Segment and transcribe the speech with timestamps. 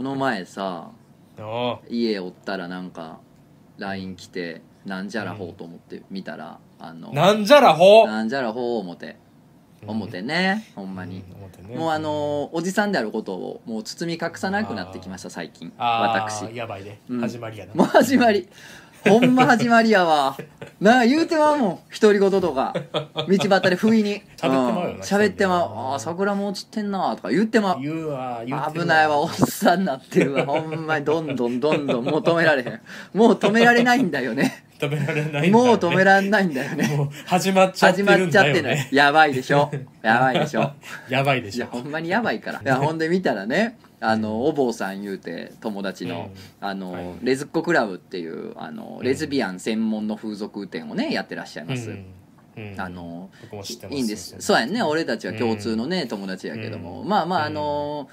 [0.00, 0.92] この前さ
[1.38, 3.20] あ家おったらなんか
[3.76, 9.18] LINE 来てなんじゃらほうと思って見たら、あのあなんじゃらほなんじゃらほう思て。
[9.86, 11.22] 思てね、ほんまに、
[11.60, 11.76] うんね。
[11.76, 15.70] もうあのおじさんであることをもう包み隠さなくなってきました最近。
[15.76, 16.44] あ私。
[16.46, 17.20] ーやばいね、うん。
[17.20, 17.74] 始まりやな。
[17.74, 18.48] もう始まり
[19.08, 20.36] ほんま始まりやわ。
[20.80, 21.78] なあ言うてまうもん。
[22.00, 22.74] 独り言とか。
[22.92, 24.22] 道端で不意に。
[24.36, 25.00] 喋ってまうよなうん。
[25.00, 25.70] 喋ってまう。
[25.70, 27.80] うんああ桜も落ちてんなとか言ってまう。
[27.80, 30.46] 言うわ言ってる危ないわおっさんになってるわ。
[30.46, 31.04] ほんまに。
[31.04, 32.04] どんどんどんどん。
[32.04, 32.80] もう止められへん。
[33.14, 34.64] もう止められないんだよね。
[34.78, 35.50] 止められないんだよね。
[35.50, 36.88] もう止められないんだよね。
[36.96, 38.62] もう始まっちゃって始まるんっちゃってない。
[38.62, 39.70] だよねやばいでしょ。
[40.02, 40.72] やばいでしょ。
[41.08, 41.58] やばいでしょ。
[41.58, 42.60] いやほんまにやばいから。
[42.60, 47.14] いやほんで見たらねあのお坊さん言うて友達の,、あのはい。
[47.22, 51.94] レズッコクラブっていうあのレズビアン専門の風俗店をねやってらっしゃいます、
[52.78, 53.30] あの
[53.90, 54.36] いいんです。
[54.38, 54.82] そうやんね。
[54.82, 58.08] 俺たちは共通のね、友達やけども、まあまああの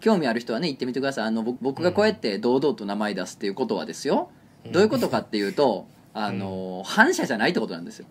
[0.00, 1.24] 興味ある人はね行ってみてください。
[1.26, 4.30] あの僕僕がこうやって堂々と名前出すっていうことはですよ、
[4.70, 8.06] どういうことかっていうとあの、反射じゃないってことなんですよ。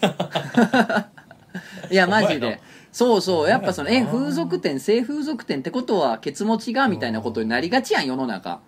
[1.90, 2.60] いやマジで
[2.92, 3.48] そうそう。
[3.48, 8.60] やっぱそのえ風俗店性風俗店ってことはケツ持ちがみたいなことになりがちやん世の中。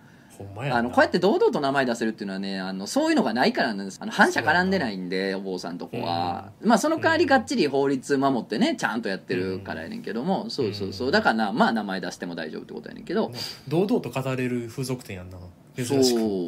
[0.71, 3.99] あのこうやって堂々と名前出せるっていうのはねあのそういうのがないからなんです。
[4.01, 11.11] あの反社絡んでないんでお坊さんとこは、まあその代わりがっちり法律守ってねちゃんとやってるからやねんけども、そうそうそう。
[11.11, 13.31] だからなまあ名前出しても大丈夫ってことやねんけど、
[13.67, 15.37] 堂々と語れる風俗店やんな。
[15.85, 15.95] そ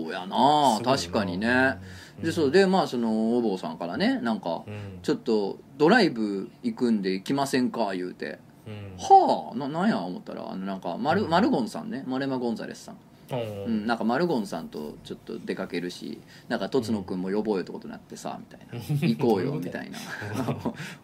[0.10, 5.00] うやな確かにね、うんでそうでまあそのお坊さんからねなんか、うん。
[5.04, 7.94] ちょっとドライブ行くんで来ませんか？
[7.94, 8.40] 言うて。
[8.66, 8.96] うん。
[8.98, 10.00] はあななんや？
[10.00, 11.30] 思ったらあのなんかマル,、うん。
[11.30, 12.04] マルゴンさんね。
[12.08, 12.96] マレマ・ゴンザレスさん。
[12.96, 13.70] うう。
[13.70, 19.08] んん、なんかマルゴンさんとちょっと出かけるしなんかとつのくんも呼ぼうよってことになってさみたいな。
[19.08, 19.98] 行こうよ みたいな。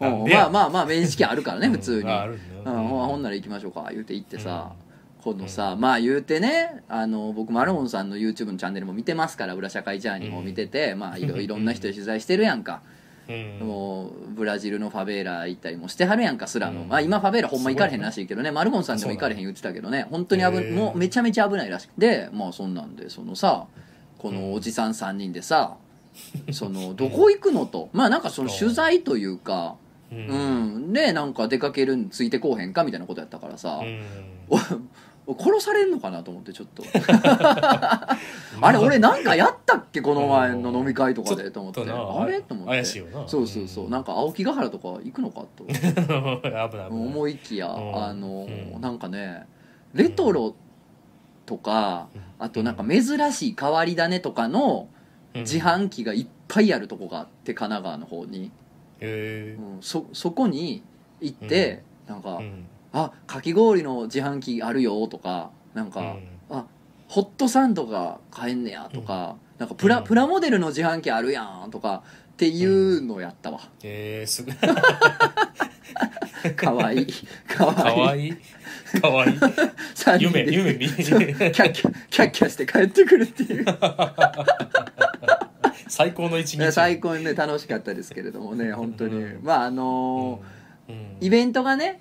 [0.00, 2.08] まあまあまあ面識あるからね普通に、
[2.64, 4.72] うん、ほんなら行きましょうか言うて行ってさ、
[5.22, 12.82] このさまあ言うてねあの僕マルゴンさんの YouTube のチャンネルも見てますから裏社会ジャーニーも見てて、まあいろいろんな人で取材してるやんか、
[13.28, 13.66] うん。
[13.66, 16.88] もうブラジルのファベーラ行ったりもしてはるやんかスラム、うん。
[16.88, 23.66] まあ、今ファベーラほんま行かれへんらしいけどねマルゴンさんでも行かれへん言ってたけどね本当に危もうめちゃめちゃ危ないらしくでまあそんなんでそのさ
[24.18, 25.76] このおじさん3人でさ、
[26.52, 27.88] そのどこ行くのと。
[27.92, 29.76] まあなんかその取材というか、
[30.12, 30.88] ううん。
[30.90, 33.80] ん、でなんか出かけるについてこうへんかみたいなことやったからさ、
[35.38, 36.82] 殺されんのかなと思ってちょっと。
[38.62, 40.00] あれ俺なんかやったっけ？
[40.00, 41.80] この前の飲み会とかでと思って。
[41.82, 42.40] あれ？
[42.40, 42.72] と思って。
[42.72, 43.26] 怪しいよな。
[43.28, 43.90] そうそうそう。
[43.90, 45.64] なんか青木ヶ原とか行くのかと。
[46.90, 48.04] 思いきやうん。
[48.04, 48.80] あのうん。
[48.80, 49.46] なんかね
[49.94, 50.54] レトロ
[51.46, 52.08] とか
[52.38, 53.02] あとなんか珍
[53.32, 54.88] しい変わり種とかの
[55.34, 55.40] うん。
[55.42, 58.50] 自販機がいっぱいあるとこがあって神奈川の方に、
[59.00, 59.78] へうん。
[59.80, 60.82] そそこに
[61.20, 66.16] 行ってなんかえうん「あかき氷の自販機あるよ」とかなんか
[66.50, 66.64] 「あ
[67.08, 70.04] ホットサンドが買えんねや」とかなんかプラうん。
[70.04, 72.02] プラモデルの自販機あるやんとか
[72.32, 73.60] っていうのやったわ。
[73.82, 74.54] えーすごい。
[76.56, 77.06] かわいい。
[77.46, 78.00] かかわいい。
[78.00, 78.34] わいい。
[79.00, 79.34] かわいい。
[80.20, 81.70] 夢夢見キャッキャ
[82.08, 83.66] キャッキャして帰ってくるっていう。
[85.88, 86.72] 最高の一日。
[86.72, 89.44] 最高にね楽しかったですけれどもね本当に、うん。
[89.44, 90.40] まああの
[90.88, 90.94] うん。
[90.94, 92.00] ーイベントがね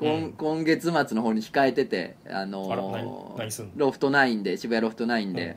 [0.00, 0.32] 今,、うん。
[0.32, 2.76] 今月末の方に控えててあのー
[3.76, 5.56] ロフト9で渋谷ロフト9で、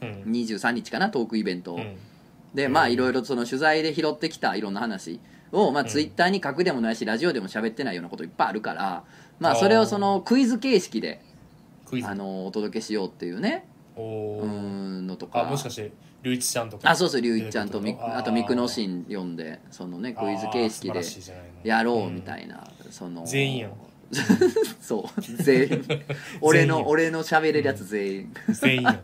[0.00, 0.22] うん。
[0.32, 1.96] 23日かなトークイベントを、うん。
[2.54, 2.72] でうん。
[2.72, 5.20] まあいろいろその取材で拾ってきたいろんな話
[5.52, 5.88] を、まあ、うん。
[5.88, 9.04] ツイッターに書くでもないしラジオでも喋ってないようなこといっぱいあるから、
[9.38, 11.20] まあ、それをそのクイズ形式で
[12.04, 13.66] あのお届けしようっていうね。
[13.96, 15.42] うんのとか。
[15.42, 15.92] あもしかして
[16.24, 16.90] 龍一ちゃんとか。
[16.90, 21.02] あそうそう龍一ちゃんとみあとミクノシン読んでそのねクイズ形式で
[21.62, 23.24] やろうみたいな、その。
[23.26, 23.72] 全員やん。
[24.80, 25.84] そう全員。
[26.40, 29.00] 俺の俺の喋れるやつ全員、全員や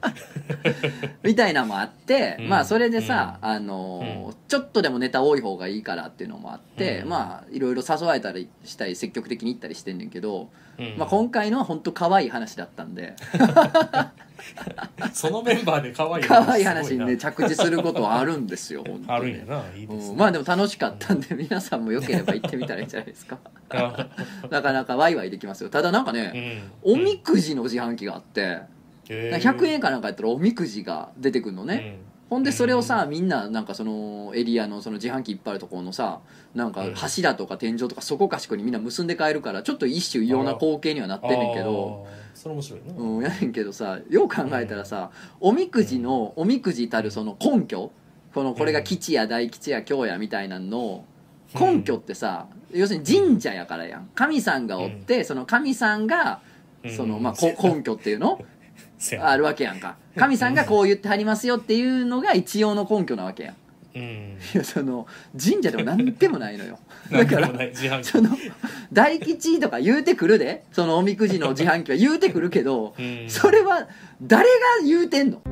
[1.22, 2.48] みたいなのもあって、うん。
[2.48, 7.08] まあそれでさ、あのーうちょっとでもネタ多い方がいいからっていうのもあって、うん。
[7.08, 10.48] まあいろいろ誘われたりしたり積極的に行ったりしてんねんけど、
[10.81, 10.99] うん。
[10.99, 13.15] まあ、今回のは本当可愛い話だったんで。
[15.12, 19.06] そのメンバーで可愛い可愛い話にね着地することはあるんですよ本当に。
[19.06, 20.12] なあるんやないいですね。
[20.12, 20.17] うん。
[20.17, 23.38] まあでも楽しかったんで皆さんもよければ行ってみたらいいんじゃないですか。
[23.71, 24.06] あ
[24.50, 25.69] なかなかワイワイできますよ。
[25.71, 26.62] ただなんかうね、ん。
[26.83, 28.62] おみくじの自販機があって、
[29.09, 29.41] へー。
[29.41, 31.99] 100円かなんかやったらおみくじが出てくるのね、
[32.31, 36.21] ほんでそれをさみんななんかそのエリアのその自販機いっぱいあるところのさ
[36.55, 42.94] なんかうん柱とか天井とかそこかしこにみんな結んで帰るからちょっと一種異様な光景にはなってんねんけどそれ面白いな。
[42.97, 45.11] うん、やねんけどさよう考えたらさ
[45.41, 47.91] おみくじのおみくじたるその根拠
[48.33, 51.05] このこれが吉や大吉や京やみたいなのの
[51.59, 54.09] 根拠ってさ要するに神社やからやん。
[54.15, 56.41] 神さんがおってその神さんが
[56.97, 58.41] そのまあこ根拠っていうの？
[59.20, 59.97] あるわけやんか。
[60.17, 63.55] 神さんがこう言ってはりますよっていうのが一応の根拠なわけやん。
[63.94, 64.38] うん。
[64.55, 65.06] いやその
[65.38, 66.79] 神社でも何でもないのよ。
[67.11, 67.50] だから
[68.02, 68.31] その
[68.93, 70.64] 大吉とか言うてくるで。
[70.73, 73.25] そのおみくじの自販機は言うてくるけどうん。
[73.29, 73.88] それは
[74.23, 74.50] 誰が
[74.85, 75.43] 言うてんの？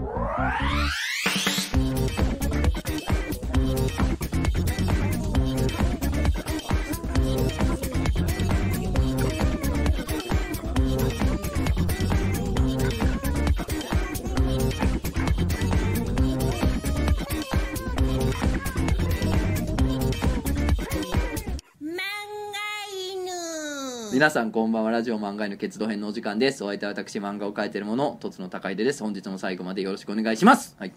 [24.19, 24.91] 皆さんこんばんは。
[24.91, 26.65] ラジオ漫画への決動編のお時間です。
[26.65, 29.05] お相手は私漫画を描いている者とつの高出です。
[29.05, 30.75] 本日も最後までよろしくお願いします。
[30.77, 30.93] はい。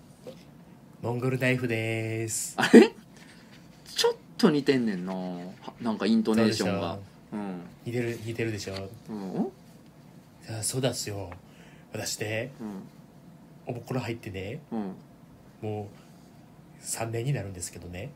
[1.03, 2.55] モンゴルナイフです。
[2.57, 2.95] あれ？
[3.85, 5.13] ちょっと似てんねんな。
[5.13, 6.97] はなんかイントネーションが。
[7.31, 7.61] うん。
[7.85, 8.89] 似てる似てるでしょ。
[9.07, 9.51] うん。
[10.49, 11.29] あそうだっすよ。
[11.93, 13.71] 私ねうん。
[13.71, 14.95] おぼころ入ってねうん。
[15.61, 18.09] もう3年になるんですけどね。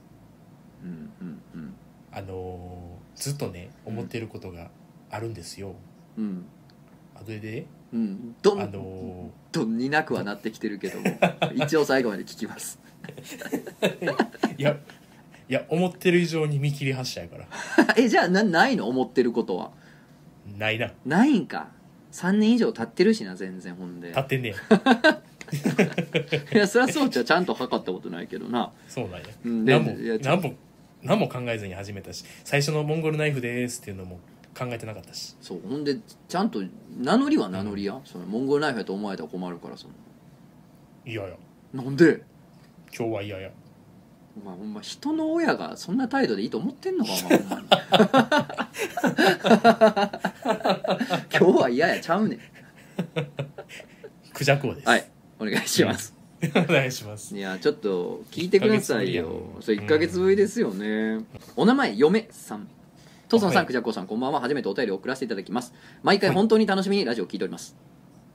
[0.83, 1.73] うんうんうん。
[2.11, 4.71] あのーずっとね思ってることが
[5.15, 5.75] あるんですよ、
[6.17, 6.45] うん。
[7.15, 7.65] あそれで？
[7.93, 8.35] うん。
[8.41, 11.05] どんあのどんになくはなってきてるけども
[11.55, 12.79] 一応最後まで聞きます。
[13.81, 14.77] ーいや
[15.47, 17.47] いや思ってる以上に見切り発車やから。
[17.97, 18.87] えじゃあなないの？
[18.87, 19.71] 思ってることは。
[20.57, 20.91] ないな。
[21.05, 21.69] ないんか。
[22.11, 24.07] 3年以上経ってるしな全然ほんで。
[24.09, 24.55] 立ってんねや。
[26.53, 28.71] いやそりゃそうちゃうちゃんと測ったことないけどな。
[28.87, 30.53] そうなんや、うん何もや何も
[31.03, 32.25] 何も考えずに始めたし。
[32.43, 34.19] 最初のモンゴルナイフですっていうのも
[34.57, 35.35] 考えてなかったし。
[35.41, 35.97] そうほんで
[36.27, 36.63] ちゃんと
[36.97, 39.93] 名乗りは名乗りや、そのモンゴルナイフやと思われたら困るからその。
[41.05, 41.23] いや。
[41.27, 41.35] いや
[41.73, 42.23] なんで？
[42.97, 43.51] 今日は嫌や。
[44.41, 47.37] お前ほんま人の親がそんな態度でいいと思ってんのかお前。
[47.37, 47.65] ほんまに
[51.37, 52.39] 今日は嫌やちゃうねん。
[54.33, 54.87] クジャク王です。
[54.87, 56.13] はいお願いします、
[56.55, 57.35] お願いします。
[57.35, 59.59] いやちょっと聞いてくださいよ。
[59.59, 61.25] 一ヶ月ぶりやんそれ1か月ぶりですよね、
[61.57, 62.69] お名前嫁さん
[63.27, 63.63] トソンさはい。
[63.63, 64.39] んクジャコウさんこんばんは。
[64.41, 65.73] 初めてお便りを送らせていただきます。
[66.03, 67.75] 毎回本当に楽しみにラジオを聞いております。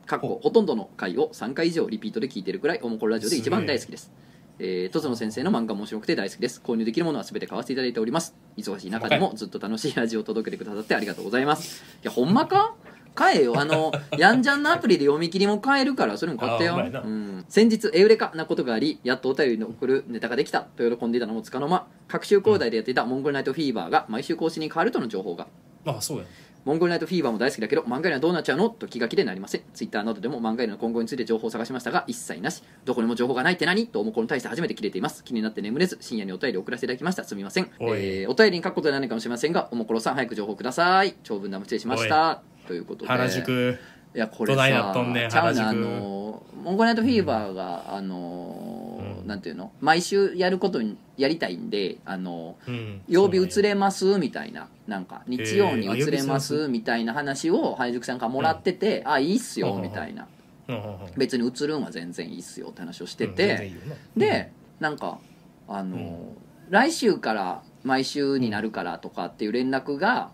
[0.06, 4.12] かっこほほとんどの回を3回以上リピートで聞いてるくらいおもころラジオで一番大好きです。
[4.58, 6.60] えー、トツノ先生の漫画も面白くて大好きです。
[6.64, 8.34] 購入できるものは全て買わせていただいております。
[8.56, 11.82] 忙しい中でもずっと楽しいラジオを届けてくださってありがとうございます。
[12.02, 12.74] いやほんまか？
[13.14, 13.58] 買えよ。
[13.58, 16.72] あのヤンジャンのアプリで読み切りも買えるからそれも買ってよ。
[16.72, 17.00] あほんまやな。
[17.00, 21.86] うん、先日エウレカなことがありやっとお便りに送るネタができたと喜んでいたのもつかの間。
[22.08, 25.46] 各週交代でやっていたモンゴルナイトフィーバーが毎週更新に変わるとの情報が。
[25.86, 26.24] あそうや
[26.62, 28.68] モンゴルナイトフィーバーも大好きだけど漫画にはどうなっちゃうの？
[28.68, 29.62] と気が気でなりません。
[29.72, 33.86] ツイッターなどでも漫画への今後について情報を探しましたが一切なしどこにも情報がないって何？
[33.86, 35.24] と思うこに対して初めて切れています。
[35.24, 37.24] 気になって眠れず深夜にお便りを送らせていただきました。
[37.24, 37.98] すみません、おい。
[37.98, 41.14] えーお便りに書くことはないかもしれませんがおもころさん早く情報ください。
[41.22, 43.08] 長文な無失礼しましたということで。
[43.08, 43.76] 原宿。
[44.14, 49.26] いやこれどないっとんねんちゃうなあのモンゴルナイトフィーバーが、あのうん。
[49.26, 49.72] なんていうの？
[49.80, 53.02] 毎週やることにやりたいんであのうん。
[53.08, 54.68] 曜日移れれますみたいな。
[54.86, 59.82] なんか日曜に移れますみたいな話を原宿さんからもらってて、あいいっすようん。
[59.82, 60.28] みたいな。
[60.68, 60.98] うんうんうん。
[61.16, 63.34] 別に移るんは全然いいっすよって話をしてうん。
[63.34, 63.96] 全然ていいよな。
[64.16, 65.18] でなんか
[65.66, 66.34] あの
[66.68, 70.30] 来週から毎週になるからとかっていう連絡が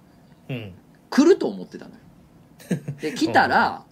[0.51, 0.73] うん。
[1.09, 1.96] 来ると思ってたのよ
[3.01, 3.83] で来たら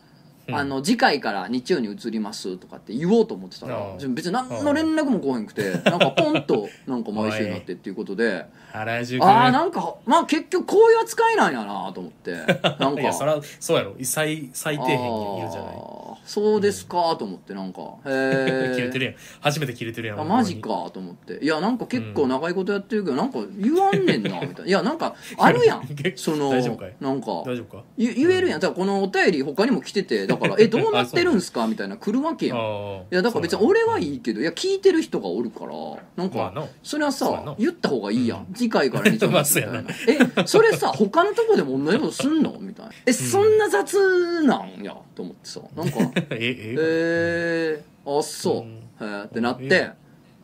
[0.47, 0.55] うん。
[0.55, 4.07] あの次回から日曜に移りますとかって言おうと思ってたらう。
[4.07, 8.45] ん別に何の連絡も来へんくてなんかポンと なんか毎週になってっていうことで。
[8.73, 12.33] 原宿ああなんかまあ結局こういう扱いなんやなと思って。
[12.33, 13.01] なんか。
[13.01, 13.95] いやそらそうやろ。
[14.03, 17.81] 最最底辺にいるじゃないそうですかと思ってなんか。
[18.07, 19.15] へえ 切れてるやん。
[19.41, 21.39] 初めて切れてるやんあマジかと思って。
[21.43, 24.67] いやなんか結構長いことやってるけどなんか言わんねんな みたいな。
[24.67, 25.89] いやなんかあるやん。
[26.17, 26.95] その大丈夫かい？
[27.01, 27.27] なんか。
[27.47, 27.83] 大丈夫か？
[27.99, 28.61] 言言えるやん。
[28.61, 32.59] だからこのお便り他にも来ててだから「えどうなってるんすか?」みたいな来るわけやん。
[32.59, 33.01] いあ。
[33.11, 35.73] やだから別に俺はいいけどいや聞いてる人がおるから
[36.17, 36.67] なんかまあな。
[36.83, 37.45] それはそうやな。
[37.53, 38.55] さ言った方がいいやうん。
[38.55, 40.43] 次回から日曜日まあみたいなそうやな。
[40.43, 42.57] えそれさ他のとこでも同じことすんの？
[42.61, 42.93] みたいな。
[43.07, 45.61] えそんな雑なんやと思ってさ。
[45.77, 45.99] なんか
[46.31, 48.65] えええー、あそ
[49.01, 49.09] う、うん。
[49.09, 49.91] へえってなって、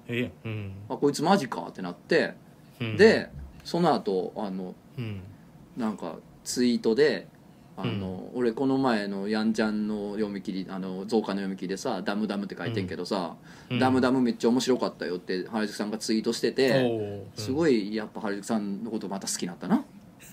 [0.08, 0.72] ええうん。
[0.88, 2.34] あこいつマジかってなって、
[2.80, 2.96] うん。
[2.96, 3.30] で
[3.64, 5.20] その後あのうん。
[5.76, 7.28] なんかツイートで
[7.76, 13.36] あの、俺この前のヤンちゃんの読み切りあの増加の読み切りでさ「ダムダム」って書いてんけどさ
[13.70, 13.78] 「うん。
[13.78, 17.22] ダムダムめっちゃ面白かったよ」って原宿さんがツイートしてて、おー。
[17.36, 19.84] すごいやっぱ原宿さんのことまた好きになったな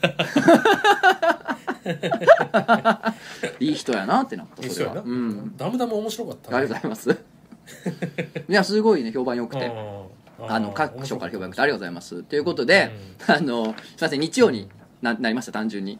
[3.59, 4.93] いい人やなってなったうんそれは。
[4.95, 5.53] そううん。
[5.57, 6.55] ダムダム面白かった。
[6.57, 7.19] ありがとうございます。
[8.49, 9.71] いやすごいね評判良くて。
[10.39, 12.23] あのー各所から評判良くてありがとうございます。
[12.23, 12.91] ということで、
[13.27, 14.69] あのすいません日曜に
[15.01, 15.99] ななりました単純に。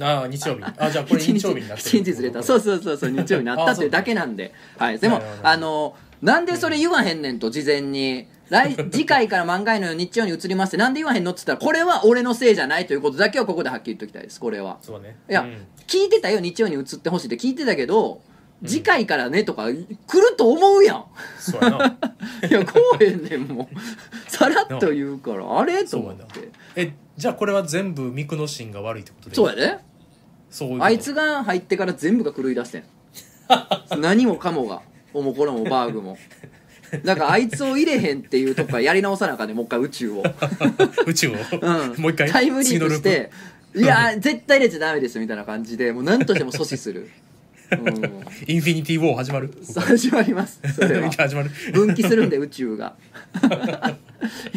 [0.00, 0.64] ああ日曜日。
[0.76, 2.42] あじゃあこれ 日曜日になって一日ずれた。
[2.42, 4.52] そうそうそうそう日曜日になったっていうだけなんで。
[4.76, 4.98] はい。
[4.98, 5.48] でもなるほど。
[5.48, 14.78] あのなんでそれ言わへんねんと事前に来次回から漫画への日曜に移りますってなんで言わへんのっつったらこれは俺のせいじゃないということだけはここではっきり言っておきたいですこれは。
[14.82, 15.16] そうね。
[15.28, 15.66] いや、うん。
[15.86, 17.36] 聞いてたよ日曜に移ってほしいって。
[17.36, 18.20] 聞いてたけど
[18.64, 21.04] 次回からねとか来ると思うやん。
[21.38, 21.98] そうやな。
[22.48, 24.30] いやこうへんねんもう。
[24.30, 25.84] さらっと言うから あれ？
[25.84, 26.50] と思って。
[26.76, 29.78] えじゃあこれは全部ミクノシンが悪いってことでそうやで。
[30.50, 30.84] そういうこと。
[30.84, 32.84] あいつが入ってから全部が狂い出してん。
[33.98, 34.82] 何もかもが。
[35.12, 36.18] おもころもバーグも
[37.04, 40.22] だからあいつを入れへんっていうとこからやり直さなあかんねもう一回宇宙を、
[41.06, 42.30] 宇宙を、うん、もう一回？
[42.30, 43.30] タイムリーププして
[43.74, 47.10] いや絶対入れちゃダメですみたいな感じでもう何としても阻止する、
[47.72, 47.88] うん、
[48.46, 49.50] インフィニティ・ウォー始まる？
[49.74, 50.60] 始まります。
[50.74, 51.10] それは。
[51.16, 51.50] 始まる。
[51.72, 52.94] 分岐するんで宇宙が。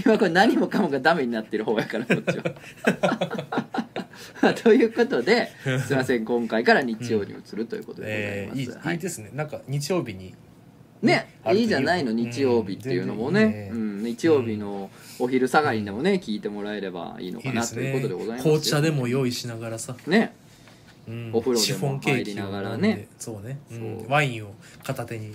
[0.05, 2.43] 今これ何もかもがダメになってる方やからこっちは。
[4.53, 5.49] ということで
[5.85, 8.95] すいません今回から日曜に移るということでございます、はい。
[8.95, 9.29] いいですね。
[9.33, 10.33] なんか日曜日に
[11.01, 14.89] ねいいじゃないの日曜日っていうのもね,、うん日曜日の
[15.19, 18.53] お昼下がりでもね、聞いてもらえればいいのかなということでございますよ。
[18.53, 20.33] 紅茶でも用意しながらさ、ね。
[21.07, 23.07] うんお風呂でもシフォンケーキを入りながらねで。
[23.17, 23.47] そう。
[23.47, 23.57] ね、
[24.07, 25.31] ワインを片手に。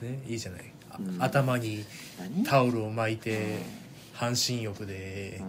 [0.00, 0.72] ねいいじゃない、
[1.18, 1.84] 頭に
[2.18, 2.44] 何？
[2.44, 3.80] タオルを巻いて、うん。
[4.14, 5.40] 半身浴で、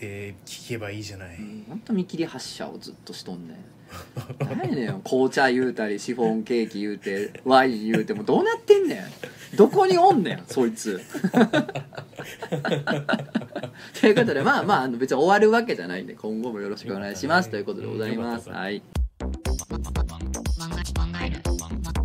[0.00, 3.56] で聞けばいいじゃない、うんほんと見切り発車をずっとしとんねん
[4.40, 11.00] 何やねん紅茶言うたりシフォンケーキ言うてワイン言うてもうどうなってんねんどこにおんねんそいつ。
[14.00, 17.50] ということでまあまああの別に終わるわけじゃないんで今後もよろしくお願いします。
[17.50, 18.48] ということでございます。
[18.48, 18.54] よ
[21.92, 22.01] か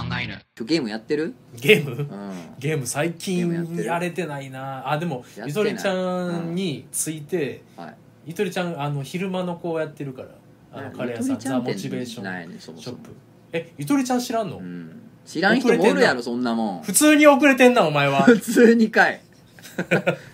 [0.00, 1.34] ったはい今日ゲームやってる？
[1.54, 1.96] ゲーム？
[1.96, 2.32] うん。
[2.58, 4.90] ゲーム最近やれてないな。
[4.90, 7.94] あでもゆとりちゃんについて、はい。
[8.26, 10.28] ゆとりちゃんあの昼間の子をやってるから
[10.72, 12.98] あのカレー屋さんザ・モチベーションないねそもそも。
[12.98, 13.10] ショップ。
[13.52, 15.00] えゆとりちゃん知らんの、うん。
[15.26, 16.82] 知らん人もおるやろそんなもん。
[16.82, 18.22] 普通に遅れてんなお前は。
[18.24, 19.20] 普通にかい。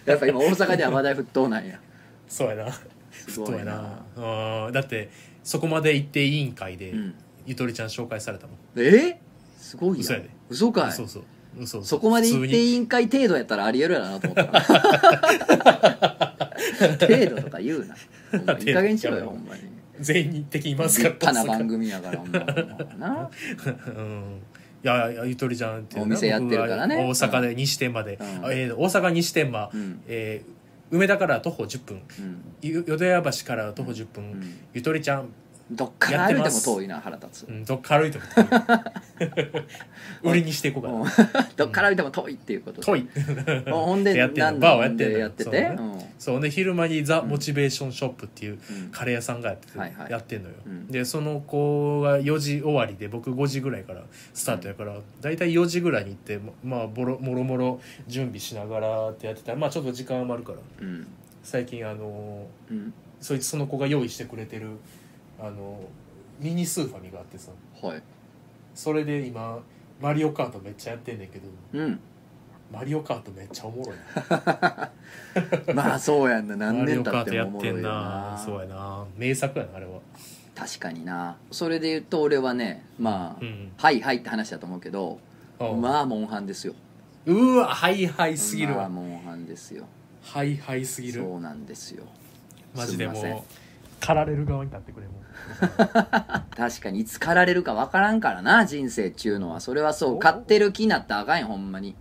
[0.04, 1.78] やっぱ今大阪では話題沸騰なんや。
[2.28, 2.72] そうやな。
[2.72, 4.02] すごいそうやな。
[4.16, 5.10] なうんだって
[5.42, 7.14] そこまで行って委員会で、うん。
[7.46, 8.56] ゆとりちゃん紹介されたもん。
[8.76, 9.20] え？
[9.68, 10.30] すごい嘘やで。
[10.48, 10.92] 嘘かい。
[10.92, 11.22] そうそう。
[11.58, 11.78] 嘘。
[11.80, 14.60] 嘘そこまで委員会程度やったらありえるやろなと思った。
[17.06, 17.94] 程度とか言うな。
[18.32, 19.62] ほんまいい加減にしろよほんまに。
[20.00, 22.38] 全員的にいます立から派な番組やからほんま
[22.98, 23.30] な。
[23.94, 24.40] うん。
[24.82, 26.96] いやいやゆとりちゃんっていうお店やってるからね。
[26.96, 28.46] 僕が大阪で西天まで、うん。
[28.46, 30.00] あえー大阪西天満、うん。
[30.08, 30.58] えー
[30.90, 32.00] 梅田から徒歩10分。
[32.18, 32.40] うん。
[32.62, 34.58] ゆ淀屋橋から徒歩10分、ん。
[34.72, 35.28] ゆとりちゃん、
[35.70, 37.48] どっから歩いても遠いな腹立つ。
[37.48, 38.24] うん、どっから歩いても
[40.22, 41.04] 売りにしていこうかな、うん。
[41.56, 42.80] どっから歩いても遠いっていうこと。
[42.80, 43.08] で遠い。
[43.70, 45.44] ほんで やってんバーをやってんやってて？
[45.44, 46.12] そうね。
[46.18, 46.50] そうね。
[46.50, 48.88] 昼間にザ・モチベーションショップっていううん。
[48.90, 49.78] カレー屋さんがやってて、
[50.10, 50.86] やってんのよ、うん。
[50.86, 59.52] でその子が4時終わりで僕5時ぐらいからスタートやから大体4時ぐらいに行ってまあボロもろもろ準備しながらってやってた。
[59.52, 60.58] らまあちょっと時間余るから。
[60.80, 61.06] うん。
[61.42, 62.94] 最近あのうん。
[63.20, 64.68] そいつその子が用意してくれてる
[65.40, 65.80] あの
[66.40, 67.50] ミニスーファミがあってさ。
[67.82, 68.02] はい。
[68.74, 69.58] それで今
[70.00, 71.48] マリオカートめっちゃやってんねんけど。
[71.72, 72.00] うん。
[72.72, 73.96] マリオカートめっちゃおもろい
[75.74, 76.56] まあそうやんな。
[76.56, 77.82] 何年経ってもおもろいな。
[78.32, 78.42] な。
[78.44, 79.04] そうやな。
[79.16, 80.00] 名作やなあれは。
[80.54, 81.36] 確かにな。
[81.50, 83.72] それで言うと俺はねまあ、うん。
[83.76, 85.18] はいはいって話だと思うけど
[85.60, 86.74] うんまあモンハンですよ。
[87.26, 89.86] うわハイハイすぎるまあわモンハンですよ。
[90.22, 91.22] ハイハイすぎる。
[91.22, 92.04] そうなんですよ。
[92.76, 93.32] マジですいません。
[93.32, 93.42] もう
[94.00, 95.14] 狩られる側に立ってくれも
[96.56, 99.60] 確かにいつ狩られるか分からんからな人生っちゅうのは。
[99.60, 101.96] それはそう買ってる気になったらあかんよほんまに。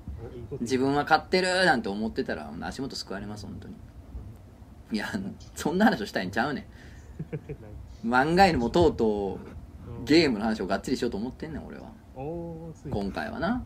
[0.62, 3.76] 自分は買ってるなんて思ってたら足元救われます本当に。
[4.92, 5.08] いや
[5.56, 6.68] そんな話をしたいんちゃうね
[8.04, 8.08] ん。
[8.08, 9.40] 漫画犬もとうと
[10.02, 11.92] うゲームの話をがっつりしようと思ってんねん俺は。
[12.90, 13.64] 今回はな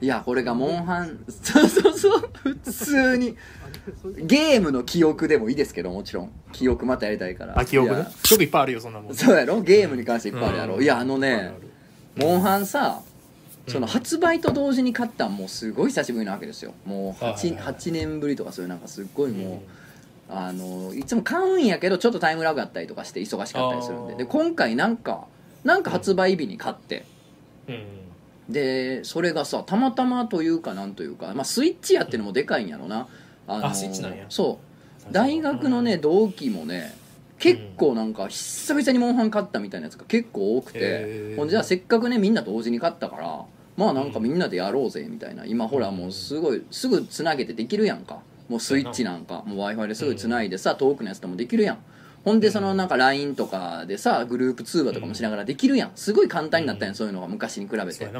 [0.00, 2.30] いやこれがモンハンそうそうそう。
[2.44, 3.36] 普通に。
[4.16, 6.32] ゲームの記憶でもいいですけどもちろん。
[6.52, 7.58] 記憶またやりたいから。
[7.58, 8.06] あ記憶ね？
[8.22, 9.14] ちょっといっぱいあるよそんなもん。
[9.14, 9.60] そうやろ？
[9.60, 10.82] ゲームに関していっぱいあるやろ、うん。
[10.82, 11.52] いやあのね
[12.16, 13.02] モンハンさ
[13.66, 13.72] うん。
[13.72, 16.72] その発売と同時に買ったんもうすごい久しぶりなわけですよ。
[16.86, 17.74] もう 8,、はいはいはい。
[17.74, 19.62] 8年ぶりとかそういうなんかすっごいも
[20.30, 24.14] う、あのいつも買うんやけどちょっとタイムラグあったりとかして忙しかったりするんで。
[24.14, 25.26] で今回なんか
[25.64, 27.04] なんか発売日に買って、
[27.68, 27.97] うんうん
[28.48, 33.06] でそれがさたまたまというかなんというか、まあ、スイッチやってのもでかいんやろな。
[33.46, 34.26] ああスイッチなんや。
[34.28, 34.58] そ
[35.08, 35.12] う。
[35.12, 36.94] 大学のね同期もね
[37.38, 43.44] 結構なんか久々にモンハン買ったみたいなやつが結構多くてほんでじゃあせっかくねみんな同時に買ったから
[43.76, 45.44] まあなんかみんなでやろうぜみたいな。
[45.44, 48.20] 今ほらもうすごいすぐつなげてできるやんか。
[48.48, 49.44] もうスイッチなんか。
[49.46, 51.78] もう w i f i ですぐつないでさ遠くのやつともできるやん
[52.24, 55.92] ほんでそのなんか LINE とかでさグループ通話とかもしながらできるやん。
[55.94, 58.10] すごい簡単になったやんそういうのが昔に比べて。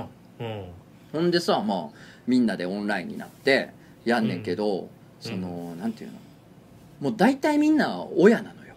[1.12, 3.70] ほんでさまあみんなでオンラインになって
[4.04, 4.88] やんねんけど、
[5.20, 6.18] そのなんていうの？
[7.00, 8.74] もう大体みんな親なのよ。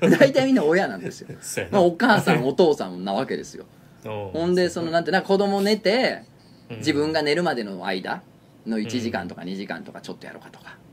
[0.00, 1.28] 大体みんな親なんですよ、
[1.70, 3.66] まあ、お母さんお父さんなわけですよ。
[4.04, 6.22] ほほんでそのなんてな子供寝て
[6.70, 6.76] うん。
[6.78, 8.22] 自分が寝るまでの間
[8.66, 10.87] の1時間とか2時間とかちょっとやろうかとか、うん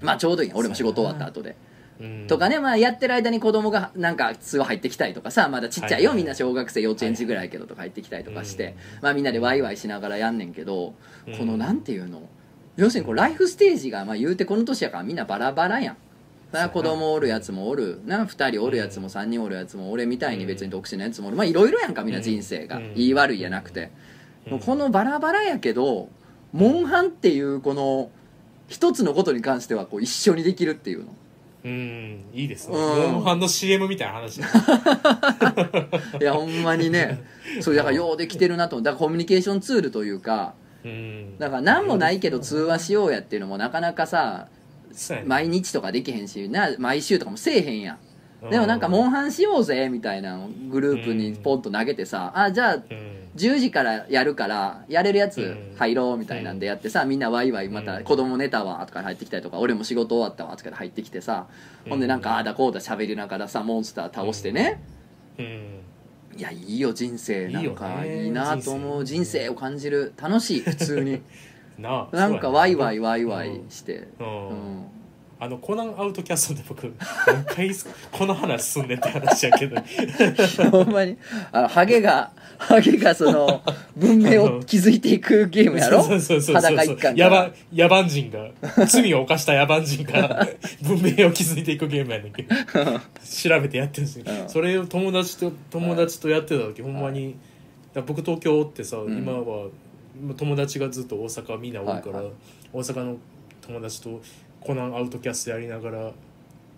[0.00, 0.52] まあちょうどいい。
[0.54, 1.56] 俺も仕事終わった後で。
[2.00, 2.26] うん。
[2.26, 10.94] とかね、まあ、やってる間に子供がなんか通話入ってきたりとかさまだちっちゃいよ、みんな小学生幼稚園児ぐらいやけどとか入ってきたりとかして、まあ、みんなでワイワイしながらやんねんけど、
[11.26, 11.36] うん。
[11.36, 12.22] このなんていうの？
[12.76, 15.96] 要するにこうライフステージがまあ言うてこの年やからみんなバラバラやん。
[16.72, 18.00] 子供おるやつもおる。
[18.06, 21.36] な2人おるやつも3人おるやつも俺みたいに別に独身のやつもおる。
[21.36, 22.94] まあいろいろやんかみんな人生が、うん。
[22.94, 23.90] 言い悪いやなくて、
[24.64, 26.08] このバラバラやけど
[26.52, 28.10] モンハンっていうこの
[28.70, 31.14] 一つのことに関してはこう一緒にできるっていうの。
[31.62, 32.76] うんいいですね。
[32.76, 33.12] うん。
[33.12, 34.46] モンハンの CM みたいな話だ。
[36.18, 37.22] いやほんまにね。
[37.60, 38.76] そうだからようできてるなと。
[38.76, 41.36] 思うだからコミュニケーションツールというかうん。
[41.38, 44.46] だから何もないけど通話しようやっていうのもなかなかさ
[44.92, 45.28] そうやね。
[45.28, 47.98] 毎日とかできへんしな毎週とかもせえへんやん
[48.48, 52.84] でもなんかモンハンしようぜみたいなのグループにポンと投げてさあじゃあうん。
[53.36, 55.76] 10時からやるからやれるやつうん。
[55.76, 57.86] 入ろうみたいなんでやってさみんなワイワイまうん。
[57.86, 61.46] た子供寝たわとか入ってきたりとか俺も仕事終わったわとかで入ってきてさ
[61.88, 64.82] ほんでなんかああだこうだ喋りながらさモンスター倒してね。
[65.38, 65.44] うん。
[66.36, 71.20] いやいいよ人生ないんかねいいなと思う人生を感じる楽しい普通に
[71.78, 74.84] なんかワイワイワイワイうんしてうんうん
[75.42, 76.92] あのコナンアウトキャストで僕
[77.26, 77.70] 何回
[78.12, 79.76] この話すんねんって話やけど。
[80.70, 81.16] ほんまに。
[81.50, 83.62] あのハゲがハゲがその
[83.96, 86.02] 文明を築いていくゲームやろ？
[86.04, 90.46] そうそうそうそう裸一貫野蛮野蛮人が罪を犯した野蛮人が
[90.82, 92.54] 文明を築いていくゲームやねんけど。
[92.54, 94.48] 調べてやってるんですよ、うん。
[94.48, 97.36] それを友達と友達とやってた時、ほんまに
[98.06, 99.08] 僕東京おってさ、ん。
[99.08, 99.68] 今は
[100.36, 102.32] 友達がずっと大阪みんなおるから、はいは
[102.74, 103.16] 大阪の
[103.66, 104.20] 友達と
[104.60, 106.12] コナンアウトキャストやりながら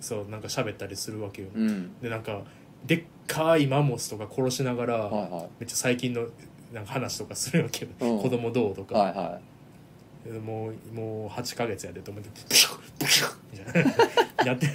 [0.01, 1.93] そうなんか喋ったりするわけよ、うん。
[2.01, 2.43] でなんか
[2.87, 6.27] でっかいマンモスとか殺しながら、はいはめっちゃ最近の
[6.73, 8.23] なんか話とかするわけよ、うん。
[8.23, 9.15] 子供どうとか、いはい。
[9.15, 9.41] は
[10.45, 13.91] もうもう8ヶ月やでと思って ブシュッブシュッみたいな
[14.45, 14.71] やってい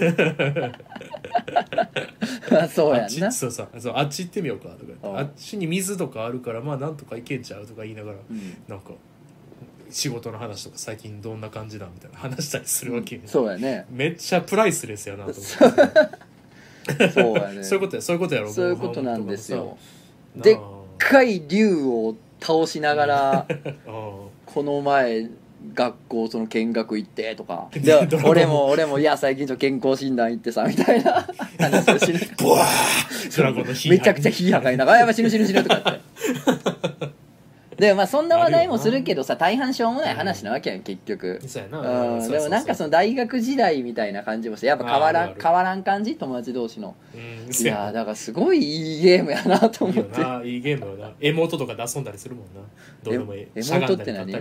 [2.69, 8.91] そうあっちやんなそうそうそうあっち行ってみようかとか言ってうんあっちに水とかあるからまあなんとか行けんちゃうとか言いながらうんなんか
[9.89, 13.86] 仕事の話とか最近どんな感じだみたいな話したりするわけよ、そうやね。
[13.89, 15.43] めっちゃプライスレスやなと思っ
[16.97, 17.10] て。
[17.12, 17.63] そうやね。
[17.65, 19.78] そういうことやそういうことやろそういうことなんですよ。
[20.36, 20.58] でっ
[20.97, 23.63] かい竜を倒しながら うん
[24.45, 25.28] この前
[25.73, 27.67] 学校その見学行ってとか。
[27.76, 31.28] で俺も俺もいや最近ちょ健康診断行ってさみたいな。
[31.60, 35.93] 話をしなブワードラゴンの火めちゃくちゃ火吐かいながら「あやばい死ぬ死ぬ死ぬ」とかっ
[37.00, 37.16] て
[37.77, 41.39] でまあそんな話題もするけどさ大半しょうもない話なわけやん結局。
[41.47, 41.79] そうやな。
[41.79, 42.31] うん。
[42.31, 46.95] でもなんかその大学時代みたいな感じもしてやっぱ変わらん変わらん感じ友達同士の。
[47.13, 47.19] うん。
[47.53, 50.21] いやだからすごいいいゲームやなと思って。
[50.21, 51.11] ないいゲームよな。
[51.21, 52.61] エモートとかで遊んだりするもんな。
[53.03, 53.41] どうでもいい。
[53.41, 54.35] エって何？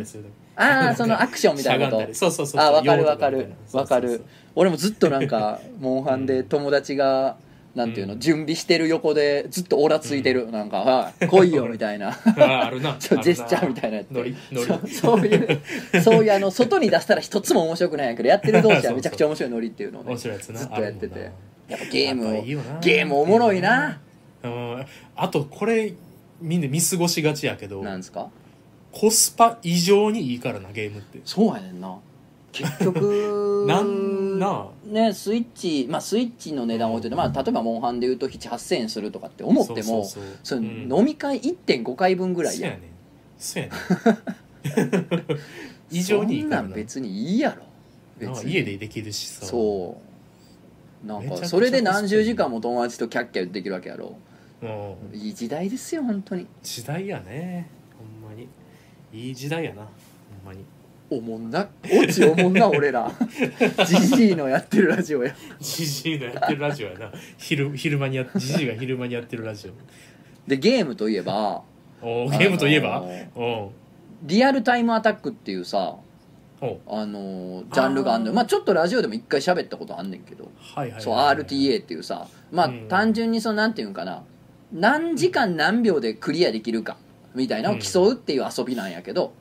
[0.56, 2.08] ああそのアクションみたいなこと。
[2.14, 3.80] そうそうそうあわかる用途わかるみたいな。
[3.80, 4.24] わかる。
[4.54, 7.36] 俺もずっとなんか モンハンで友達が
[7.76, 10.50] なんていうの準備してる横でずっとオラついてる。
[10.50, 12.12] なんか「はい来いよ」 みたいな。
[12.12, 12.96] そうああるな。
[12.98, 14.10] ちょジェスチャーみたいなやつ。
[14.10, 14.66] ノリノリ。
[14.66, 15.60] そうそういう
[16.02, 18.94] そういうあの外に出したら一つも面白くないんやけどやってる同士は。
[18.94, 20.58] めちゃくちゃ面白いノリっていうのをね面白いやつな。
[20.58, 21.14] ずっとやってて。
[21.14, 21.30] ある
[21.68, 22.80] やっぱゲームをやっぱいいよな。
[22.80, 24.00] ゲームおもろいな。
[24.42, 24.86] うん。
[25.16, 25.92] あとこれ
[26.40, 28.28] みんな見過ごしがちやけどなんですか？
[28.92, 31.20] コスパ異常にいいからなゲームって。
[31.24, 31.96] そうやねんな
[32.56, 34.68] 結局 なんな。
[34.84, 40.04] ねスイッチまあスイッチの値段置いてて、まあ、例えばモンハンでいうと78000円するとかって思っても
[40.42, 42.80] そ飲み会1.5回分ぐらいやん。
[43.38, 43.76] そうやね
[45.90, 46.62] にいいそんからな。
[46.62, 47.62] んな別にいいやろ。
[48.26, 48.52] な別に。
[48.52, 49.46] 家でできるしさ。
[49.46, 50.00] そ
[51.04, 51.06] う。
[51.06, 54.16] なんかそれで何十時間も友達とキャッキャできるわけやろ。
[54.62, 54.66] う
[55.14, 55.18] ん。
[55.18, 56.46] いい時代ですよ本当に。
[56.62, 57.68] 時代やね。
[57.98, 58.48] ほんまに。
[59.12, 59.86] いい時代やな
[61.08, 63.10] おもんなオチおもんな俺ら。
[63.86, 67.12] ジジイのやってるラジオやジジイのやってるラジオやな。
[67.38, 69.70] 昼昼間にやジジイが昼間にやってるラジ
[70.46, 71.62] でゲームといえば
[72.02, 72.96] オおーゲームといえば？
[72.96, 73.70] あのーおう
[74.24, 75.96] リアルタイムアタックっていうさ
[76.60, 76.64] あ
[77.06, 78.34] のージャンルがあんのよ。
[78.34, 80.50] まあちょっとラジオでも一回喋ったことあんねんけど。
[80.60, 82.88] はいはいはいそう RTA っていうさまあうん。
[82.88, 84.22] 単純にそのなんていうんかな。
[84.72, 86.96] 何時間何秒でクリアできるか
[87.34, 89.32] みたいなのを競うっていう遊びなんやけど、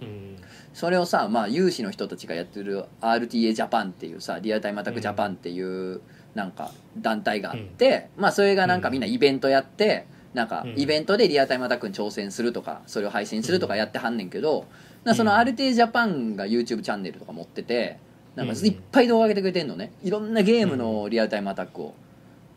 [0.00, 0.29] うん
[0.72, 6.00] それをさまあ有志の人たちがやってる RTA ジャパンっていうさリアルタイムアタックジャパンっていう
[6.34, 10.80] なんか団体があって、まあそれがなんかみんなイベントやってなんかうん。
[10.80, 14.66] イベントでリアルタイムアタックに挑戦するとかそれを配信するとかやってはんねんけど、
[15.04, 15.38] なそのうん。
[15.38, 17.98] RTA ジャパンが YouTube チャンネルとか持ってて
[18.36, 18.66] なんかうん。
[18.66, 19.92] いっぱい動画上げてくれてんのね。
[20.02, 21.94] いろんなゲームのリアルタイムアタックを、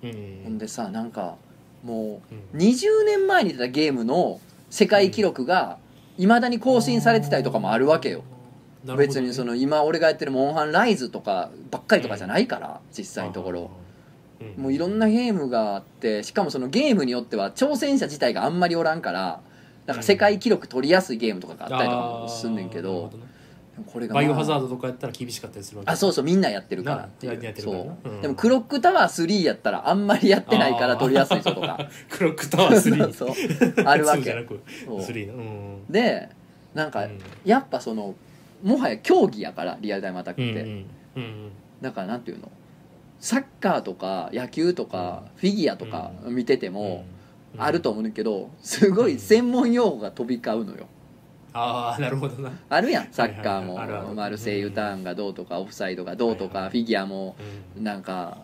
[0.04, 0.42] うん。
[0.44, 1.36] ほんでさなんか
[1.84, 2.22] も
[2.54, 2.60] うん。
[2.60, 5.78] う20年前に出たゲームの世界記録が
[6.18, 8.24] いまだに更新されてたりとかもあるわけよ。
[8.84, 8.96] ね。
[8.96, 13.70] 別にその今俺がやってるモンハンライズとかばっかりとかじゃないから実際のところ。
[14.58, 14.64] うん。
[14.64, 19.42] もういろんなゲームがあってしかもそのゲームによっては挑戦者自体があんまりおらんから
[19.86, 23.33] なんか世界記録取りやすいゲームとかがあったりとかもすんねんけどあーなるほね
[23.86, 25.92] これが、まあバイオハザードとかやったら厳しかったりするわけ。
[25.92, 28.10] あそうそうみんなやってるからっていなやってるうそう。
[28.10, 28.22] うん。
[28.22, 35.34] でもクロックタワー3やったらあんまりやってないから取りやすい人とかクロックタワー3 そうあるわ2じゃなけくそう3の。
[35.34, 35.92] うん。
[35.92, 36.30] で
[36.74, 37.20] なんかうん。
[37.44, 38.14] やっぱその
[38.62, 41.24] もはや競技やからリアルタイムアタックって、うんうん。
[41.24, 42.50] うんだからなんていうの？
[43.20, 47.14] サッカーとか野球とかフィギュアとか見ててもうん。
[47.56, 50.88] あると思うけどすごい専門用語が飛び交うのよ
[51.54, 52.52] ああなるほどな。
[52.70, 54.14] あるやんサッカーも。
[54.14, 56.64] マルセイユターンがどうとかオフサイドがどうとはいはい。
[56.66, 57.36] かフィギュアも
[57.78, 57.84] うん。
[57.84, 58.40] なんか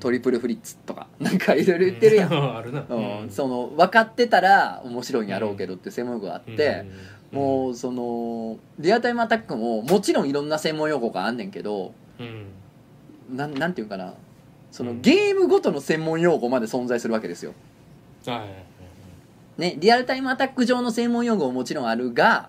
[0.00, 2.56] トリプルフリッツとか なんかいろいろ言ってるやん、うん。
[2.56, 2.84] あるな。
[2.88, 6.86] うん、その分かってたら面白いんやろうけどって専門用語があって、
[7.32, 13.36] もううそのリアルタイムアタックももちろんいろんな専門用語があんねんけどうん。
[13.36, 14.14] なんなんていうんかな。
[14.70, 15.00] そのうん。
[15.02, 17.52] ゲームごとの専門用語まで存在するわけですよ。
[18.26, 18.71] はい
[19.58, 22.48] ね、リアルタイムアタック上の専門用語ももちろんあるが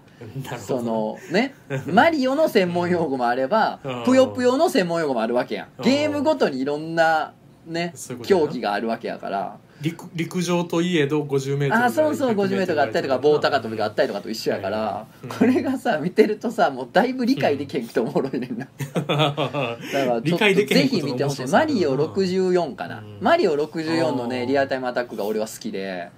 [0.57, 1.53] そのね
[1.91, 4.03] マリオの専門用語もあればうん。
[4.03, 5.67] ぷよぷよの専門用語もあるわけやん。
[5.77, 5.83] うん。
[5.83, 7.33] ゲームごとにいろんな
[7.65, 9.57] ね競技があるわけやから。
[9.81, 15.29] 陸陸上といえど 50m あそうそう 50m があったりとか棒高跳びがあったりとかと一緒やからうん。
[15.29, 18.67] これがさ見てるとさもうだいぶ理解できへんくておもろいねんな。
[18.95, 21.47] だからちょっ理と解できへんぜひ見てほしい。
[21.47, 22.99] マリオ面白そうだな64かな。
[22.99, 23.17] うん。
[23.19, 26.09] マリオ64のねリアルタイムアタックが俺は好きで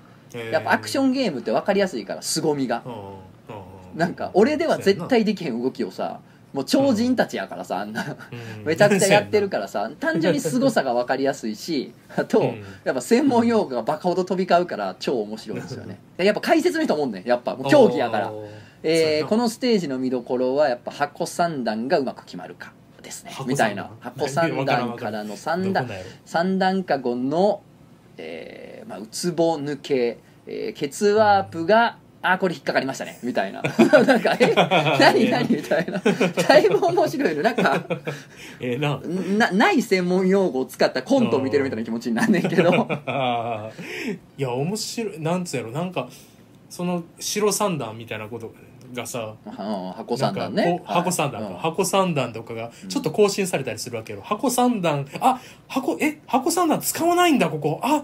[0.52, 2.84] やっぱアクションゲームって分かりやすいから凄みが。
[3.96, 6.20] なんか俺では絶対できへん動きをさ
[6.52, 8.18] もう超人たちやからさあんな。
[8.64, 12.64] めちゃくちゃやってるからさ単純に凄さが分かりやすいしあとうん。
[12.84, 16.00] やっぱ専門用語がバカほど飛び交うから超面白いんですよね。
[16.18, 17.56] でやっぱ解説の人もおんねんやっぱ。
[17.56, 18.32] もう競技やから、
[18.84, 22.72] えーこののステージの見どころはやっぱ箱三段がうまく決まるか
[23.02, 23.90] ですね箱みたいな。
[24.00, 25.90] 箱三段からのど三段
[26.26, 27.62] 三段か後の、
[28.18, 30.18] えーまあ、うつぼ抜け、
[30.48, 33.62] えーケツワープが、あこれ引っかかりましたねみたいな。
[34.08, 34.54] なんかえ？
[35.00, 35.48] 何何？
[35.56, 36.00] みたいな。
[36.00, 37.84] だいぶ面白いのなんか
[38.60, 39.00] ええな
[39.38, 42.72] なない専門用語を使ったコントを見てるみたいな気持ちになんねんけど。
[44.38, 45.20] いや面白い。
[45.20, 45.72] なんつうやろ。
[45.72, 46.10] なんか
[46.70, 48.52] その白三段みたいなこと
[48.94, 49.52] がさうん
[49.96, 50.82] 箱三段ね。
[50.84, 51.60] 箱三段か、はいうん。
[51.60, 56.20] 箱三段とかがちょっと更新されたりするわけよ、箱三段あ箱え？
[56.26, 57.80] 箱三段使わないんだここ。
[57.84, 58.04] ああ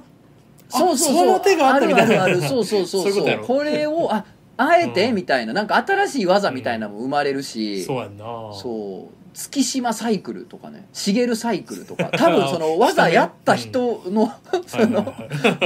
[0.72, 1.16] そうそうそう。
[1.18, 2.38] その手があったみたいなあるある。
[2.38, 3.12] あるそうそうそう。
[3.12, 4.26] そうこれをあ
[4.58, 5.16] あえて、うん。
[5.16, 5.54] みたいな。
[5.54, 8.24] なんか新しい技みたいなのも生まれるし、そうやんな。
[8.54, 9.22] そう。
[9.34, 10.88] 月島サイクルとかね。
[10.94, 12.10] 茂サイクルとか。
[12.18, 14.32] 多分その技やった人の、
[14.68, 15.14] その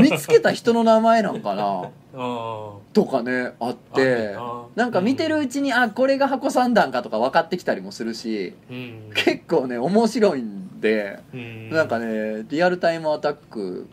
[0.01, 1.89] 見つけた人の名前なんかな。
[2.17, 4.63] あとかねあっあてるな。
[4.75, 8.53] なんか見てるうちに、あこれが箱三段かとか分かってきたりもするし。
[8.69, 9.13] ーうん。
[9.13, 11.69] 結構ね面白いんで、うん。
[11.71, 13.87] なんかねリアルタイムアタック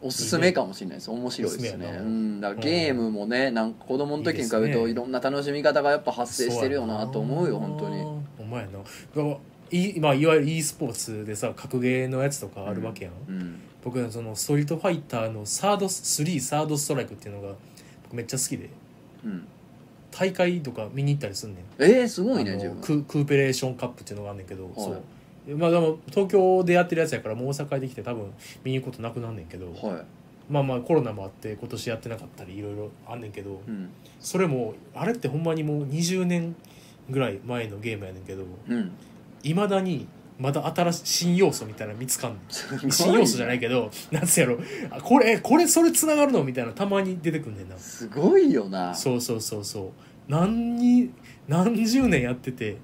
[0.00, 1.10] おすすめかもしれないです。
[1.10, 1.86] 面白いですね。
[1.86, 2.40] うん。
[2.40, 8.02] だからゲームもねなんか子供の時に比べるといろんな楽しみ方がやっぱ発生してるよなと思うよ本当に。
[8.38, 8.70] お前な。
[8.72, 8.84] だか
[9.14, 9.24] ら
[9.70, 13.60] いわゆる e スポーツでさ格ゲーのやつとかあるわけやん、うん。
[13.84, 17.54] 僕はそのストリートファイターのサード3サードストライクっていうのが
[18.04, 18.70] 僕めっちゃ好きで。
[19.24, 19.46] うん。
[20.10, 21.82] 大会とか見に行ったりすんねん。
[21.82, 22.80] えー、すごいねあの自分。
[22.80, 24.72] ククーペレーションカップっていうのがあんねんけど、はい。
[24.76, 25.02] そう
[25.56, 28.32] まあでも東京でやってるやつやからもう大阪できて多分
[28.64, 30.04] 見に行くことなくなんねんけど、はい。
[30.50, 33.90] まあまあコロナもあって今年やってなかったりいろいろあんねんけど、うん。
[34.20, 36.54] それもあれってほんまにもう20年
[37.08, 38.44] ぐらい前のゲームやねんけど。
[38.68, 38.92] うん。
[39.42, 40.06] いまだに
[40.38, 42.52] まだ新しい新要素みたいなの見つかんねん。
[42.52, 44.58] すごい新要素じゃないけどなんつうやろ。
[44.90, 47.76] あこれえこれそれつながるのみたいなたまに出てくんねんな。
[47.76, 48.94] すごいよな。
[48.94, 49.90] そうそうそうそう。
[50.28, 51.10] 何に
[51.48, 52.76] 何十年やってて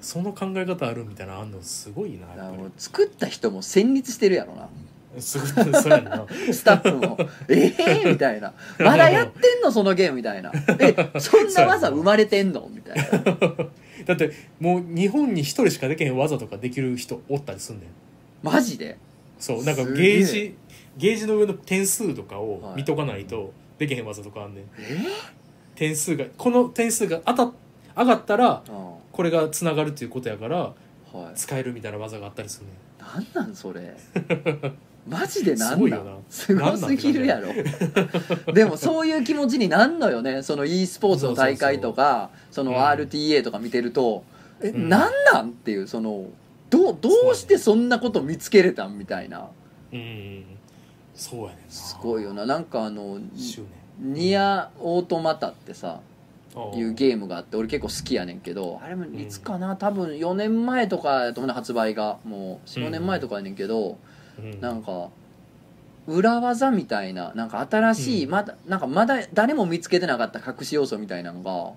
[0.00, 4.68] その考え方あるみたいなのあんのすごいなやっ作った人も戦慄してるやろな。
[5.16, 6.24] りすごいそうやんな。
[6.52, 7.16] スタッフも
[7.48, 9.72] 「ええー?」みたいな「まだやってんの？
[9.72, 13.26] そのゲーム」みたいな「えそんな技生まれてんの?」みたいな。
[14.06, 14.30] だって
[14.60, 17.88] もう日本に一人しかできへん技とかできる人おったりすんねん。
[18.42, 18.96] マジで？
[19.38, 20.18] そうなんかすげえ。
[20.18, 20.54] ゲージ
[20.96, 24.64] ゲージの上の点数とかをはい見とかないとできへん技とかあんねん。
[24.78, 25.06] え
[25.74, 27.52] 点数がこの点数が当たっ
[27.96, 30.72] 上がったらうんこれがつながるっていうことやからは
[31.32, 31.34] い。
[31.34, 32.66] 使えるみたいな技があったりする
[33.04, 33.96] なんなんそれ？
[35.08, 36.24] マジでなんなん？
[36.28, 36.76] すごいよな。
[36.76, 37.48] すごすぎるやろ。
[38.54, 40.44] でもそういう気持ちになんのよね？
[40.44, 42.76] その e スポーツの大会とかそのうん。
[42.76, 44.22] RTA とか見てると、
[44.62, 44.88] え、うん。
[44.88, 46.26] なんなんっていうその
[46.70, 49.48] どうどうしてそんなこと見つけれたんみたいな。
[49.92, 50.44] うん
[51.16, 51.72] そうやねんな。
[51.72, 52.46] すごいよな。
[52.46, 53.62] なんかあの執
[53.98, 56.07] ニアオートマタってさ念
[56.74, 62.18] いうゲームがあって俺結構好きやねんけどあれもいつかな多分4年前とかやと思うね発売が。
[62.24, 63.98] もう45年前とかやねんけど、
[64.38, 64.60] うん。
[64.60, 65.08] なんか
[66.06, 68.30] 裏技みたいななんか新しい、うん。
[68.30, 71.72] まだなんかまだ誰も見つけてなかった隠し要素みたいなのが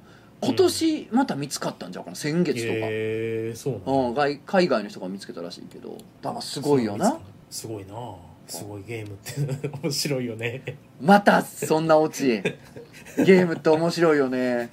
[0.48, 7.20] 今年また見つかったんじゃうかな先月とか、へえそうなんだう海外の人が見つけたらしいけどだからすごいよな。
[7.50, 7.94] すごいな
[8.48, 9.18] すごいゲームっ
[9.62, 10.62] て面白いよね。
[11.02, 12.42] またそんなオチ。
[13.18, 14.70] ゲームって面白いよね。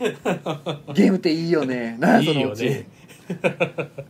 [0.94, 1.96] ゲームっていいよね。
[1.98, 2.88] 何いいやそのオチ、よね。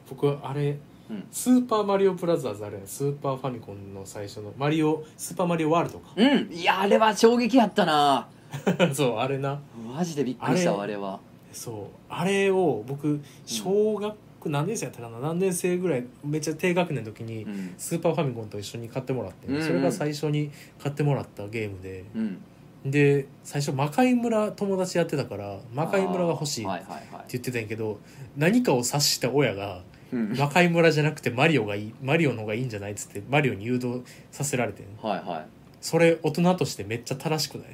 [0.09, 0.79] 僕はあれ
[1.11, 1.27] うん。
[1.31, 6.11] スーパーマリオブラザーズあれやスーパーファミコンの最初のマリオスーパーマリオワールドか。
[6.17, 6.53] うん。
[6.53, 8.29] いやあれは衝撃やったな。
[8.95, 9.61] そうあれな。
[9.95, 11.21] マジでびっくりしたわああれれは。
[11.53, 11.75] そう。
[12.09, 14.15] あれを僕小学
[14.47, 15.19] 何年生やったかな？
[15.19, 16.05] 何年生ぐらい？
[16.25, 17.75] めっちゃ低学年の時にうん。
[17.77, 19.57] スーパーファミコンと一緒に買ってもらって、うん。
[19.57, 20.51] うんそれが最初に
[20.83, 22.05] 買ってもらったゲームで。
[22.15, 22.39] うん。
[22.85, 27.25] で最初魔界村友達やってたから魔界村が欲しいってはいはいはい。
[27.29, 27.99] 言ってたんやけど
[28.37, 30.37] 何かを察した親がうん。
[30.37, 34.87] 魔界村じゃなくてマリオがいいマリオの方がいいんじゃないっつってマリオに誘導させられてん。
[35.05, 35.47] はいはい。
[35.81, 37.67] それ大人としてめっちゃ正しくない？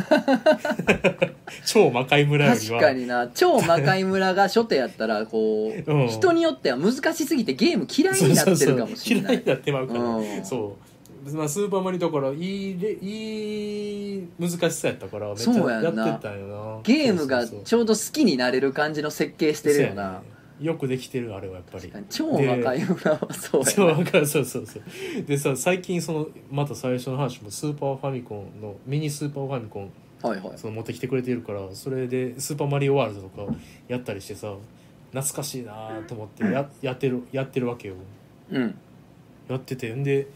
[1.66, 2.80] 超魔界村よりは。
[2.80, 3.28] 確かにな。
[3.28, 6.08] 超魔界村が初手やったらこう、うん。
[6.08, 8.94] 人によっては難しすぎてゲーム嫌いになってるかもしれない。
[8.94, 10.44] そうそうそう嫌いになってまうから、うん。
[10.44, 10.76] そ
[11.26, 16.06] う、まあ、スーパーマリオだからいいれいい難しさやったからめっちゃそうやんな。
[16.06, 16.80] やってたんよな。
[16.82, 17.64] ゲームがそうそう。
[17.64, 21.92] ちょうど好きになれる感じの設計してるよな、そうやねよくできてるあれはやっぱり。
[22.10, 23.98] 超魔界村はそうそうやな。
[23.98, 25.22] わかるそうそうそう。
[25.22, 29.90] でさ最近そのまた最初の話もスーパーファミコンのミニスーパーファミコン
[30.22, 30.58] はいはい。
[30.58, 33.54] その持ってきてくれてるからそれで「スーパーマリオワールド」とか
[33.88, 34.54] やったりしてさ
[35.12, 37.94] 懐かしいなと思ってややってるやってるわけよ。
[38.50, 38.74] うん。
[39.48, 40.26] やっててんで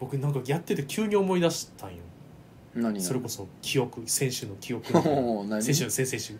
[0.00, 1.96] 僕なんかやってて急に思い出したんよ。
[2.74, 4.86] 何それこそ記憶選手の記憶。
[5.62, 6.34] 選手の先々週。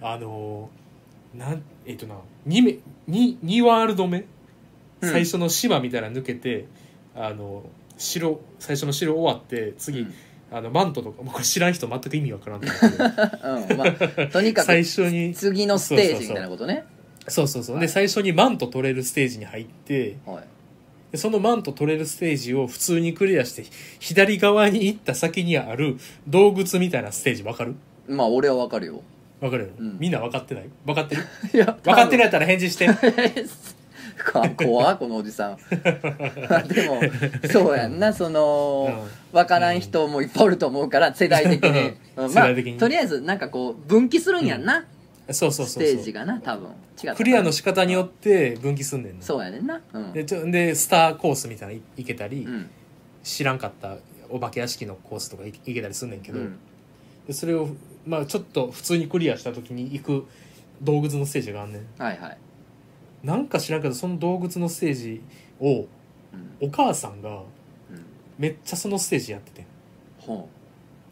[0.00, 0.83] あのー
[1.36, 2.14] なんえっ、とな
[2.46, 4.24] 2, 目 2, 2ワールド目、
[5.00, 5.10] うん。
[5.10, 6.66] 最初の島みたいなの抜けて
[7.14, 7.64] あの
[7.98, 10.14] 城最初の城終わって次、うん。
[10.52, 13.78] あのマントとかもうこれ知らん人全く意味わからんと思うけどうん。
[13.78, 13.84] ま
[14.26, 16.84] あとにか最く初に次のステージみたいなことね。
[17.26, 17.86] そうそうそう、はい。
[17.86, 20.44] で最初にマント取れるステージに入ってはい。
[21.12, 23.64] でそのマント取れるステージを普通にクリアして
[24.00, 25.96] 左側に行った先にある
[26.28, 27.74] 洞窟みたいなステージわかる？
[28.08, 29.02] まあ俺はわかるよ
[29.44, 29.98] わかるよ、うん。
[29.98, 30.70] みんな分かってない？
[30.86, 31.22] 分かってる？
[31.52, 32.88] いや分かってるやったら返事して。
[34.16, 35.58] か 怖っこのおじさん。
[36.68, 37.02] でも
[37.52, 38.14] そうやんな。
[38.14, 39.38] その、うん。
[39.38, 41.94] 分からん人もいっぱいおると思うから世代的に、うん。
[42.16, 42.78] まあ世代的に。
[42.78, 44.86] とりあえずなんかこう分岐するんやんな、
[45.30, 45.94] そうそうスそうそう。
[45.94, 46.68] テージがな多分。
[46.68, 47.14] 違ったかな。
[47.16, 49.78] クリアの仕方によって分岐すんねんのそうやねんな。
[49.92, 50.12] うん。
[50.14, 52.70] でちょでスターコースみたいなのいけたり、うん。
[53.22, 53.98] 知らんかった
[54.30, 56.56] お化け屋敷のコースとかいいけたりすんねんけど、うん。
[57.26, 57.68] でそれを
[58.06, 60.26] まあちょっと普通にクリアした時に行く
[60.82, 62.02] 洞窟のステージがあんねん。
[62.02, 62.38] はいはい、
[63.22, 65.22] なんか知らんけどその洞窟のステージ
[65.60, 66.68] をうん。
[66.68, 67.44] お母さんがうん、
[68.38, 69.66] めっちゃそのステージやっててん。
[70.18, 70.48] ほ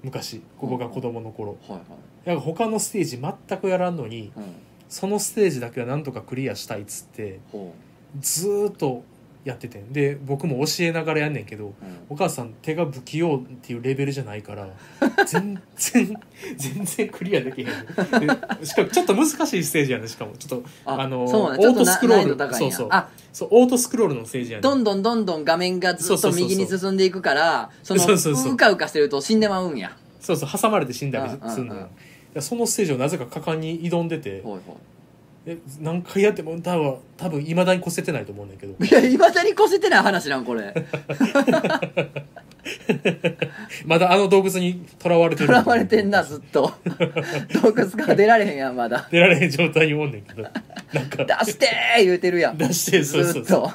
[0.02, 1.56] 昔僕が子供の頃。
[1.68, 1.72] う。
[1.72, 1.84] はいは
[2.24, 2.28] い。
[2.28, 4.40] なんか他のステージ全くやらんのにう。
[4.40, 4.44] ん
[4.92, 7.74] そのステージだけはなんとかクリアしたいっつってほ
[8.20, 9.04] ずーっと
[9.44, 9.92] やっててん。
[9.92, 11.74] で僕も教えながらやんねんけど
[12.08, 14.68] お母さん手が不器用っていうレベルじゃないから
[15.26, 16.20] 全然
[16.56, 17.66] 全然クリアできへん。
[17.66, 20.32] でしかもちょっと難しいステージやねしかも。
[20.38, 22.54] ちょっとあのオートスクロール。
[22.54, 22.88] そうそう。
[22.90, 23.08] あ。
[23.32, 29.96] そうオートスクロールのステージやねどんどんどんどん画面がずっと右に進んでいくからそのそうかうかしてると死んでまうんや。
[30.20, 31.88] そうそう挟まれて死んだりするのよ。
[32.40, 34.78] そのステージをなぜか果敢に挑んでてほいほ
[35.44, 38.72] え何回やっても多分多分いまだに越せてないと思うねんだけど。
[38.84, 40.72] い いやいまだに越せてない話なんこれ。
[43.84, 46.72] まだあの洞窟にとらわれてるとらわれてんなずっと。
[47.60, 49.08] 洞窟から出られへんやんまだ。
[49.10, 50.42] 出られへん状態におんねんけど。
[50.42, 50.52] なん
[51.08, 51.24] か。
[51.24, 52.58] 出してー言うてるやん。
[52.58, 53.70] 出してそうそうずっそう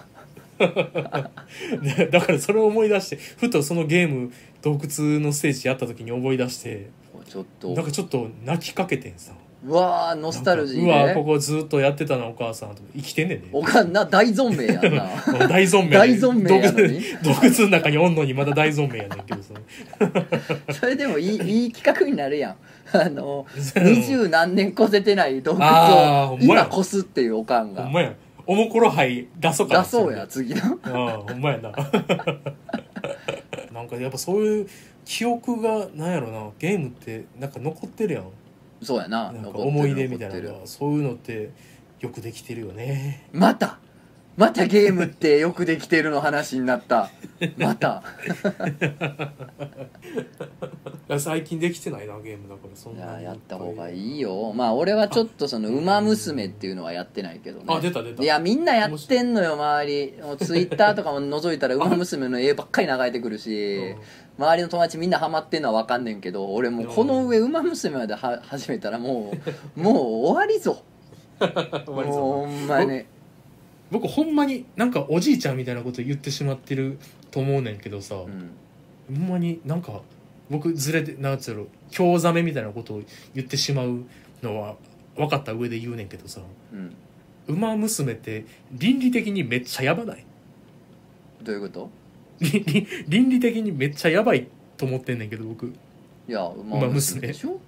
[2.12, 6.88] だからそれを思い出してふとそのゲーム洞窟のステージやった時に思い出して。
[7.27, 7.73] ちょっと。
[7.73, 9.34] なんかちょっと泣きかけてんさ
[9.67, 12.82] うわーノスタルジーうわこでこずっとやってたなお母さんと。
[12.95, 13.49] 生きてんねんね。
[13.51, 15.10] おかんな大存命やんな。
[15.49, 17.01] 大存命大存命やのに。
[17.21, 19.53] 洞窟洞窟の中におんのにまだ大存命やねんけどさ。
[20.71, 22.56] それでもいい いい企画になるやん。
[22.93, 27.84] あの二十何年越せてない洞窟を今越すっていうおかんが。
[27.84, 28.13] ほんまや。
[28.45, 29.84] おもころ杯出そうかな。
[29.84, 30.80] 出そうや次の。
[30.84, 31.71] ああほんまやな。
[33.73, 34.67] なんかやっぱそういう
[35.03, 36.49] 記憶がなんやろな。
[36.58, 38.23] ゲームってなんか残ってるやん
[38.82, 39.32] そうやな。
[39.32, 41.52] なんか思い出みたいなのがそういうのって
[42.00, 43.28] よくできてるよね。
[43.32, 43.80] また
[44.38, 47.10] またゲームってよくできてるの話になった。
[47.58, 48.04] また。
[51.17, 54.54] 最近できてないなゲームだからそんいなややった方がいいいよ。
[54.54, 57.65] まあ俺はちょっとその「ウマ娘」っていうのはやってないけどね。
[57.67, 58.21] あ出た出た。
[58.21, 60.13] いやみんなやってんのよ周り。
[60.21, 63.95] もうツイッターとかも覗いたら「ウマ娘」の絵ばっかり流れてくるし
[64.38, 69.34] 周りの友達みんなハマってんのは分かんねんけど俺もうこの上「ウマ娘」までは始めたらも
[69.76, 70.84] うもう終わりぞ。
[71.39, 73.06] 終わりそうもうほんまに
[73.91, 76.97] 僕ほんまになんかおじいちゃんみたいなこと言ってしまってる
[77.32, 78.52] と思うねんけどさ、うん
[79.08, 80.02] ほんまになんか
[80.50, 83.02] 僕ずれてなんつうの興ざめみたいなことを
[83.34, 84.04] 言ってしまう
[84.43, 84.76] のは
[85.15, 86.41] 分かった上で言うねんけどさ
[86.73, 86.93] うん
[87.47, 90.26] 「ウマ娘」って倫理的にめっちゃやばない？
[91.41, 91.89] どういうこと？
[92.41, 95.71] 倫理倫理的にめっちゃやばいと思ってんねんけど僕、い
[96.28, 97.60] やウマ娘でしょ？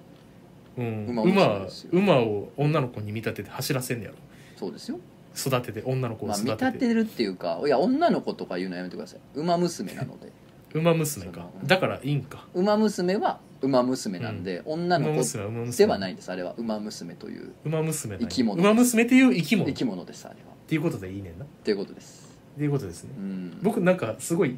[0.78, 1.90] うん、馬馬娘ですよ。
[1.94, 4.18] 馬を女の子に見立てて走らせんねやろ。
[4.58, 5.00] そうですよ
[5.48, 9.20] 育てて女の子をまあ育てて、見立てるっていうかいや女の子とか言うのやめてください。
[9.36, 10.32] 馬娘なので。
[10.74, 11.48] 馬娘か。
[11.54, 12.46] そのだからいいんか。
[12.54, 18.28] 馬娘は馬娘なんで、女馬の子娘は馬娘ではないですあれは馬娘という馬娘なんや。
[18.28, 19.66] 生き物馬娘っていう生き物。
[19.66, 20.54] っ生き物ですあれは。
[20.68, 21.46] ていうことでいいねんな。
[21.46, 22.38] っということです。
[22.58, 23.12] ていうことですね。
[23.18, 23.60] うん。
[23.62, 24.58] 僕なんかすごい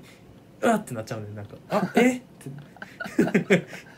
[0.64, 2.18] あってなっちゃうねなんかあえ？
[2.18, 2.52] って。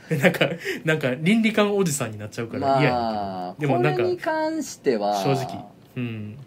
[0.16, 0.50] なんか
[0.84, 5.66] なんか倫理観おじさんになっちゃうから嫌やねんまあでもなんかこれに関しては正直。
[5.96, 6.38] うん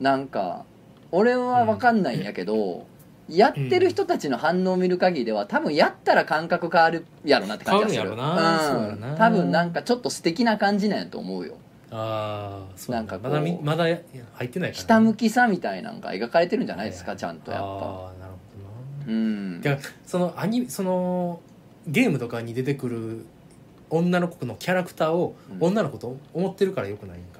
[0.00, 0.64] なんか
[1.12, 2.86] 俺は分かんないんやけど、
[3.28, 8.16] やってる人たちの反応を見る限りでは多分やったら感覚変わるやろなって感じがする。
[8.16, 8.90] 変わるんやろな。
[8.90, 9.16] そうな。
[9.16, 11.56] 多分なんかちょっと素敵な感じなんやと思うよ。
[11.92, 13.98] ああそうなんまだみまだや
[14.34, 17.66] 入ってないからひたむきさみたいなんが描かれてるんじゃないですかちゃんとやっぱ。
[17.66, 18.32] ああなる
[19.04, 19.12] ほどな。
[19.12, 19.62] うん。
[20.06, 21.40] そのアニその
[21.86, 23.26] ゲームとかに出てくる
[23.90, 25.66] 女の子のキャラクターをうん。
[25.68, 27.39] 女の子と思ってるからよくないんか。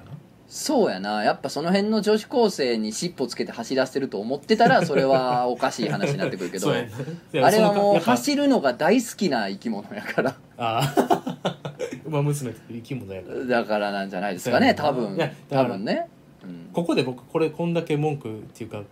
[0.51, 1.23] そうやな。
[1.23, 10.35] やっぱその辺の女子高生に尻尾つけて走らせてると思ってたら それはおかしい話になってくるけどあれはもう走るのが大好きな生き物やから。
[10.57, 10.93] あ
[11.43, 11.55] あ
[12.03, 13.45] 馬娘って生き物やから。
[13.45, 15.17] だからなんじゃないですかね多分。
[15.49, 15.85] 多分。
[15.85, 16.09] ね、
[16.43, 18.83] うん、ここで僕これこんだけ文句っていうか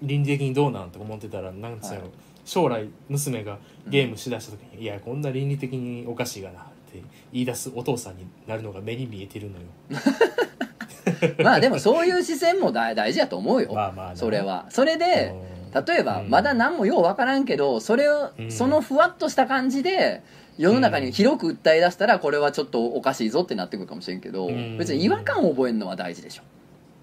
[0.00, 2.10] 倫理的にどうなんて思ってたらなんつうやろ、はい。
[2.46, 7.02] 将来娘がゲームしだした時に「いやこんな倫理的におかしいがな」って
[7.34, 9.64] 言い出すお父さんになるのが目に見えてるのよ
[11.42, 14.16] まあでもそういう視線も大大事やと思うよ、まあまあな。
[14.16, 14.66] それは。
[14.70, 15.34] それで
[15.74, 15.84] うん。
[15.84, 16.30] 例えばうん。
[16.30, 18.50] まだ何もよう分からんけどそれをうん。
[18.50, 20.22] そのふわっとした感じで
[20.58, 24.78] 世の中に広く訴え出したらこれはちょっとおかしいぞってなってくるかもしれんけどうん。
[24.78, 26.42] 別に違和感を覚えるのは大事でしょ。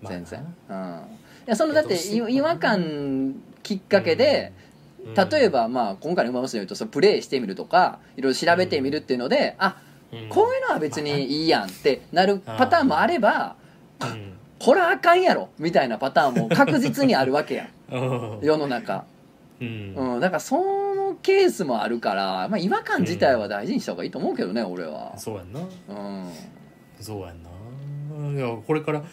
[0.02, 0.20] まあな。
[0.20, 0.82] 全然、うん、い
[1.48, 4.54] やそのだってい違和感きっかけで、
[5.06, 5.30] うん。
[5.30, 9.78] 例えばまあ今回の「ウマ娘」で言うとそのプレイしてみるとかいろいろ調べてみるっていうので、あ
[10.14, 10.30] うん。
[10.30, 13.68] こういうのは別にいいやんってなるパターンもあれば、うん
[14.60, 17.70] これあかんやろみたいなパターンも確実にあるわけやん。
[17.92, 18.46] うん。
[18.46, 19.06] 世の中、
[19.62, 19.94] うん。
[19.96, 20.58] うん、だからそ
[20.96, 25.18] のケースもあるから、まあ、違和感自体は大事にした方がいいと思うけどね、俺は。
[25.18, 25.60] そうやんな。
[25.62, 26.30] うん。
[27.00, 27.50] そうやんな。
[28.32, 29.04] いやこれから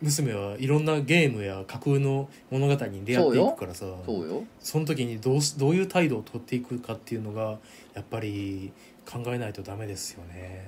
[0.00, 3.86] 娘はいろんなゲームや架空の物語に出会っていくからさ。
[4.04, 4.44] そうよ。
[4.60, 7.58] その時にどうしどういう態度を取っていくかっていうのが
[7.94, 8.72] やっぱり
[9.06, 10.66] 考えないとダメですよね。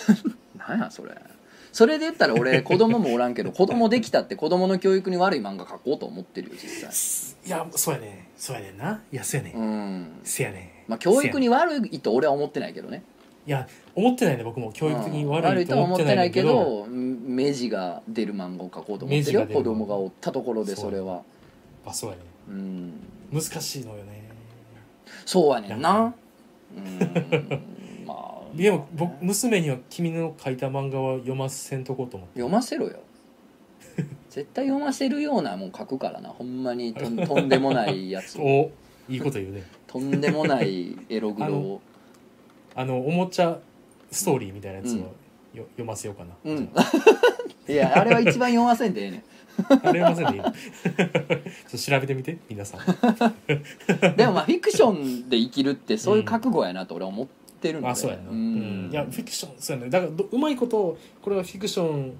[0.56, 1.14] 何やそれ
[1.76, 7.36] それで言ったら俺子供もおらんけど子供できたって子供の教育に悪い漫画描こうと思ってるよ実際。
[7.46, 9.02] いやそうやねそうやねんな。
[9.12, 10.20] いやそうやねん、うん。
[10.24, 10.90] せやねん。
[10.90, 13.04] まあ教育に悪いと俺は思ってないけどね。
[13.46, 21.24] いや思ってないね僕も教育的にうん悪いと思ってないけど,、悪いとは思ってないけどうん目地が出る漫画を描こうと思ってるよ子供がおったところでそれは。
[21.84, 22.92] あそうやねうん。
[23.30, 24.30] 難しいのよね。
[25.26, 26.14] そうやねんな。
[26.74, 26.98] うん。
[26.98, 27.60] まあ
[28.56, 32.40] でも僕娘には君の書いた漫画は読ませんとこうと思って。
[32.40, 33.00] 読ませろよ。
[34.30, 36.94] 絶対読ませるようなもん書くからなほんまに。
[36.94, 38.70] とんとんでもないやつを お
[39.08, 39.62] いいこと言うね。
[39.86, 41.80] とんでもないエログロを。
[42.74, 43.58] あのおもちゃ
[44.10, 45.00] ストーリーみたいなやつをうん。
[45.58, 46.70] よ、読ませようかな、うん。
[47.68, 49.24] いやあれは一番読ませんでええね
[49.68, 50.42] あれ読ませんでいい
[51.70, 52.80] ちょ調べてみて皆さん。
[52.80, 57.88] んでもまあフィクションで生きるってそういう覚悟やなと俺は思ってってるので。
[57.88, 58.88] あそうやな、ううん。
[58.88, 59.90] ん、いやフィクションそうやね。
[59.90, 62.12] だからどうまいことこれはフィクション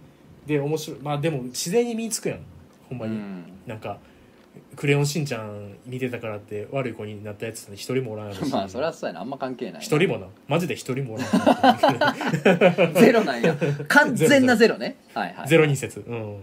[0.47, 1.01] で面白い。
[1.01, 2.41] まあでも自然に身につくやん。
[2.89, 3.45] ほんまに、うん。
[3.67, 3.99] なんか
[4.77, 8.51] 「クレヨンしんちゃん」見てたからって悪い子になったやつ一人もおらんやろし。
[8.53, 9.21] まあそれはそうやな。
[9.21, 10.27] あんま関係ない一人もな。
[10.49, 12.95] マジで一人もおらん。
[12.95, 13.57] ゼロなんや。
[13.89, 14.97] 完全なゼロね。
[15.15, 15.49] はいはい。
[15.49, 16.37] ゼロ人説うん。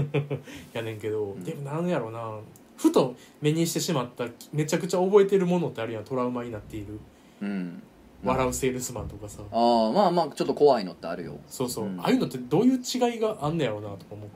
[0.72, 2.38] やねんけど、でもなんやろうな。
[2.78, 6.04] ふと目にしてしまっためちゃくちゃ覚えてるものってあるやん。
[6.04, 6.98] トラウマになっている。
[7.42, 7.82] うん
[8.22, 11.38] 「笑うセールスマン」とかさ、ああまあまあちょっと怖いのってあるよ。
[11.48, 12.00] そうそう、うん。
[12.00, 14.28] ああいうのってどういう違いがあんねやろうなとか思っ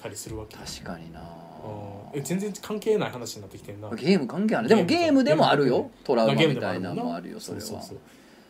[0.00, 0.56] たりするわけ。
[0.56, 1.20] 確かにな。
[1.20, 2.18] うん。
[2.18, 3.90] え全然関係ない話になってきてんな。
[3.90, 4.68] ゲーム関係ある。
[4.68, 5.90] でもゲームでもあるよ。
[6.04, 7.64] トラウマみたいなのもあるよそれは。
[7.64, 7.98] そうそうそう。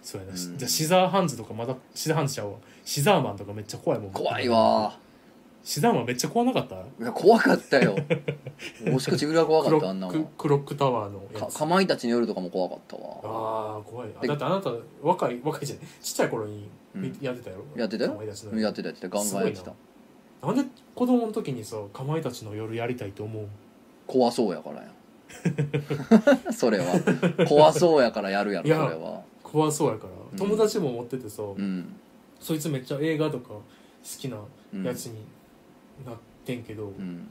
[0.03, 0.59] そうやな、うん。
[0.59, 2.59] じゃあシザーハンズとかまだシザーハンズちゃうわ。
[2.85, 4.11] シザーマンとかめっちゃ怖いもん。
[4.12, 4.97] 怖いわ
[5.71, 6.75] シザンめっちゃ怖なかった？
[6.75, 7.95] いや怖かったよ。
[8.93, 9.89] おしくちぐら怖かった？
[9.91, 11.59] あんなククロックタワーのやかつ。
[11.59, 13.03] かまいたちの夜とかも怖かったわ。
[13.23, 14.09] ああ怖い。
[14.27, 15.85] だってあなた若い若いじゃない？
[16.03, 17.18] ちっちゃい頃にうん。
[17.21, 18.11] やってたやろ、やってたよ。
[18.11, 19.09] かまいたちのやってたやってた。
[19.11, 19.73] ガンガンやってた。
[20.45, 20.53] な。
[20.53, 20.64] んで
[20.97, 23.47] 子供の時にさかまいたちの夜やりたいと思う？
[24.09, 24.89] 怖そうやからや。
[26.53, 27.47] それは。
[27.49, 29.23] 怖そうやからやるやろいやそれは。
[29.45, 30.37] 怖そうやから、うん。
[30.37, 31.95] 友達も持っててさ、うん。
[32.41, 33.62] そいつめっちゃ映画とか好
[34.18, 34.37] きな
[34.75, 35.21] うんやつに
[36.05, 37.29] なってんけど、うん。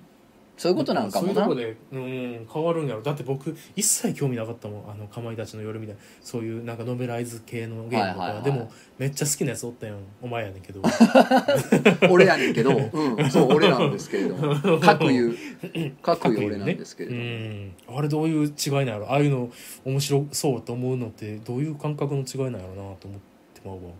[0.59, 1.33] そういうことなんかもな。
[1.45, 1.97] そういうとこでう
[2.43, 3.01] ん変わるんやろ。
[3.01, 4.91] だって僕一切興味なかったもん。
[4.91, 6.01] あのかまいたちの夜みたいな。
[6.21, 8.43] そういうなんかノベライズ系のゲームとか、はいはいはい。
[8.43, 9.97] でもめっちゃ好きなやつおったやん。
[10.21, 10.81] お前やねんけど。
[12.11, 14.79] 俺やねんけど、うん、そう俺なんですけれども。
[14.83, 15.35] 各言う。
[16.03, 17.73] 各言う俺なんですけれども、うん。
[17.97, 19.09] あれどういう違いなんやろ。
[19.09, 19.49] ああいうの
[19.85, 23.19] 面白そうと思うのってどういう感覚の違いなんやろなと思っ
[23.53, 23.91] てまうわ。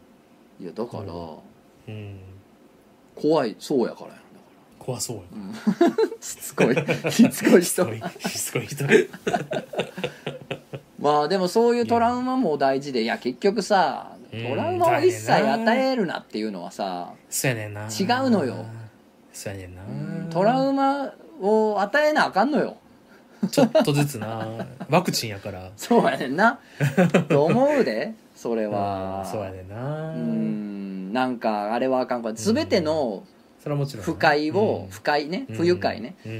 [0.60, 1.14] いやだから、
[1.88, 2.18] うん。
[3.16, 4.29] 怖いそうやからやん
[4.90, 7.12] 怖そうやら、うん、しつこい。
[7.12, 7.62] しつこい人。
[7.62, 9.10] しつこいしつこい人。
[11.00, 14.48] まあでもそういうトラウマも大事でいや結局さうん。
[14.48, 17.82] トラウマを一切与えるなっていうのはさ、そうやねんな。
[17.84, 18.66] 違うのよ。
[19.32, 19.82] そうやねんな。
[20.32, 22.78] トラウマを与えなあかんのよ。
[23.52, 24.48] ちょっとずつな。
[24.90, 25.70] ワクチンやから。
[25.78, 26.60] そうやねんな。
[27.30, 29.22] と思うでそれは。
[29.24, 29.32] うん。
[29.32, 30.14] そうやねんな。
[30.14, 31.14] うん。
[31.14, 32.24] なんかあれはあかん。
[32.24, 33.24] から全ての
[33.62, 34.90] それはもちろんな不快を、うん。
[34.90, 35.46] 不快ね。
[35.50, 35.56] うん。
[35.56, 36.32] 不愉快ね、うん。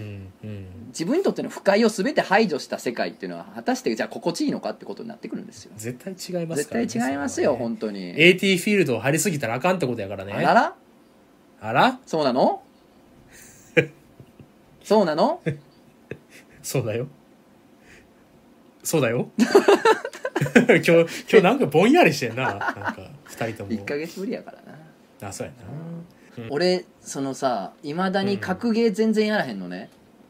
[0.44, 0.66] うん。
[0.88, 5.74] 自分にとっての不快を全て排除した世界っていうのは果たしてじゃあ心地いいのかってことになってくるんですよ。
[5.76, 7.58] 絶対違います絶から対違いますよね。
[7.58, 8.14] 本当に。
[8.18, 10.34] AT フィールドを張りすぎたらあかんってことやからね。
[10.34, 10.54] あら？
[10.54, 10.76] ら
[11.62, 12.00] あら？
[12.06, 12.64] そうなの？
[14.84, 15.42] そうなの？
[16.64, 17.08] そうだよ。
[18.84, 19.30] そうだよ。
[20.68, 22.44] 今日今日なんかぼんやりしてんな。
[22.46, 23.72] なんか二人とも。
[23.72, 24.62] 1ヶ月ぶりやから
[25.22, 25.30] な。
[25.30, 26.48] あそうやな。
[26.50, 29.90] 俺そのさいまだに格ゲー全然やらへんのね、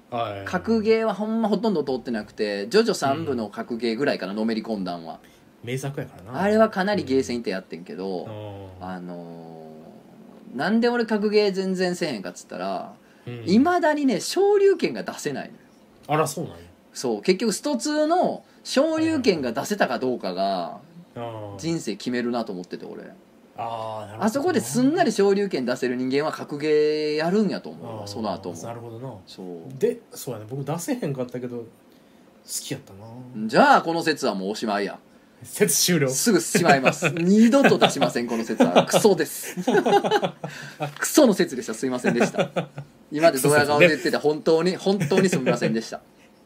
[0.09, 0.45] はい。
[0.45, 5.19] 格ゲーはほんまほとんど通ってなくてジョジョ3部の格ゲーぐらいかなのめり込んだんは、
[5.63, 6.41] 名作やからな。
[6.41, 8.86] あれはかなりゲーセン行ってやってんけど、うん。
[8.86, 12.93] あのーなんで俺格ゲー全然せえへんかっつったら
[13.27, 13.43] うん。
[13.47, 15.59] いま、未だにね昇竜拳が出せないのよ。
[16.07, 16.59] あらそうなんや。
[16.93, 20.80] そう結局スト2の昇竜拳が出せたかどうかが
[21.15, 23.03] あー人生決めるなと思ってて俺
[23.62, 28.62] ああそこですんなり昇竜拳出せる人間は格ゲーやるんやと思うその後も。
[28.62, 29.14] なるほどな。
[29.28, 29.80] そう。
[29.80, 30.45] でそうやね。
[30.49, 31.66] 僕出せへんかったけど好
[32.45, 33.47] きやったな。
[33.47, 34.97] じゃあこの説はもうおしまいや。
[35.43, 36.10] 説終了。
[36.10, 37.10] すぐしまいます。
[37.16, 38.86] 二度と出しませんこの説は。
[38.86, 39.55] クソです。
[40.97, 41.74] クソの説でした。
[41.74, 42.49] すいませんでした。
[43.12, 46.01] 今までドヤ顔で言ってて本当に本当にすみませんでした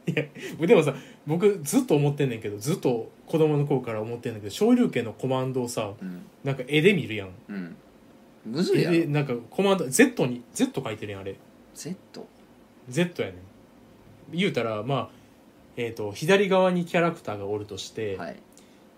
[0.06, 0.94] いやでもさ
[1.26, 6.26] 僕ずっと思ってんねんけどずっと子供の頃から思ってんねんけど昇竜拳のコマンドをさうん。
[6.44, 7.30] なんか絵で見るやん。
[7.50, 7.76] うん。
[8.46, 8.96] むずいやろ。
[8.96, 11.36] 絵でなんかコマンド Z に Z 書いてるやんあれ。
[11.74, 12.28] Z?
[12.90, 13.38] Z やねん。
[14.34, 15.10] 言うたらまあ
[15.76, 18.36] えー、と左側にキャラクターがおるとして、はい。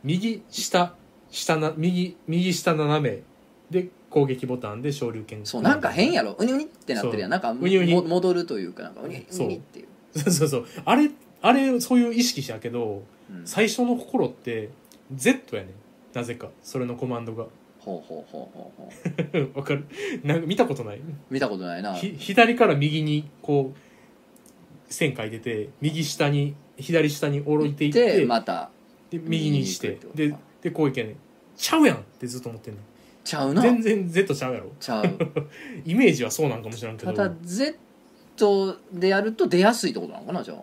[0.04, 0.96] 右下
[1.30, 3.22] 下な右右下斜め
[3.70, 6.36] で攻撃ボタンで昇竜拳そうなんか変やろ。
[6.40, 7.32] うにうにってなってるやん。
[7.32, 10.66] なんか戻るというかなんかうにうそうにっていう、そうそうそう。
[10.86, 11.10] あれ
[11.42, 13.46] あれそういう意識したけどうん。
[13.46, 14.70] 最初の頃って
[15.14, 15.72] Z やねん。
[16.14, 16.50] なぜか。
[16.64, 17.46] それのコマンドが。
[17.80, 19.86] ほうほうほうほうほう わかる？
[20.24, 21.02] なんか見たことない？
[21.30, 21.94] 見たことないな。
[21.94, 28.70] ひ左から右にこう線書いてて右下に左下に下ろいていってでまた
[29.12, 30.00] で右にして。
[30.16, 31.16] で右に行くってこで攻撃やねん。
[31.56, 32.80] ちゃうやんってずっと思ってんね
[33.24, 33.62] ちゃうんな。
[33.62, 34.72] 全然 Z ちゃうやろ。
[34.80, 35.06] ちゃう。
[35.86, 37.14] イメージはそうなんかもしれんけど。
[37.14, 37.76] ただ Z
[38.92, 40.56] でやると出やすいってことなのかなじゃ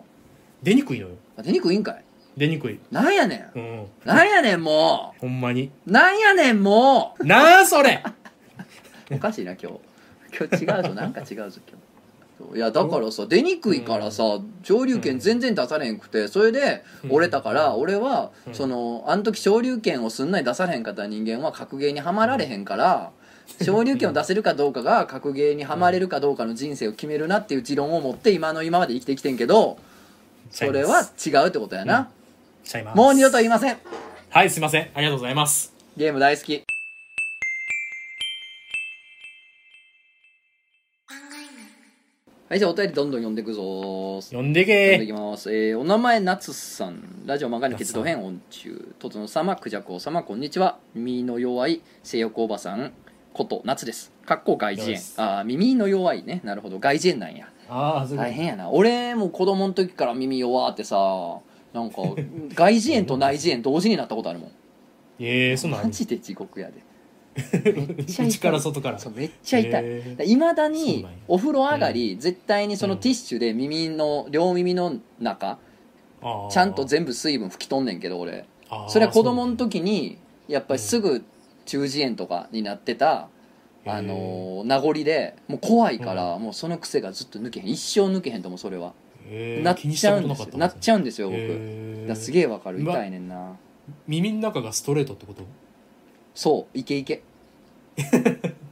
[0.61, 1.15] 出にくいのよ。
[1.37, 2.03] あ出にくいんかい？
[2.37, 2.79] 出にくい。
[2.91, 3.59] なんやねん。
[3.59, 3.85] うん。
[4.05, 5.71] なんやねんもほんまに。
[5.87, 8.03] うなんやねんもなあそれ。
[9.11, 9.79] うおかしいな今日。
[10.37, 10.93] 今日違うぞ。
[10.93, 11.77] なんか違うぞ今
[12.51, 12.57] 日。
[12.57, 14.23] いやだからさ出にくいからさ
[14.63, 17.11] 昇竜拳全然出されへんくてそれでうん。
[17.13, 18.53] 折れたから俺はうん。
[18.53, 23.11] そのあの時昇竜拳をすんなり出されへんかった人間は格ゲーにはまられへんから
[23.61, 29.77] 昇竜拳を出せるかどうかが格ゲーにはまれるかどうかの人生を決めるなっていう持論を持って今の今まで生きてきてんけど
[30.51, 32.11] それは違うってことやな。
[32.63, 32.97] ちゃいます。
[32.97, 33.77] もう二度と言いません。
[34.29, 34.89] はいすいません。
[34.93, 35.73] ありがとうございます。
[35.97, 36.63] ゲーム大好き。
[42.49, 44.21] はいじゃあお便りどんどん読んでいくぞ。
[44.21, 47.23] 読んで読んできます、えーお名前夏さん。
[47.25, 48.93] ラジオ漫画に結動編音中。
[48.99, 50.77] とつの様クジャコウ様こんにちは。
[50.93, 52.91] 耳の弱い性欲おばさん
[53.33, 54.11] こと夏です。
[54.25, 56.41] かっこ外耳炎あー耳の弱いね。
[56.43, 56.79] なるほど。
[56.79, 57.49] 外耳炎なんや。
[57.69, 58.69] ああ大変やな。
[58.69, 60.95] 俺も子供の時から耳弱ってさ
[61.73, 61.97] なんか
[62.53, 64.51] 外耳炎と内耳炎同時になったことあるもん。
[65.19, 66.83] ええそんなんマジで地獄やで。
[68.07, 68.99] 内から外から。
[68.99, 69.83] そうめっちゃ痛い。
[69.83, 75.57] へいまだにお風呂上がり、絶対にそのティッシュで耳の両耳の中
[76.51, 78.45] ちゃんと全部水分拭き取んねんけど俺。
[78.87, 80.17] それは子供の時に
[80.47, 81.23] やっぱりすぐ
[81.65, 83.29] 中耳炎とかになってた、
[83.85, 87.67] うんあのー名残でもう怖いから、もうその癖がずっと抜けへん。
[87.67, 88.93] 一生抜けへんと思うそれは、
[89.27, 89.63] なんへー。
[89.63, 92.79] なっ気にしちゃうんたことなかったですよなっちゃうんですよ僕、だすげえわかる。
[92.79, 92.93] うわ。
[92.95, 93.57] 痛いねんな。
[94.07, 95.43] 耳の中がストレートってこと？
[96.33, 96.77] そう。
[96.77, 97.21] いけいけ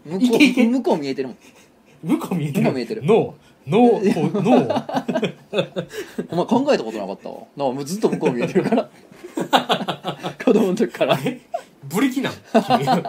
[0.05, 1.37] 向こう向こう見えてるもん。
[2.03, 2.63] 向こう見えてる？
[2.63, 3.03] 向こう見えてる。
[3.03, 3.35] 脳。
[3.67, 4.67] 脳こう 脳。
[6.29, 7.35] お前考えたことなかったわ。
[7.57, 8.89] なんかもうずっと向こう見えてるから。
[10.43, 11.17] 子供の時から
[11.93, 13.03] ブリキなん君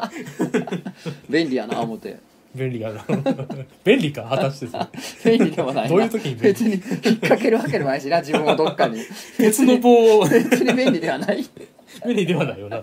[1.28, 2.18] 便利やな思って。
[2.54, 3.04] 便利やな。
[3.84, 4.22] 便利か？
[4.24, 4.78] 果たしてそ
[5.24, 5.38] れ。
[5.38, 5.88] 便利でもないな。
[5.88, 6.48] どういう時に便利？
[6.48, 6.80] 別に引っ
[7.16, 9.00] 掛けるわけでもないしな自分をどっかに。
[9.38, 10.28] 鉄の棒を。
[10.28, 11.44] 別に便利ではない。
[12.06, 12.82] 便利ではないよな。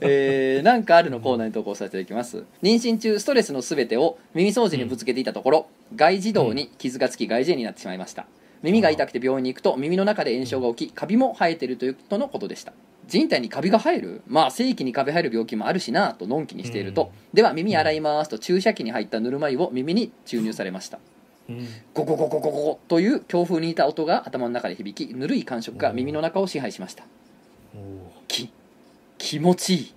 [0.00, 2.44] えー、なんかあるのコーナーに投稿させていただきます。
[2.62, 8.26] 妊娠中ストレスのすべてを耳掃除にぶつけていたところ、外耳道に傷がつき外耳炎になってしまいました。
[8.64, 12.72] 耳が痛くて病院に行くと耳の中で炎症が起きカビも生えているというとのことでした
[13.06, 14.22] 人体にカビが生える？
[14.26, 20.98] まあ正規にカビ生える病気もあるしなとのんきにしていると、では耳洗いますと注射器に入ったぬるま湯を耳に注入されました。
[21.48, 21.68] うん。
[21.92, 27.04] ゴゴゴゴゴゴという強風に似た音が頭の中で響きぬるい感触が耳の中を支配しました。
[28.28, 28.50] き
[29.18, 29.94] 気持ちいい。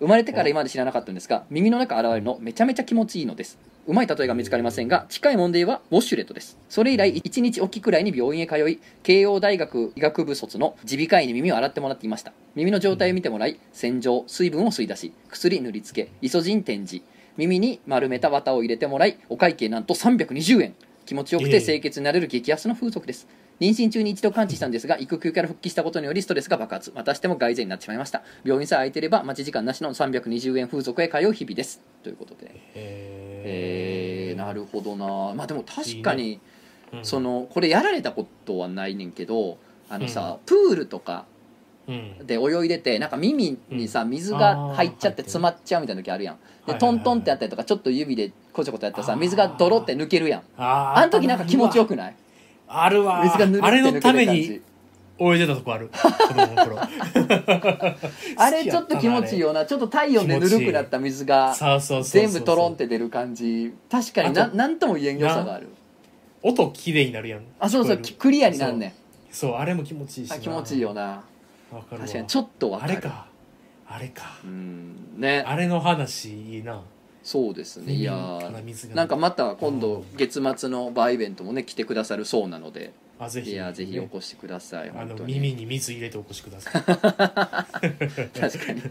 [0.00, 6.58] 生まれてから今まで知らなかったんですが耳の中現れるのめちゃめちゃ気持ちいいのですうまい例えが見つかりませんが近い問題はウォッシュレットです。
[6.68, 12.32] それ以来1日おきくらいに病院へ通い慶応大学医学部卒の耳鼻科医に耳を洗ってもらっていました。
[12.54, 17.04] 耳の状態を見てもらい洗浄水分を吸い出し薬塗りつけイソジン展示
[17.36, 20.74] 耳に丸めた綿を入れてもらいお会計なんと320円。
[21.06, 23.26] 気持ちよくて清潔になれる激安の風俗です。
[23.60, 26.92] 妊娠中に一度完治したんですが育休から復帰したことによりストレスが爆発。
[26.94, 28.22] またしても外耳炎になってしまいました。
[28.42, 31.80] 病院さえ空いてれば待ち時間なしの320円風俗へ通う日々です。
[32.02, 32.50] ということで。
[32.74, 35.34] えー、なるほどな。
[35.34, 36.40] まあでも確かに
[36.92, 37.04] うん。
[37.04, 39.58] そのこれやられたことはないねんけど
[39.90, 41.26] あのさ、プールとか
[41.86, 42.26] うん。
[42.26, 46.38] で泳いでてなんか耳にさ水が入っちゃって詰まっちゃうみたいな時あるやん。
[46.66, 50.42] でトントンってやったりとかちょっと指でこちょこちょやったらさ水がドロって抜けるやん。
[50.56, 52.16] ああの時なんか気持ちよくくない？
[52.72, 53.22] あるわ。
[53.24, 54.62] 水がぬるってあれのためにじ。
[55.18, 55.90] 泳いでたとこある。
[55.92, 56.78] 子供の頃。
[58.36, 59.66] あれちょっと気持ちいいよな。
[59.66, 61.54] ちょっと体温でぬるくなった水が
[62.02, 63.74] 全部トロンって出る感じ。
[63.90, 65.68] 確かになんとも言えん良さがある。
[66.42, 67.42] 音きれいになるやん。
[67.58, 68.92] あそうそうクリアになんねん。
[69.30, 69.54] そう。
[69.56, 71.22] あれも気持ちいいし気持ちいいよな。
[71.70, 72.92] 確かにちょっとわかる。
[72.92, 73.26] あれか。
[73.86, 74.38] あれか。
[74.44, 74.94] うん。
[75.18, 75.44] ね。
[75.46, 76.80] あれの話いいな
[77.30, 77.92] そうですね。
[77.92, 78.50] いや
[78.92, 82.92] なんかまた今度うん月末のバーイベントもね来てくださるそうなので。
[83.20, 83.52] あぜひ。
[83.52, 85.34] いやぜひおね越しくださいあの本当に。
[85.34, 86.82] 耳に水入れてお越しください。
[86.82, 86.98] 確
[88.66, 88.82] かに。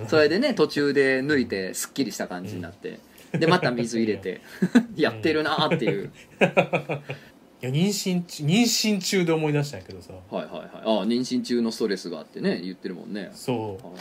[0.00, 0.08] うん。
[0.08, 3.00] それでね途中で抜いてすっきりした感じになって。
[3.32, 4.40] でまた水入れて
[4.96, 6.10] やってるなーっていう。
[6.40, 10.14] いや妊娠中妊娠中で思い出したんやけどさ。
[10.30, 10.70] はいはいはい。
[10.72, 13.30] ああ妊娠中のストレスがあってね言ってるもんね。
[13.34, 13.86] そう。
[13.86, 13.96] はい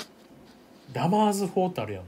[0.94, 2.04] ラマーズ法ってあるやん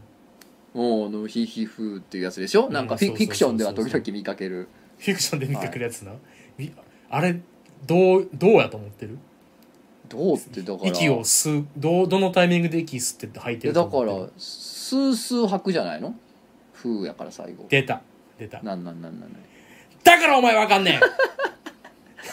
[0.74, 2.70] おーのヒヒフーっていうやつでしょ？
[2.70, 4.68] なんかフィうんフィクションでは時々見かける。
[4.98, 6.12] フィクションで見てくるやつな、
[6.58, 6.72] み
[7.10, 7.40] あれ
[7.88, 9.18] どうどうやと思ってる？
[10.10, 10.90] どうってだから。
[10.90, 14.28] 息を吸うどうどのタイミングで息吸ってって吐いてるいやだかと思ってる？
[14.28, 16.14] らスースー吐くじゃないの？
[16.74, 17.66] 風やから最後。
[17.70, 18.02] 出た。
[18.38, 18.62] 出た。
[18.62, 19.32] なんなんなんなんなん。
[20.04, 21.00] だからお前わかんね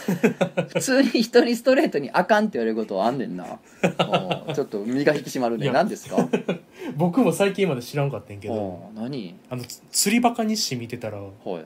[0.74, 3.58] 普通に人にストレートにあかんって言われることはあんねんな。
[3.98, 6.22] おうちょっと身が引き締まるね何ですか？
[6.22, 6.30] ん
[6.96, 8.54] 僕も最近まで知らんかったんやけど。
[8.54, 9.34] おう何？
[9.50, 11.28] あのつ釣りバカ日誌見てたらは
[11.60, 11.64] い。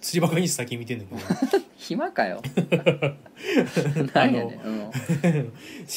[0.00, 1.20] 釣りバカ日誌最近見てんねんけど。
[1.76, 2.40] 暇かよ。
[4.14, 4.60] 何やねん。
[5.24, 5.52] うん。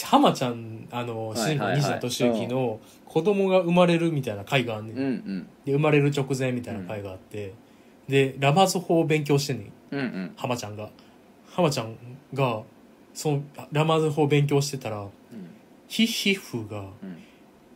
[0.06, 1.74] 浜ちゃんあの主人公はいはい。
[1.74, 5.48] はい西田敏行の子供が生まれるみたいな回があんねん、うんうん。
[5.66, 7.54] で生まれる直前みたいな回があって、
[8.08, 9.72] でラマズ法を勉強してんねん。
[9.92, 10.32] うんうん。
[10.38, 10.90] 浜ちゃんが
[11.52, 11.96] 浜ちゃん
[12.34, 12.62] が
[13.14, 15.10] そのラマズ法を勉強してたらうん。
[15.88, 17.24] ヒッヒッフがうん。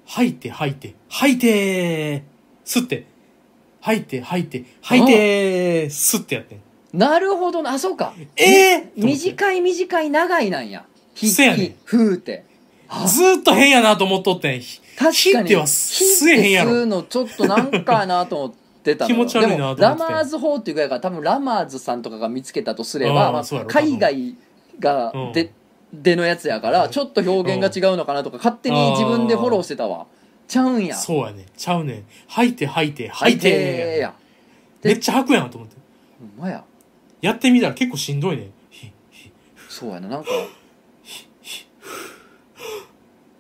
[0.05, 2.23] 吐いて吐いて吐いて
[2.63, 3.05] 吸って
[3.81, 6.59] 吐いて吐いて吐いて吸ってやってん。
[6.93, 8.13] なるほどなあそうか。
[8.37, 10.85] えー短い短い長いなんや。
[11.13, 11.65] ひせやねん。
[11.67, 12.45] ひふーって。
[12.87, 13.05] あ。
[13.07, 14.61] ずーっと変やなと思っとってん。
[14.61, 15.11] ひ確かに。
[15.13, 16.71] ひっては吸えへんやろ。
[16.71, 19.15] 吸うのちょっとなんかなと思ってたのよ。
[19.15, 19.81] 気持ち悪いなと思って。
[19.83, 23.69] ラマーズ法っていうぐらいから多分ラマーズさんとかが見つけたとすればまああーそうやろ。
[23.69, 24.35] 海外
[24.79, 25.31] がうん。
[25.31, 25.53] で
[25.93, 30.07] でのやつやからちょっと表現が違うのかなとか勝手に自分でフォローしてたわ。
[30.47, 30.95] ちゃうんや。
[30.95, 31.45] そうやね。
[31.55, 31.93] ちゃうね。
[31.93, 34.13] ん吐いて吐いて吐吐いいててや
[34.83, 35.75] めっちゃ吐くやんと思って。
[36.19, 36.63] ほんまや。
[37.21, 38.51] やってみたら結構しんどいね。
[38.69, 39.31] ひひ。
[39.69, 40.09] そうやな。
[40.09, 40.29] なんか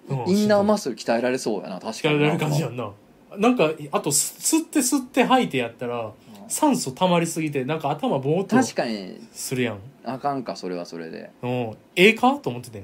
[0.07, 1.79] うんインナーマッスル鍛えられそうやな。
[1.79, 1.93] 確かに。
[2.15, 2.91] 力られる感じやんな
[3.37, 6.11] なんかあと吸って吸って吐いてやったら
[6.47, 9.19] 酸素溜まりすぎてなんか頭ぼーっと確かに。
[9.31, 9.79] するやん。
[10.03, 11.31] あかんかそれはそれで。
[11.41, 11.49] うん。
[11.95, 12.83] ええかと思ってて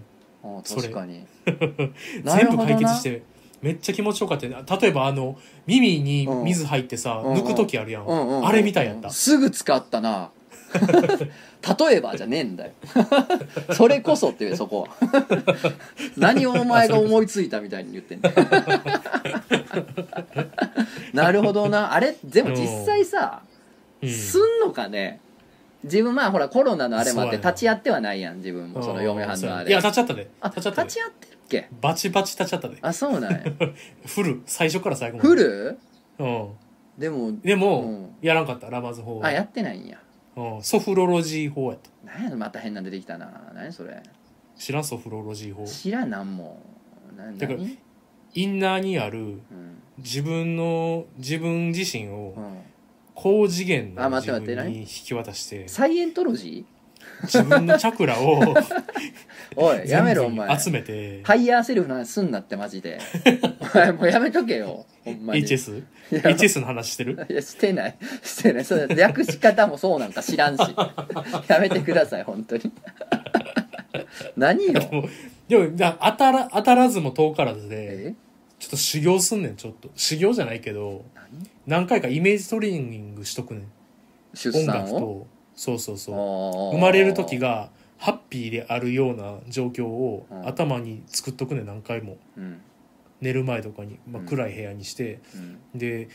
[0.68, 1.26] 確かに。
[1.46, 3.24] 全部解決して
[3.62, 4.48] めっちゃ気持ちよかった。
[4.48, 5.38] よ例えばあの
[5.68, 10.32] 耳に水入ってさ、うん抜く時あるやん、うんうんうんあれみたいやった、すぐ使ったな。
[11.80, 12.72] 例えばじゃねえんだよ。
[13.76, 14.88] それこそっていうそこ。
[14.90, 15.74] は
[16.18, 18.30] 何をお前が思いついたみたいに言ってんの
[21.14, 21.94] なるほどな。
[21.94, 23.44] あれでも実際さ、
[24.02, 24.10] うん。
[24.10, 25.20] すんのかね？
[25.84, 29.70] 自分まあほらコロナのあれもあって立ち会ってはないやん自分もその嫁はんのあれ。
[29.70, 30.30] いや立ち会ったで。
[30.40, 30.88] あ立ち会ったで。
[30.88, 31.70] 立ち会ってるっけ？
[31.82, 32.78] バチバチ立ち会ったで。
[32.82, 33.40] あそうなんや。
[34.06, 35.30] フル最初から最後まで。
[35.30, 35.80] フル？
[36.20, 36.50] うん。
[36.98, 38.16] でもでも、うん。
[38.22, 39.28] やらんかったラマズ法は。
[39.28, 39.98] あやってないんや。
[40.36, 41.90] うん、ソフロロジー法やった。
[42.06, 43.52] 何やのまた変なん出てきたな。
[43.56, 44.02] 何それ？
[44.56, 45.66] 知らんソフロロジー法。
[45.66, 46.62] 知らんなんも。
[47.18, 47.78] なてか何？
[48.34, 49.40] インナーにあるうん。
[49.98, 52.58] 自分の自分自身をうん。
[53.14, 56.66] 高次元あの自分に引き渡してサイエントロジ
[57.24, 58.84] 自分のチャクラをー
[59.56, 60.60] おいやめろお前。
[60.60, 61.22] 集めて。
[61.24, 63.00] ハイヤーセルフの話すんなってマジで。
[63.60, 65.42] お前もうやめとけよほんまに。
[65.42, 65.80] HS?
[65.80, 65.84] い
[66.16, 66.22] や。
[66.22, 67.26] HS の話してる？
[67.30, 67.98] いやしてない。
[68.24, 68.66] してない。
[68.66, 70.62] それ略し方もそうなんか知らんし。
[71.48, 72.72] やめてください本当に
[74.38, 74.74] 何よ？
[75.48, 78.16] でもだ当たら当たらずも遠からずでえ？
[78.60, 79.90] ちょっと修行すんねんちょっと。
[79.96, 81.04] 修行じゃないけど
[81.66, 81.88] 何？
[81.88, 83.64] 回かイメージトレーニングしとくねん。
[84.34, 84.78] 出音産を？
[84.80, 86.16] 楽とそうそうそう。
[86.76, 90.48] 生生まれる時がハッピーであるような状況をうん。
[90.48, 92.18] 頭に作っとくねん何回も。
[92.38, 92.62] うん。
[93.20, 94.28] 寝る前とかに、まあ、うん。
[94.28, 95.20] 暗い部屋にして、
[95.74, 95.80] うん。
[95.80, 96.08] で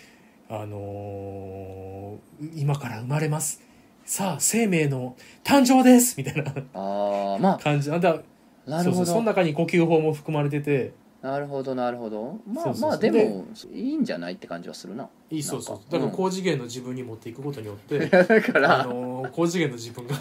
[0.48, 3.60] あのー今から生まれます
[4.06, 6.44] さあ生命の誕生ですみたいな
[6.74, 7.90] ああま感じ。
[7.90, 8.96] なんだあなるほど。
[8.98, 10.92] そうそうその中に呼吸法も含まれてて。
[11.22, 12.38] なるほどなるほど。
[12.46, 12.90] まあそうそうそう。
[12.90, 15.08] まあでもいいんじゃないって感じはするな。
[15.28, 15.80] いいそうそう。
[15.90, 20.14] だから高次元の自分に持っていくことによって、 だかあらのー高次元の自分が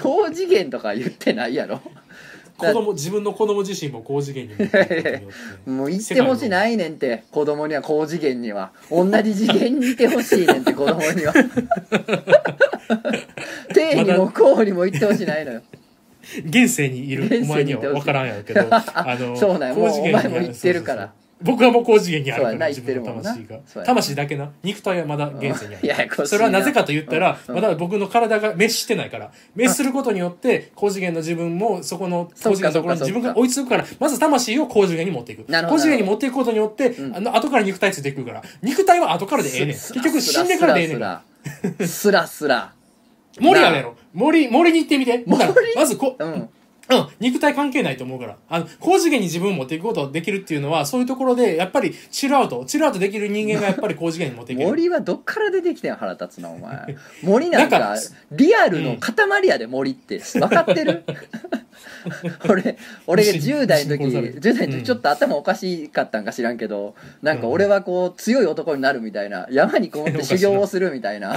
[0.00, 1.80] 高次元とか言ってないやろ
[2.56, 5.12] 子供自分の子供自身も高次元に持って いくことによっ
[5.64, 5.70] て。
[5.70, 8.72] もう言ってほしないねんって子供には高次元には。
[8.90, 11.34] 同じ次元にいてほしいねんって子供には。
[13.74, 15.62] 天にもこうにも言ってほしないのよ。
[16.46, 21.02] 現世にいるお前には分からんやろうけど あのそうなんやもうお前も言ってるから。
[21.02, 23.58] そうそうそう僕はもう高次元にあるから自分の魂が。
[23.84, 24.52] 魂だけな。
[24.62, 26.26] 肉体はまだ現世にある。
[26.26, 27.54] それはなぜかと言ったらうん。
[27.54, 29.30] まだ僕の体が滅してないから。
[29.54, 35.44] 滅することによって高次元の自分もそこの高次元のところに自分が追いつくからまず魂を高次元に持っていく。
[35.44, 37.16] 高次元に持っていくことによってうん。
[37.16, 38.42] あの後から肉体ついていくから。
[38.62, 39.74] 肉体は後からでええねん。
[39.74, 40.98] す結局死んでからでええねん。
[40.98, 41.22] か
[41.78, 42.72] らスラスラ
[43.38, 43.96] 森あるやろ。
[44.14, 45.22] 森森に行ってみて。
[45.26, 45.44] 森？
[45.76, 46.48] まずこうん
[46.88, 48.36] うん、肉体関係ないと思うから。
[48.48, 54.68] あの、高次元に自分を持っていくことができるっていうのは、そういうところで、やっぱり、チルアウト、チルアウトできる人間が やっぱり高次元に持っていける。
[54.68, 61.04] 森はどっから出てきてん腹立つなお前 森なんかなんかリアルの塊やで森って分かってる？
[62.48, 62.76] 俺
[63.06, 71.36] 俺が10代の時虫に殺される10代のうん時ちょっと頭おかしかったんか知らんけどなんか俺はこう強い男になるみたいな山にこもって修行をするみたいな。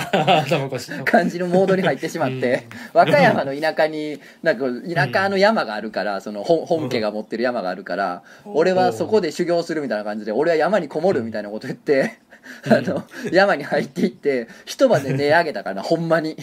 [1.06, 4.66] 感じのモードに入ってしまって、和歌山の田舎になんか
[5.12, 12.20] 田舎の山があるから、その本本家が持ってる山があるから、俺はそこで修行するみたいな感じで俺は山にこもるみたいなこと言って、
[12.70, 16.38] あの山に入っていって一晩で寝上げたからな ほんまに。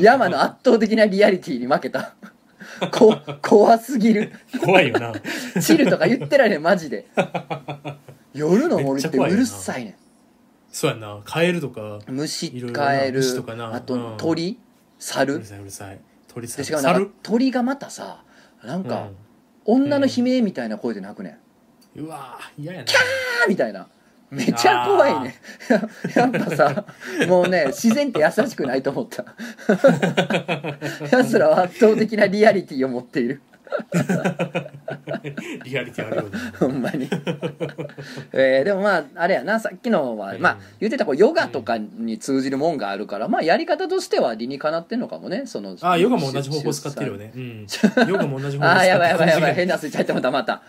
[0.00, 2.14] 山の圧倒的なリアリティに負けた。
[2.92, 4.32] こ怖すぎる。
[4.62, 5.12] 怖いよな。
[5.60, 7.06] チルとか言ってられんマジで。
[8.32, 9.96] 夜の森ってうるさいね
[10.72, 11.20] そうやんな。
[11.24, 13.74] カエルとか、虫カエル虫とかな。
[13.74, 14.16] あとうん。
[14.16, 14.56] 鳥う
[14.98, 16.00] 猿るさいうるさい。
[16.34, 16.58] 鳥さん。
[16.58, 17.06] でしかもなん猿？
[17.06, 18.22] か鳥がまたさ
[18.62, 19.16] なんかうん。
[19.66, 21.38] 女の悲鳴みたいな声で鳴くね
[21.96, 22.84] ん、うわぁ、嫌やな。
[22.84, 23.88] あーみたいな。
[24.30, 25.36] めちゃ怖いね。
[26.14, 26.84] やっぱさ
[27.28, 29.24] もうね自然って優しくないと思った。
[31.10, 33.40] 奴らは圧倒的なリアリティを持っている
[35.64, 36.30] リアリティあるよね。
[36.58, 37.08] ほんまに。
[38.32, 40.42] えーでもまああれやなさっきのは、うん。
[40.42, 47.32] まあ言ってたこうヨガとかに通じるもんがあるから、まあやり方としては理にかなってんのかもねそのあヨガも同じ方法使ってるよね。
[47.34, 47.66] うん。
[48.08, 49.54] ヨガも同じ方法使ってあーやばいやばいやばい。
[49.54, 50.62] 変なスイッチ入ってもうたまた。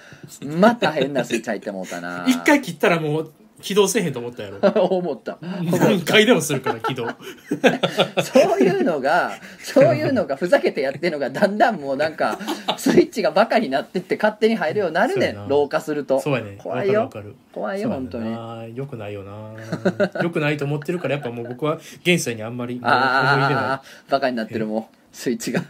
[0.45, 2.25] また変なスイッチ入ってもうたな。
[2.27, 3.31] 一回切ったらもう
[3.65, 4.59] 起動せえへんと思ったやろ。
[4.85, 5.39] 思った。
[5.41, 7.07] 何回でもするから起動。
[8.21, 12.37] そういうのがそういうのがふざけてやってるのがだんだんもうなんか
[12.77, 15.47] スイッチがバカになってって勝手に入るようになるねそうやな。
[15.47, 16.19] 老化すると。
[16.19, 16.57] そうやね。
[16.59, 17.09] 怖いよ。
[17.51, 18.29] 怖いよ本当に。
[18.29, 20.21] によくないよな。
[20.21, 25.63] よくないと思ってるからやっぱもう僕は現世にあんまりあなあバカになってるもうスイッチが。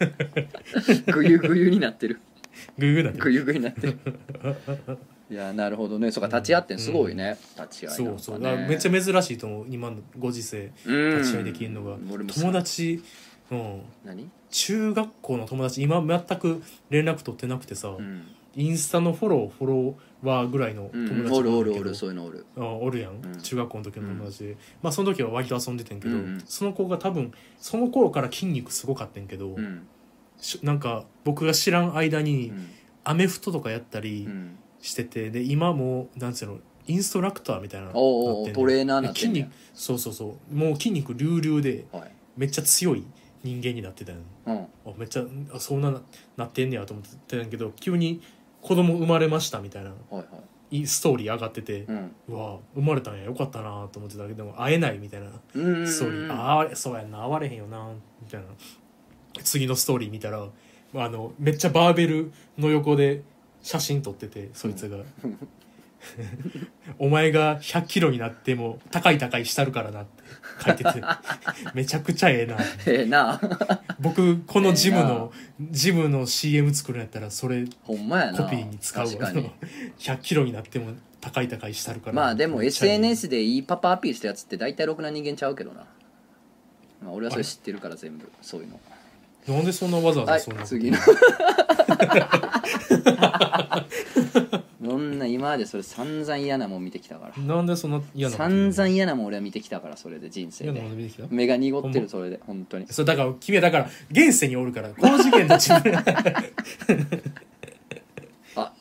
[1.13, 2.19] ぐゆぐゆになってる。
[2.77, 3.97] いグーグーなんてぐゆぐゆになってる
[5.30, 6.11] いやなるほどね。
[6.11, 6.80] そうか立ち会ってん。
[6.80, 8.13] すごいね、立ち会いね。
[8.17, 9.65] そうだからめっちゃ珍しいと思う。
[9.69, 10.71] 今のご時世。
[10.86, 11.17] うん。
[11.17, 11.97] 立ち会いできるのが。
[11.97, 13.03] 友達
[13.49, 13.82] うん。
[14.05, 14.30] 何？
[14.51, 15.82] 中学校の友達。
[15.82, 16.61] 今全く
[16.91, 21.07] 連絡取ってなくてさ、うん、インスタのフォローフォロワーぐらいのうん。
[21.07, 21.95] 友達おるおるおる。
[21.95, 22.45] そういうのおる。
[22.57, 23.39] あおるやん、うん。
[23.39, 24.43] 中学校の時の友達。
[24.43, 26.43] で、まあその時は割と遊んでてんけど、うんうん。
[26.45, 29.88] その子が多分その頃から筋肉すごかったんけど、うん。
[30.39, 32.69] しなんか僕が知らん間うにん。
[33.07, 37.95] アメフトとかやったりうんしててで今もなんつうのインストラクターみたいなト
[38.65, 39.45] レーナーなってんねや。
[39.47, 40.55] 筋肉そうそうそう。
[40.55, 42.11] もう筋肉隆々ではい。
[42.38, 43.03] めっちゃ強い
[43.43, 44.57] 人間になってたのうん。
[44.57, 46.01] あめっちゃあそんなな
[46.38, 48.21] なってんねやと思ってたんやけど急に
[48.61, 50.23] 子供生まれましたみたいなはいは
[50.71, 50.81] い。
[50.81, 52.11] いストーリー上がってて、うん。
[52.27, 57.89] うわ生まれたんやよかったなと思ってたけどでも会えないみたいなうんストーリー、ああそうやんな会われへんよな
[58.21, 58.45] みたいな。
[59.43, 60.47] 次のストーリー見たら
[60.97, 63.23] あのめっちゃバーベルの横で
[63.66, 64.97] 写真撮っててそいつが
[66.99, 71.01] 「お前が100キロになっても高い高いしたるからな」って書いてて。
[71.74, 72.57] めちゃくちゃええな。
[72.86, 73.41] ええな。
[73.99, 75.34] 僕このジムええの
[75.72, 78.38] ジムの CM 作るんやったらそれほんまやな。
[78.38, 79.11] コピーに使うわ。
[79.11, 79.51] 確かに。
[79.97, 82.13] 100キロになっても高い高いしたるから。
[82.13, 85.88] まあでもめっちゃええ SNS でいいパパアピールしたやつって大体ろくな人間ちゃうけどな、
[87.03, 87.43] まあ、俺はそれ？
[87.43, 88.32] 知ってるから全部。
[88.43, 88.80] そういうの
[89.47, 90.69] なんでそんなわざわはいざそんなこと。
[90.69, 90.91] 次。
[90.91, 90.97] の
[94.85, 97.43] そんな今までそれ散々嫌なもん見てきたから。
[97.43, 99.79] なんでそんな嫌な散々嫌なもん俺は見てきた？
[99.81, 100.79] からそれで人生嫌で。
[100.79, 101.25] なこと見てきた？
[101.29, 102.39] 目が濁ってるそれで。
[102.45, 102.87] 本当に。
[102.87, 106.03] そうだから君はだから現世におるからこの事件と違う
[108.55, 108.71] あ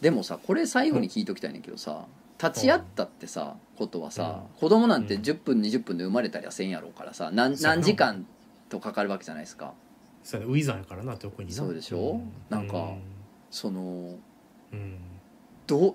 [0.00, 2.04] でもさこれ最後に聞いときたいねんけどさ
[2.42, 4.60] 立ち会ったってさことはさ、うん。
[4.60, 5.22] 子供なんてうん。
[5.22, 8.26] 10分20分で生まれたりはせんやろうからさ何何時間
[8.68, 9.72] とかかるわけじゃないですか
[10.26, 11.54] そうやねウィザーやからな特にな。
[11.54, 12.20] そうでしょ？
[12.50, 12.94] なんか
[13.48, 14.18] そのうん、
[14.72, 14.98] うん
[15.68, 15.94] どう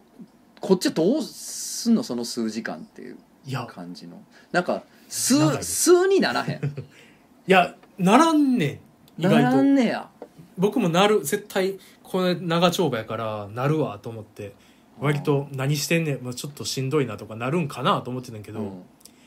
[0.61, 2.03] こっちはどうすんの？
[2.03, 3.65] その数時間っていういや。
[3.69, 4.21] 感じの。
[4.53, 5.91] なんか数長いです。
[5.91, 6.61] 数にならへん。
[6.63, 8.79] いやならんね
[9.17, 10.09] ん意なら外とんねや。
[10.57, 14.53] 僕もなる絶対これ長丁場やからなるわと思って
[14.99, 18.83] 割と何してんねん、まあ、ちょっとしんどいなとかなるんかなと思ってたんやけど、うん。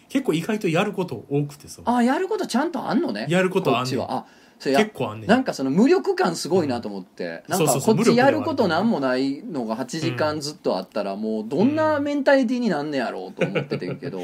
[0.09, 1.83] 結構意外とやること多くてさ。
[1.85, 3.27] あやることちゃんとあんのね。
[3.29, 3.97] やることあんねん。
[3.99, 4.19] こっちは。
[4.19, 4.27] あ
[4.73, 5.29] 結構あんねん。
[5.29, 14.21] なんかその無力感すごいなと思って、なんかそうそうそうこっちやることなんもないのが8時間ずっとあったらもうどんなメンタリティーになんねやろうと思っててんけど。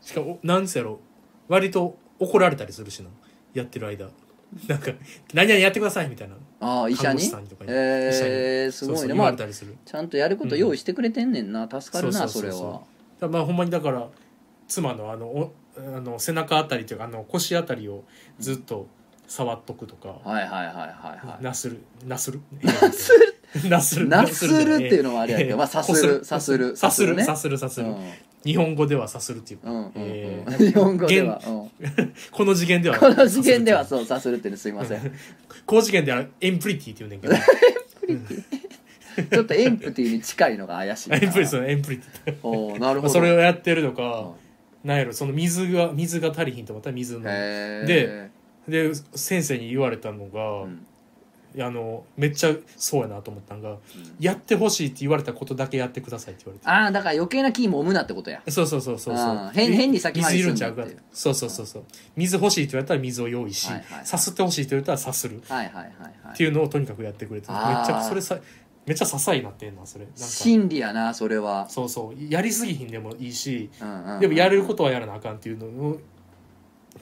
[0.00, 0.98] しかもなんせやろ
[1.48, 3.08] 割と怒られたりするしな。
[3.54, 4.08] やってる間。
[4.68, 4.92] なんか
[5.32, 6.36] 「何々やってください」みたいな。
[6.60, 7.20] ああ医者に？
[7.20, 7.70] 師さんとかに。
[7.72, 9.14] えー、すごいね。
[9.14, 12.82] まあちゃんとやること用意してくれてんねんな、助かるなそうれは。
[13.28, 14.08] まあほんまにだから
[14.68, 18.04] 妻のあのおあの背中あたりというかあの腰あたりを
[18.38, 18.86] ずっと
[19.32, 21.42] 触っとくとか、はいはいはいはいはい。
[21.42, 21.78] なする。
[22.06, 22.40] なする？
[22.62, 23.34] なする？
[23.70, 24.06] なする。
[24.08, 26.76] なするっていうのはあれやけどええまあさするさする。
[26.76, 27.16] さする。
[27.16, 27.24] ね。
[27.24, 27.86] さするさする。
[27.86, 27.96] うん。
[28.44, 29.90] 日本語ではさするっていううんうんうん。
[29.96, 31.70] えー 日本語では、うん。
[32.30, 32.98] この次元では。
[32.98, 34.98] この次元ではそうさするってねすいません。
[34.98, 35.14] っていう
[35.64, 37.34] この次元ではエンプリティって言うねんけど。
[39.30, 41.16] ちょっとエンプティに近いのが怪しいな。
[41.16, 42.36] エンプリティエンプリティ。
[42.42, 43.12] おーなるほど。
[43.14, 43.96] それをやってるのうん。
[43.96, 44.32] か
[44.84, 48.30] なんやろその水が水が足りひんと思ったら水ので
[48.68, 50.86] で先生に言われたのが、うん。
[51.60, 53.76] あのめっちゃそうやなと思ったんが、
[54.18, 56.66] やってほしいって言われたことだけやってくださいって言われて。
[56.66, 58.40] ああだから余計な気も生むなってことや。
[58.48, 61.84] そうそうそうそうそう変変に先回り水いるんちゃうかそうそうそうそう。
[62.16, 63.68] 水欲しいって言われたら水を用意し、
[64.02, 65.42] さすってほしいって言われたらさする。
[65.46, 66.32] はいはいはいはい。
[66.32, 68.38] っていうのをとにかくやってくれてめっちゃそれさ
[68.86, 70.06] めっちゃ支えになってんなそれ。
[70.06, 70.20] なんか。
[70.20, 72.32] 真理やなそれは、そうそう。
[72.32, 73.68] やりすぎひんでもいいし
[74.20, 75.96] でもやれることはやらなあかんっていうのの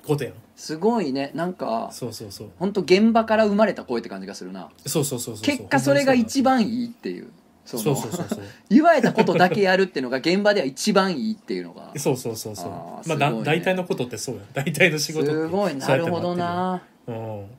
[0.05, 1.31] ことやんすごいね。
[1.35, 2.51] なんかそうそうそう。
[2.59, 4.69] 本当現場から生まれた声って感じがするな。
[4.85, 7.31] そうそうそうそう結果それが一番いいっていう。
[7.65, 8.41] そのそうそうそうそう。
[8.69, 11.93] 言われたことだけやるっていうのが現場では一番いいっていうのが。
[11.97, 12.73] そうそうそうそう。
[12.73, 13.45] あーまあだすごいね。
[13.47, 14.43] 大体のことってそうや。
[14.53, 15.33] 大体の仕事って。
[15.33, 15.97] すごいな。
[15.97, 17.53] るほどなそうやってなって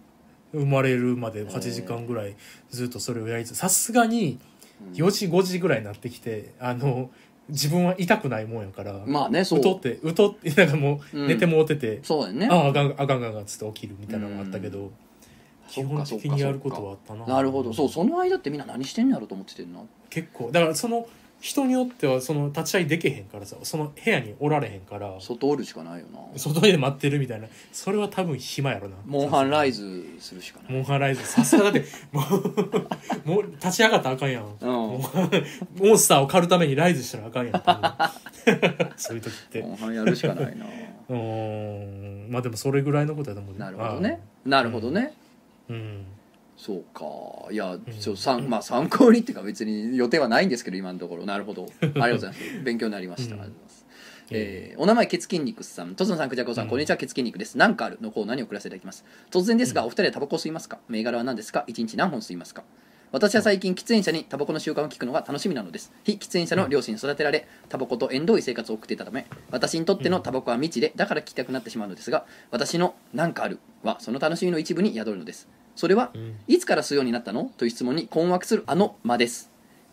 [0.54, 0.60] る。
[0.60, 0.62] うん。
[0.62, 2.36] 生まれるまで8時間ぐらい
[2.70, 4.38] ずっとそれをやりつつさすがに
[4.94, 7.10] 4時5時ぐらいになってきてあの
[7.50, 9.60] 自分は痛くないもんやから、まあねそう。
[9.60, 11.28] うとってうとって なんかもううん。
[11.28, 12.48] 寝てもうてて、そうやね。
[12.50, 14.92] あああかんあかんあかんあかんっつって起きるみたいなのがあったけど、
[15.68, 17.26] 基本的にやることはあったな。
[17.26, 17.74] なるほど。
[17.74, 19.80] そうその間ってみんな何してんのやろうと思っててんな
[20.10, 21.08] 結構だからその
[21.42, 25.20] 人によってはその立ち会いできへんからさその部屋におられへんから。
[25.20, 26.20] 外おるしかないよな。
[26.38, 27.48] 外で待ってるみたいな。
[27.74, 28.96] それは多分暇やろな。
[29.08, 30.74] モンハンライズするしかない。
[30.74, 31.26] モンハンライズ。
[31.26, 32.22] さすがだっても
[33.26, 34.44] うもう立ち上がったらあかんやん。
[34.44, 34.70] うん。
[34.70, 35.00] モ
[35.94, 37.60] ンスターを狩るためにライズしたらあかんやん。
[37.60, 37.92] 多分。
[38.98, 39.62] そういう時って。
[39.64, 40.66] モンハンやるしかないな。
[41.10, 42.32] うーん。
[42.32, 43.60] まあでもそれぐらいのことやと思うで。
[43.60, 44.22] なるほどね。
[44.46, 45.14] なるほどね。
[45.70, 46.06] うん
[46.64, 47.52] そうか。
[47.52, 51.26] いやちょ参まあ参考にっていうか別に予定はないんですけど今のところ。
[51.26, 51.66] なるほど。
[51.82, 52.40] ありがとうございます。
[52.64, 53.42] 勉強になりました、うん。
[53.42, 53.86] ありがとうございます。
[54.30, 55.96] えーお名前ケツ筋肉さん。
[55.96, 56.70] とつのさんくじゃこさん、うん。
[56.70, 57.58] こんにちはケツ筋肉です。
[57.58, 59.04] なんかあるのコーナーに送らせていただきます。
[59.32, 60.78] 突然ですが、お二人はタバコを吸いますか？
[60.88, 61.64] 銘柄は何ですか？
[61.66, 62.64] 一日何本吸いますか？
[63.12, 65.92] 私は最近喫煙者にタバコの習慣を聞くのが楽しみなのです。
[66.04, 76.36] 非喫煙者の両親に育てられタバコと縁遠い生活を送っていたため私にとってのタバコは未知でだから聞きたくなってしまうのですが私の「なんかある」はその楽しみの一部に宿るのですそれはうん。
[76.48, 77.52] いつから吸うようになったの？
[77.58, 79.50] という質問に困惑するあの間です。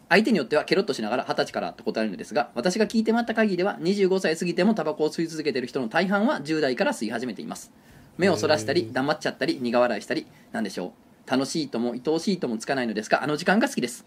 [0.08, 7.70] 相手によってはケロッとしながら二十歳からと答えるのですが私が聞いてもらった限りでは25歳過ぎてもタバコを吸い続けている人の大半は10代から吸い始めています。
[8.16, 10.94] 目をそらしたり黙っちゃったり苦笑いしたりなんでしょ
[11.26, 11.30] う？
[11.30, 14.06] 楽しいとも愛おしいともつかないのですがあの時間が好きです。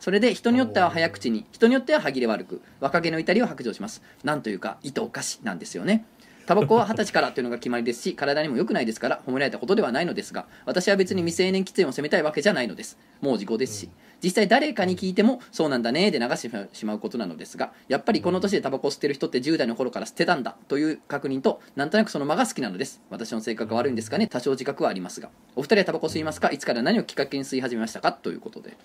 [0.00, 4.02] それで人によっては早口に人によっては歯切れ悪く若気の至りを白状します。
[4.24, 6.04] なんというか糸おかしなんですよね
[6.46, 12.96] タバコは二十歳からというのが決まりですし体にも良くないですから褒められたことではないのですが私は別に未成年喫煙を責めたいわけじゃないのです。
[13.20, 13.90] もう時効ですし、
[14.22, 23.00] 実際誰かに聞いてもそうなんだねで流してしまうことなのですがやっぱりこの年でタバコを吸ってる人って10代の頃から吸ってたんだという確認となんとなくその間が好きなのです。
[23.10, 24.26] 私の性格が悪いんですかね。
[24.26, 25.30] 多少自覚はありますが。
[25.56, 26.50] お二人はタバコ吸いますか？
[26.50, 28.12] いつから何をきっかけに吸い始めましたか？
[28.12, 28.76] ということで。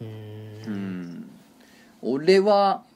[0.00, 0.10] ううん。
[0.68, 1.30] ん
[2.02, 2.89] 俺はうん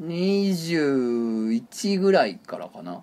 [0.00, 3.02] 21ぐらいからかな。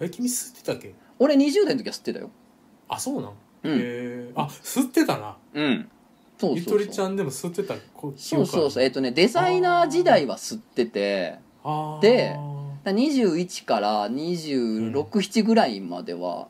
[0.00, 0.94] え君吸ってたっけ？
[1.18, 2.30] 俺20代の時は吸ってたよ。
[2.88, 3.32] あそうなん、
[3.64, 3.78] うん。
[3.78, 5.36] へえあ吸ってたな。
[5.54, 5.88] うん。
[6.38, 6.78] そうゆそうそう。
[6.78, 8.82] とりちゃんでも吸ってたこそうそうそう。
[8.82, 11.38] えっとねデザイナー時代は吸ってて。
[12.00, 12.34] で
[12.84, 16.48] 21から267ぐらいまでは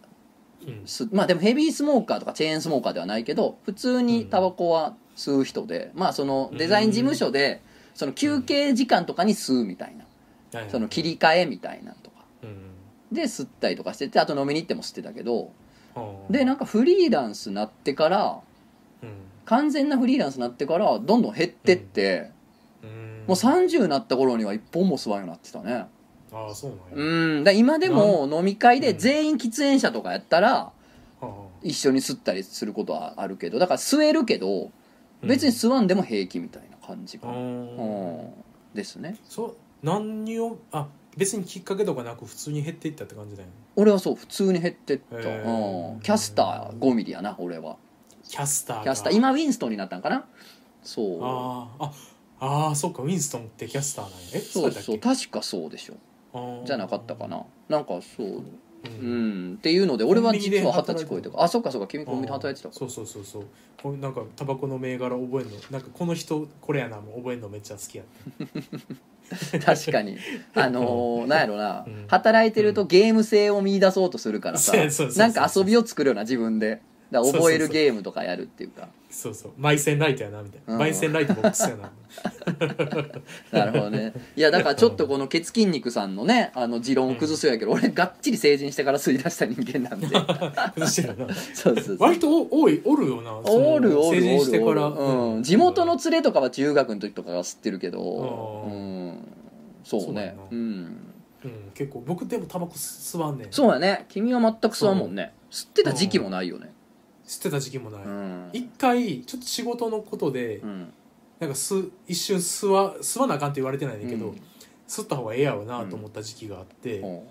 [0.65, 0.83] うん。
[0.87, 7.61] すまあでもヘビースモーカーとかチェーンスモーカーではないけど普通にタバコは吸う人で、まあそのデザイン事務所で
[7.95, 10.05] その休憩時間とかに吸うみたいな。
[10.53, 10.71] はいはい。
[10.71, 12.17] その切り替えみたいなとか。
[12.43, 12.57] うん。
[13.13, 15.51] で吸ったりとかしててあと飲みに行っても吸ってたけど。
[15.95, 18.41] はあでなんかフリーランスになってから
[19.03, 19.11] うん。
[19.45, 22.31] 完全なフリーランスになってからどんどん減ってって、
[22.83, 23.25] うん。
[23.27, 25.87] もう30になった頃には一本も吸わんようになってたね。
[26.33, 27.41] ああそううなんや。
[27.41, 27.45] ん。
[27.45, 30.73] だ今でも飲み会で全員喫煙者とかやったらは
[31.23, 31.27] あ。
[31.63, 34.71] 一緒に吸ったりすることはあるけどだから吸えるけど
[35.23, 37.45] 別に吸わんでも平気みたいな感じかあな、うん。
[37.77, 38.31] ー
[38.75, 39.17] ですね。
[39.29, 43.55] そう何をあ別にきっかけとかなく普通に減っていったって感じだよね。
[43.77, 47.77] 俺はそう普通に減ってった、うん、キャスター5ミリやな俺は。
[48.23, 49.13] キャスターがキャスター。
[49.15, 50.25] 今ウィンストンになったんかな？
[50.83, 51.19] そう。
[51.23, 51.85] あー。
[51.85, 54.27] ああーそっかウィンストンってキャスターなんや。
[54.35, 55.95] えそうそう確かそうでしょ。
[56.65, 57.45] じゃなかったかな。
[57.69, 58.43] なんかそう
[58.85, 59.53] ううん。
[59.53, 63.25] んっていうので俺は実は二十歳超えてあそっかそっか君コンビニで働いてたかそうそうそう。
[63.25, 63.41] そ
[63.91, 63.97] う。
[63.97, 65.57] なんかタバコの銘柄覚えんの。
[65.71, 68.05] なんかこの人これやなもう覚えんのめっちゃ好きや
[69.65, 70.19] 確かに。
[70.55, 72.05] あのーなんやろな、うん。
[72.09, 74.73] 働いてるとゲーム性を見出そうとするからさ。
[74.77, 78.89] うなんか遊びを作るような自分でだから覚えるゲームとかやるっていうか。
[79.11, 79.53] そうそう。
[79.59, 80.79] マイセンライトやなみたいな、うん。
[80.79, 81.91] マイセンライトボックスやな。
[83.51, 84.13] なるほどね。
[84.37, 90.07] いやだからちょっとこのケツ筋肉さんのねあの持論を崩すようやけど、俺がっちり成人してから吸い出した人間なんで。
[90.75, 91.35] 崩してるな。
[91.35, 91.97] そうそうそう。
[91.99, 93.41] 割とお多いおるよな。
[93.45, 94.87] そのおるおる成人おるしてから。
[94.87, 98.01] おるうん、地元の連れとかは中学の時とかが吸ってるけど
[98.69, 99.09] ううん。
[99.09, 99.19] ん
[99.83, 100.07] そうね。
[100.07, 100.33] そうやな。
[100.51, 100.97] うん。
[101.43, 103.49] うん、結構僕でもタバコ吸わんねん。
[103.51, 104.05] そうやね。
[104.09, 105.33] 君は全く吸わんもんね。
[105.51, 106.73] 吸ってた時期もないよね
[107.31, 108.51] 吸ってた時期もない、うん。
[108.53, 110.93] 一回ちょっと仕事のことで、うん。
[111.39, 114.41] なんか吸一瞬吸わ吸わなあかんって言われてないねんだけど、うん。
[114.89, 117.23] 吸った方がええやろなと思った時期があって、うん。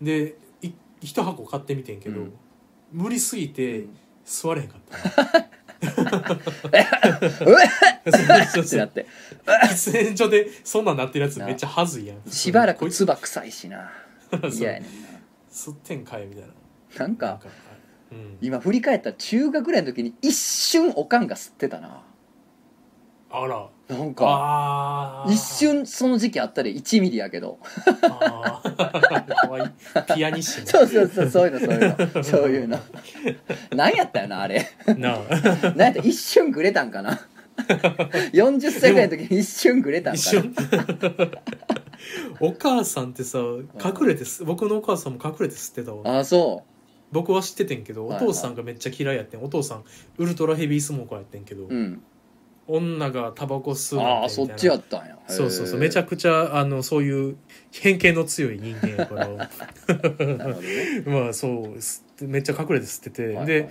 [0.00, 0.70] でい
[1.00, 2.32] 一箱買ってみてんけど、うん。
[2.92, 3.96] 無理すぎてうん。
[4.24, 5.38] 吸われへんかった。
[5.80, 5.90] う
[8.12, 8.70] そうっそうそう。
[8.70, 9.06] てなって。
[9.44, 12.30] 喫煙所でそんなんなってるやつめっちゃはずいやん。
[12.30, 12.98] しばらくこいつ。
[12.98, 13.90] 唾臭いしな。
[14.30, 14.50] そう。
[14.52, 14.90] 嫌やねん
[15.50, 16.48] 吸ってんかいみたいな。
[17.00, 17.71] ななんかなんかうん
[18.40, 22.02] 今振り返ったら中学ぐらいの時に一瞬おかんが吸ってたな。
[23.30, 23.68] あら。
[23.88, 27.58] なんか一瞬その時期あったで1ミリやけど。
[28.02, 29.34] あー。
[29.34, 32.24] かわいいピアニッシそうそうそうそういうのそういうの。
[32.24, 32.78] そういうの。
[33.74, 34.66] 何やったよなあれ。
[34.86, 35.02] 何
[35.76, 37.20] やった一瞬グレたんかな。
[38.32, 40.42] 40歳ぐらいの時に一瞬グレたん一かな。
[40.42, 41.32] 瞬。
[42.40, 46.16] お母さんってさ隠れてす僕のお母さんも隠れて吸ってたわ。
[46.16, 46.64] ああそ
[47.12, 49.44] 僕は知っててんけどお父さんがめっちゃ嫌いやってん。
[49.44, 49.84] お父さん
[50.16, 52.02] ウルトラヘビースモーカーやってんけど、ううん。
[52.68, 55.18] 女がタバコ吸うなんてああそっちやったんや。
[55.28, 57.36] そうそうそうめちゃくくちゃあのそういう
[57.70, 59.28] 偏見の強い人間やから。
[61.06, 61.48] まあそ
[62.20, 63.46] うめっちゃ隠れて吸ってて、はいはい。
[63.46, 63.68] で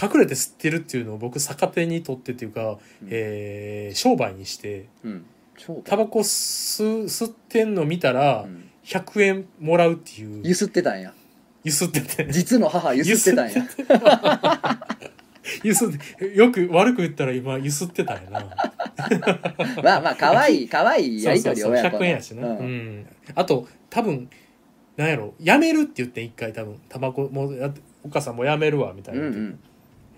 [0.00, 3.08] 隠れて吸ってるっていうのを僕逆手に取ってっていうか、うん。
[3.10, 5.26] えー商売にしてうん。
[5.58, 8.70] 超タバコ吸吸ってんの見たらうん。
[8.84, 10.42] 100円もらうっていう。
[10.44, 11.12] ゆすってたんや
[11.66, 12.28] ゆすってて。
[12.30, 13.66] 実の母ゆすってたんや。
[15.64, 15.88] ゆすっ
[16.18, 18.40] てよく悪く言ったら今ゆすってたんやな。
[19.82, 22.66] まあまあ可愛い可愛いやりとりそうそうそう親子の100円やしな、ううん。
[23.00, 24.30] んあと多分
[24.96, 29.58] なんやろやめるって言って一回多分タバコもうやお母さんもうやめるわみたいな、うんうん。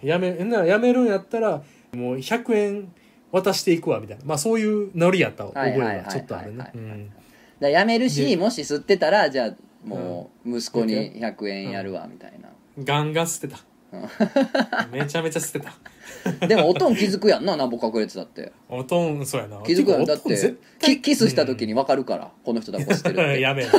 [0.03, 1.63] やめなやめるんやったら
[1.95, 2.93] もう100円
[3.33, 4.25] 渡していくわみたいな。
[4.27, 7.13] まあそういうノリやった覚えはいはいはいはいがちょっとあるねはいはいうん
[7.59, 9.55] だやめるしでもし吸ってたらじゃあ
[9.85, 12.49] もう息子に100円やるわみたいな。
[12.85, 13.59] ガンガン捨てた。
[14.93, 16.47] めちゃめちゃ捨てた。
[16.47, 18.53] でもおとん気づくやんななんぼ隠れてたって。
[18.69, 19.59] おとんそうやな。
[19.65, 23.41] 気づくやんだってキキスした時に分かるからこの人タバコ吸ってるっうんて。
[23.41, 23.71] やめろ。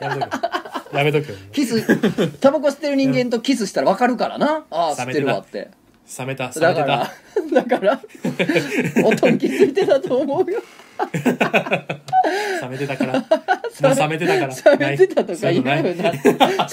[0.00, 1.20] やめとけやめと
[1.52, 4.64] キスタバコ吸ってる人間とキスしたら分かるからな。
[4.70, 5.70] ああ吸ってるわって。
[6.18, 7.10] 冷めた冷だめてかたら
[7.52, 8.00] だから
[9.04, 10.62] おとん気づいてたと思うよ
[12.62, 13.12] 冷めてたから。
[13.80, 14.76] もう冷めてたから。
[14.76, 15.94] 冷めてたとか言うなって。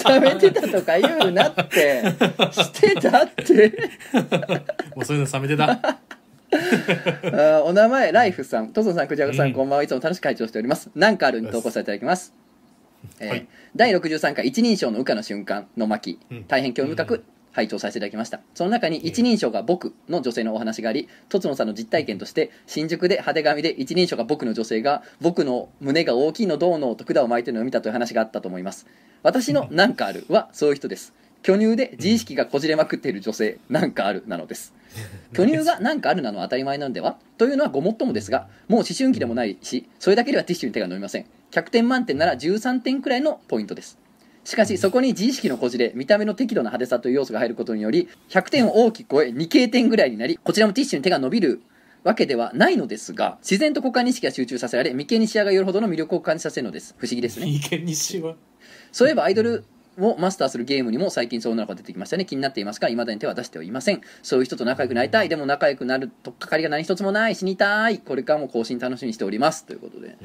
[0.08, 2.02] 冷めてたとか言うなって。
[2.52, 3.72] してたって。
[4.94, 5.70] もうそういうの冷めてた。
[5.70, 8.68] あーお名前ライフさん。
[8.68, 9.52] トソンさんクジャガさん、うん。
[9.52, 9.82] こんばんは。
[9.84, 10.90] いつも楽しく会長しております。
[10.94, 12.34] なんかあるに投稿させていただきます、
[13.20, 13.46] えーはい。
[13.74, 16.18] 第63回一人称の羽化の瞬間の巻。
[16.30, 16.44] うん。
[16.44, 17.24] 大変興味深く
[17.56, 18.40] 拝聴させていただきました。
[18.54, 28.86] その中に一人称が僕の女性のお話がありとつのさんの実体験として新宿で派手髪で一人称が僕の女性が僕の胸が大きいのどうのと管を巻いてるのを見たという話があったと思います。
[29.22, 31.14] 私のなんかあるはそういう人です。
[31.42, 34.74] 巨乳で自意識がこじれまくっている女性なんかあるなのです。
[35.32, 37.16] 巨乳が何かあるなのは当たり前なのでは？
[37.38, 41.26] というのはごもっともですがもう思春期でもないしそれだけではティッシュに手が伸びません。
[41.52, 43.98] 100点満点なら13点くらいのポイントです
[44.46, 51.62] しかしそこに自意識のこじれ見た目の適度な派手さという要素が入ることにより100点を大きく超え2経点ぐらいになりこちらもティッシュに手が伸びる
[52.04, 56.94] わけではないのですが自然と股間に意識が集中させられ眉間に視野が寄るほどの魅力を感じさせるのです。
[56.96, 57.46] 不思議ですね。
[57.48, 58.36] いいけにしは
[58.92, 59.64] そういえばアイドル
[59.98, 62.24] をマスターするゲームにも最近そういうのが出てきましたね。
[62.24, 64.00] 気になっていますが未だに手は出してはいません。
[64.22, 65.28] そういう人と仲良くなりたい。
[65.28, 67.34] でも仲良くなるとっかかりが何一つもない。
[67.34, 67.98] 死にたい。
[67.98, 69.66] これからも更新楽しみにしております。
[69.66, 70.16] ということで。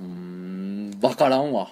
[0.00, 0.90] うん。
[1.00, 1.68] 分からんわ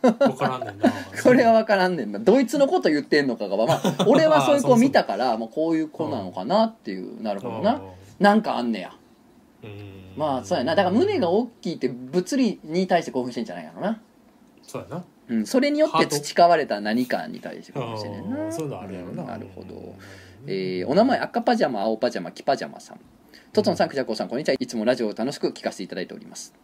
[0.00, 0.92] 分からんねんな。
[1.22, 2.18] これは分からんねんな。
[2.18, 7.80] ドイツのこと言ってんのかがまあ 俺はそういう子を見たからまあ、こういう子なのかなっていうなるほどな。
[8.18, 8.92] なんかあんねや。
[9.62, 10.12] うん。
[10.16, 10.74] まあそうやな。
[10.74, 14.00] だから胸が大きいって物理に対して興奮してんじゃないかな。
[14.62, 15.04] そうやな。
[15.28, 18.36] うん、それによって培われた何かに対して興奮してんねんな。
[18.36, 19.74] あーそういうのあるやろな、うんなるほど。
[19.74, 19.92] うん。
[20.46, 23.00] えーお名前赤パジャマ青パジャマ黄パジャマさん。
[23.52, 24.54] とつのさんくじゃこうさんこんにちは。
[24.58, 26.54] いつもラジオを楽しく聞かせていただいております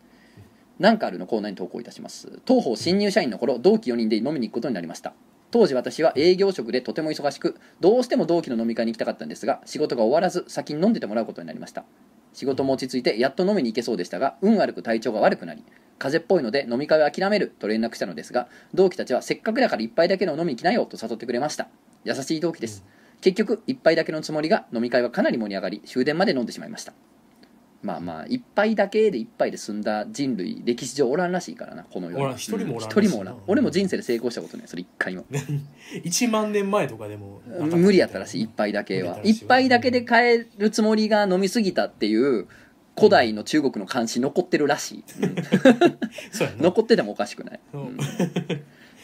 [0.78, 2.40] なんかあるのコーナーに投稿いたします。
[2.46, 5.12] 東方新入社員の頃同期4人で飲みに行くことになりました。
[5.50, 11.84] 当時私は営業職でとても忙しくどうしても同期の飲み会に行きたかったんですが仕事が終わらず先に飲んでてもらうことになりました。
[12.32, 15.62] 仕事も落ち着いてやっと飲みに行けそうでしたが運悪く体調が悪くなり
[16.00, 21.68] 風邪っぽいので飲み会は諦めると連絡したのですが同期たちはせっかくだから一杯だけの飲みに来なよと誘ってくれました。
[22.02, 22.84] 優しい同期です、
[23.20, 26.92] 結局一杯だけのつもりが飲み会はかなり盛り上がり終電まで飲んでしまいました。
[27.84, 32.36] まあまあ一杯だけで一杯で済んだ人類歴史上おらんらしいからなこの世におらん。
[32.36, 33.36] 一人もおらん一人もおらん。
[33.46, 35.26] 俺も人生で成功したことないそれ一回も。
[36.02, 39.20] 1 万年前とかでも無理やったらしい一杯だけは。
[39.22, 42.46] 一杯だけで帰るつもりが飲みすぎたっていう
[42.96, 45.36] 古代の中国の漢詩残ってるらしい、うん。
[46.64, 47.78] 残っててもおかしくない、う。
[47.78, 47.98] うんん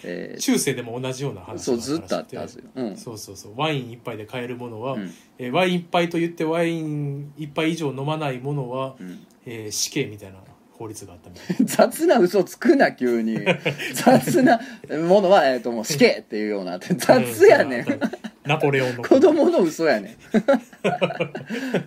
[0.05, 2.97] えー中世でも同じような話そうずっとあったはずよ、うん。
[2.97, 3.53] そうそうそう。
[3.57, 5.11] ワイン一杯で買えるものは、うん。
[5.39, 9.27] えーワイン一杯と言ってワイン一杯以上飲まないものは、うん。
[9.47, 10.39] えー死刑みたいな
[10.73, 13.39] 法律があったみたい 雑な嘘つくな急に。
[13.95, 14.61] 雑な
[15.09, 16.79] ものは、えー、ともう死刑っていうような。
[16.79, 17.89] 雑やねん。
[17.89, 18.01] うん。
[18.47, 20.13] ナポレオンの子供の嘘やねん、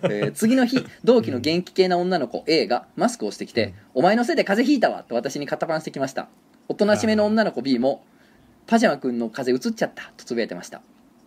[0.08, 6.28] えー次の日同期の元気系な女の子 A がマスクをしてきて「お前のせいで風邪ひいたわ」と私に肩パンしてきました
[6.68, 8.04] おとなしめの女の子 B も
[8.66, 10.82] 「パジャマくんの風邪うつっちゃった」とつぶやいてました。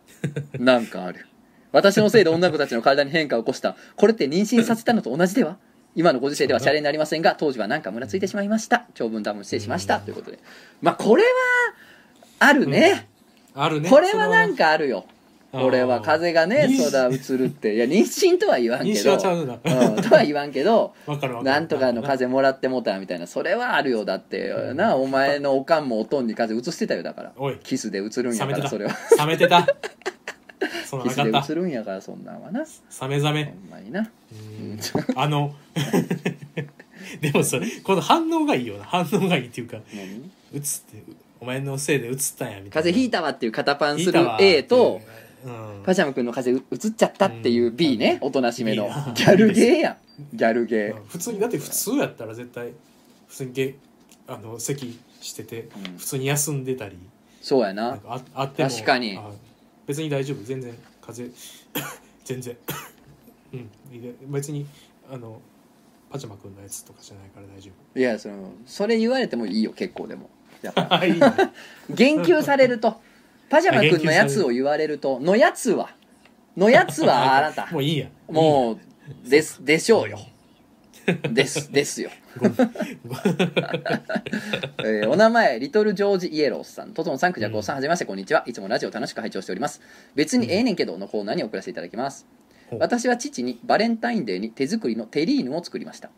[0.59, 1.27] なんかある。
[1.71, 3.75] 私のせいで女の子たちの体に変化を起こした。
[3.95, 5.57] これって妊娠させたのと同じでは？
[5.95, 8.85] 今のご時世ではシャレになりませんが当時はなんかムラついてしまいました。
[8.93, 9.99] 長文多分失礼しました。
[9.99, 10.39] ということで。
[10.81, 11.29] まあこれは
[12.39, 13.07] あるね、
[13.53, 13.89] あるね。
[13.89, 15.05] これはなんかあるよ
[15.57, 17.75] そのこれは風がねそだ移るって。
[17.75, 20.93] いや妊娠とは言わんけ妊娠どうん、とは言わんけど
[21.43, 23.27] なんとかの風もらってもうたみたいな。
[23.27, 24.77] それはあるよだってうん。
[24.77, 27.33] なお前のおかんもおとんに風移してたよだから。
[27.63, 28.95] キスで移るんやからそれは。
[29.17, 29.67] 冷めてた。
[31.03, 32.63] キスで移るんやからそんなんはな。
[32.63, 33.43] ほ冷め冷め。
[33.43, 34.09] んまにな。
[34.31, 34.79] うん。
[35.15, 35.55] あの
[37.21, 38.85] でもそれこの反応がいいよな。
[38.85, 40.31] 反応がいいっていうか何？
[40.53, 41.03] 映って
[41.39, 42.71] お前のせいで映ったんやみたいな。
[42.71, 45.26] 風邪ひいたわっていう肩パンする A とうん
[45.83, 48.89] パジャマ君の風邪移っちゃったっていう B ねおとなしめの。
[49.15, 49.97] ギャルゲーやん。
[50.35, 51.05] ギャルゲー。
[51.07, 52.71] 普通にだって普通やったら絶対
[53.27, 53.75] 普通にゲ
[54.27, 55.97] あの席しててうん。
[55.97, 56.97] 普通に休んでたり
[57.41, 57.99] そうやな。
[58.05, 59.15] ああっても確かに。
[59.17, 59.29] あ
[59.85, 60.43] 別に大丈夫。
[60.43, 61.37] 全然風邪
[62.25, 62.57] 全然。
[63.53, 64.31] うん。
[64.31, 64.65] 別に
[65.09, 65.39] あの
[66.09, 70.29] パジャマくんのやつとかじゃないから大丈いやそのそれ言われてもいいよ結構でも。
[70.61, 70.99] やっぱ。
[71.89, 72.99] 言及されると
[73.49, 75.89] パジャマ君のやつを言われるとのやつは？
[76.55, 77.67] のやつはあなた。
[77.71, 78.07] もういいや。
[78.27, 80.19] もうですでしょうよ。
[81.31, 82.09] です ですよ、
[84.79, 86.91] えーお名前リトルジョージイエロースさん。
[86.91, 88.43] トトンさんクジャコウさんはじめましてこんにちは。
[88.45, 89.81] いつもラジオ楽しく拝聴しております。
[90.15, 92.25] 別にええねんけどのコーナーに送らせていただきます。
[92.77, 96.09] 私は父にバレンタインデーに手作りのテリーヌを作りました。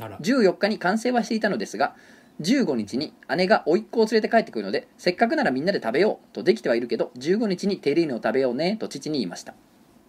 [0.00, 0.18] あら。
[0.18, 1.94] 14日に完成はしていたのですが
[2.40, 9.54] 15日に姉が甥っ子を連れて帰ってくるのでせっかくならみんなで食べようとできてはいるけど15日にテリーヌを食べようねと父に言いました。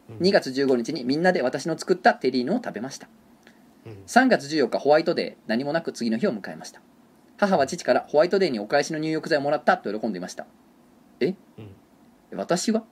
[0.10, 0.18] うん。
[0.18, 3.08] 2月15日にみんなで私の作ったテリーヌを食べました。
[3.86, 4.04] うん。
[4.08, 6.82] 3月14日ホワイトデー何もなく次の日を迎えました。
[7.38, 10.46] 母は父からホワイトデーにお返しの入浴剤をもらったと喜んでいました。
[11.20, 11.36] え？
[11.58, 12.38] うん。
[12.38, 12.84] 私は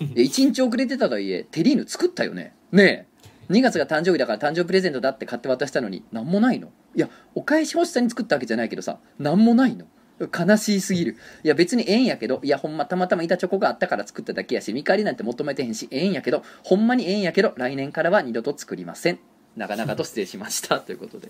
[0.00, 2.54] え1日遅れてたとはいえテリーヌ作ったよね？
[2.70, 3.09] ねえ
[3.50, 6.68] 2月が誕生日だから誕生日プレゼントだって買って渡したのに何もないの？
[6.94, 9.86] いやお返し欲しさに作ったわけじゃないけどさ何もないの？
[10.20, 11.16] 悲しすぎる。
[11.42, 19.18] いや別にええんやけどいやほんまたまたま板チョコがあったから作っただけやし見返りなんて求めてへんしええんやけどほんまにええんやけど来年からは二度と作りません。
[19.56, 20.78] なかなかと失礼しました。
[20.80, 21.28] ということで。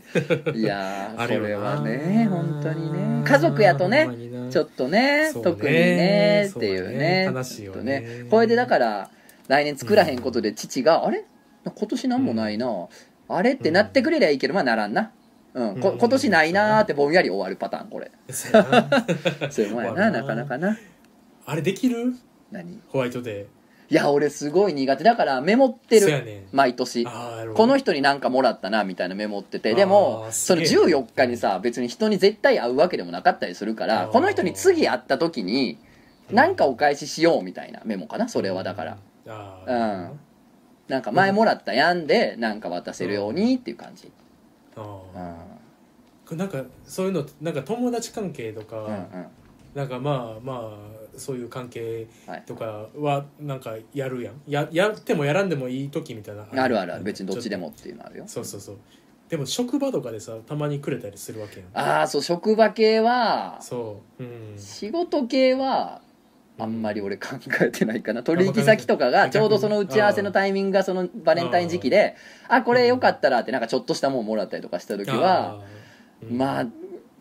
[0.59, 3.23] いやー これはね本当にね。
[3.25, 4.09] 家族やとね
[4.51, 6.99] ちょっとね特にねっていうね。
[6.99, 8.03] ね悲しいよね。
[8.05, 9.11] ちょっとこれでだから
[9.49, 11.25] 来年作らへんことで父が、あれ？
[11.65, 12.89] 今年なんもないな、
[13.29, 15.13] あれってなってくれりゃいいけどまあならんな、
[15.55, 15.81] うん。
[15.81, 15.99] こうん。
[15.99, 18.11] 今年ないなーってぼんやり終わるパターンこれ。
[18.31, 19.51] そうやな。
[19.51, 20.11] そういうもんやな。
[20.11, 20.79] ななかなかな。
[21.47, 22.15] あれできる？
[22.51, 22.81] 何？
[22.89, 23.47] ホワイトデ
[23.89, 26.07] いや俺すごい苦手だからメモってる。
[26.07, 26.57] ねん。
[26.57, 27.05] 毎年。
[27.07, 27.55] あーなるほど。
[27.55, 29.75] この人になんかもらったなみたいなメモってて。
[29.75, 30.85] でもあーそのすげえ。
[30.85, 34.13] 14日にさ別に人に絶対会うわけでもなかったりするからあー。
[34.13, 35.79] この人に次会った時に
[36.31, 38.99] なんかお返ししようみたいなメモかなそれはだから。
[39.27, 39.75] あう
[40.15, 40.21] ん
[40.99, 44.11] んか前もらったやんでなんか渡せるようにっていう感じ。
[44.77, 44.87] あうん。
[44.87, 45.35] ー
[46.27, 49.27] これなんかそういうのなんか友達関係とか、うんうん。
[49.75, 52.43] なんかまあまあそういう関係はい。
[52.47, 54.35] とかはなんかやるやん。
[54.47, 56.47] ややってもやらんでもいい時みたいな。
[56.51, 57.05] あるあるある。
[57.05, 58.25] 別にどっちでもっていうのあるよ。
[58.27, 58.77] そうそうそう。
[59.29, 61.69] でも職場とかでさたまにくれたりするわけやん。
[61.75, 62.23] ああそう。
[62.23, 64.23] 職場系はそう。
[64.23, 64.59] うん。
[64.59, 66.01] 仕事系は
[66.61, 68.23] あんまり俺考えてないかな。
[68.23, 72.17] 取引先とかがちょうどその打ち合わせのタイミングがそのバレンタイン時期で
[72.49, 75.63] あこれよかったらってなんかちょっとしたもんもらったりとかした時は
[76.31, 76.67] まあ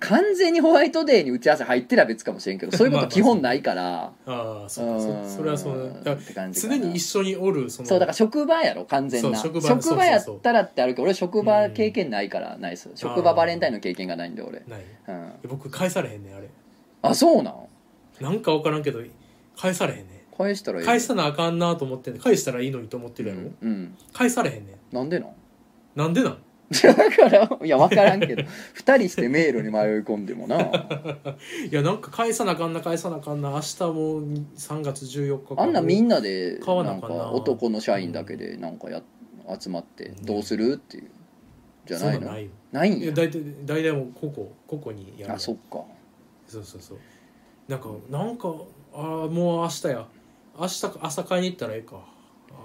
[0.02, 4.14] 完全にホワイトデーに打ち合わせ入ってら別かもしれんけどそういうこと基本ないから。
[4.26, 6.16] ああそうそそれはそうだ
[6.54, 7.88] 常に一緒におるその。
[7.90, 9.38] そうだから職場やろ完全な。
[9.38, 9.60] 職
[9.96, 14.64] 場やったらってあるけど俺職場経験ないからないです職場バレンタインの経験がないんで俺。
[14.68, 14.82] ない。
[15.08, 15.32] うん。
[15.50, 16.50] 僕返されへんねんあれ。
[17.02, 17.56] あそうなん？
[18.22, 19.02] なんか分からんけど
[19.60, 22.24] 返されへんね返したらいいん返さなあかんなと思ってんねん。
[22.24, 24.96] 返したらいいのにと思ってるやろ、うん、うん、返されへんねん。
[24.96, 25.30] なんでなん？
[25.96, 26.38] なんでなん？
[26.72, 28.44] だからいや分からんけど。
[28.74, 29.72] 二人して迷路に迷い
[30.02, 30.62] 込んでもな。
[31.70, 33.50] いやなんか返さなあかんな返さなあかんな。
[33.50, 35.62] 明日もう3月14日か。
[35.64, 37.32] あんなみんなで買わななんかあかんな。
[37.32, 39.02] 男の社員だけでなんかや
[39.60, 41.10] 集まってどうするっていう。
[41.88, 42.28] じゃないの？
[42.28, 42.52] ないよ。
[42.72, 43.12] ないんや。
[43.12, 45.34] 大体大体もう個々個々にやる。
[45.34, 45.84] あそっか。
[46.48, 46.98] そうそうそう。
[47.68, 48.54] なんかなんか
[49.00, 50.06] あーもう明日や。
[50.60, 51.96] 明日か朝買いに行ったらええか。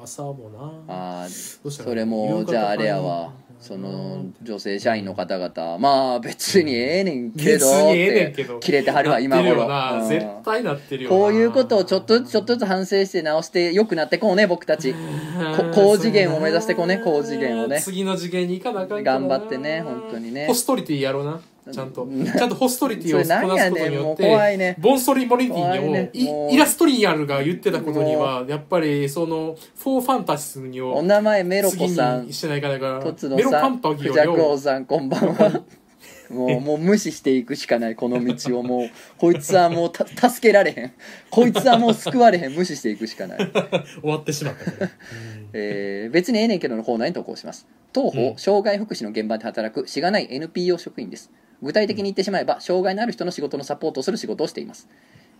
[0.02, 0.50] 朝も
[0.88, 0.94] な。
[1.22, 1.28] あ
[1.62, 1.84] どうした？
[1.84, 3.32] らそれもじゃああれやわ。
[3.60, 5.78] その女性社員の方々。
[5.78, 8.58] まあ別にええねんけど別にええねんってけど。
[8.58, 9.68] 切れてはるわ今頃。
[10.08, 11.16] 絶対なってるよな。
[11.16, 14.92] こういうことをちょっとずつちょっとずつ反省して直して良くなってこうね僕たち。
[15.56, 17.80] こ高次元を目指してこうね高次元をね。
[17.80, 20.46] 次の次元に行かなあかん頑張ってね本当にね。
[20.48, 21.40] ポストリティやろうな
[21.72, 22.04] ちゃんと。
[22.04, 22.24] うん。
[22.24, 32.26] ちゃんとホストリティをこなすことによってねボンストリモリティをもうイイラストリアルが言ってたことにはやっぱりそのフォーファンタシスにをお名前メロコ次さん。
[32.26, 35.62] にしてないからとつのメロパンパギクジャクを王さんこんばんは。
[36.30, 38.62] もうもう無視していくしかないこの道を。
[38.62, 40.92] もうこいつはもうた助けられへん。
[41.30, 42.54] こいつはもう救われへん。
[42.54, 43.38] 無視していくしかない。
[44.00, 44.70] 終わってしまった。
[44.70, 44.90] から、
[45.52, 47.66] えー別にええねんけどのコーナーに投稿します。
[47.92, 48.36] 当方、うん。
[48.36, 51.30] 障害福祉の現場で働くしがない NPO 職員です
[51.64, 54.88] 具体的に言ってしまえば障害のある人の仕事のサポートをする仕事をしています。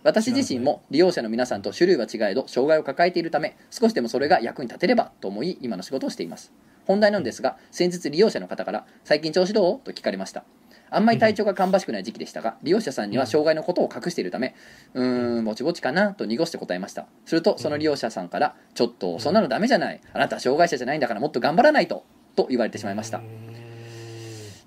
[0.03, 6.51] 私自身も利用者の皆さんと種類は違えど障害を抱えているため少しでもそれが役に立てればと思い今の仕事をしています。
[6.85, 10.43] 本題なんですが先日利用者の方から「最近調子どう?」と聞かれました。
[10.91, 14.53] あんまり体調が芳しくない時期でしたが利用者さんには障害のことを隠しているため
[14.93, 16.13] うーんぼちぼちかな？
[16.13, 17.07] と濁して答えました。
[17.25, 19.99] するとその利用者さんから「ちょっとそんなのダメじゃない。
[20.13, 22.03] あなたは障害者じゃないんだからもっと頑張らないと」
[22.35, 23.21] と言われてしまいました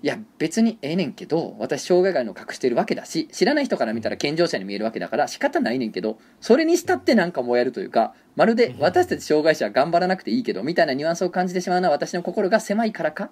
[0.01, 13.29] いや別にええねんけど私障害があるの隠してるわけだし知らない人から見たら健常者に見えるわけだから仕方ないねんけどそれにしたってなんか燃えるというかまるで私たち障害者は頑張らなくていいけどみたいなニュアンスを感じてしまうのは私の心が狭いからか？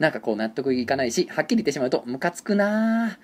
[0.00, 3.18] なんかこう納得いかないしはっきり言ってしまうとムカつくなあ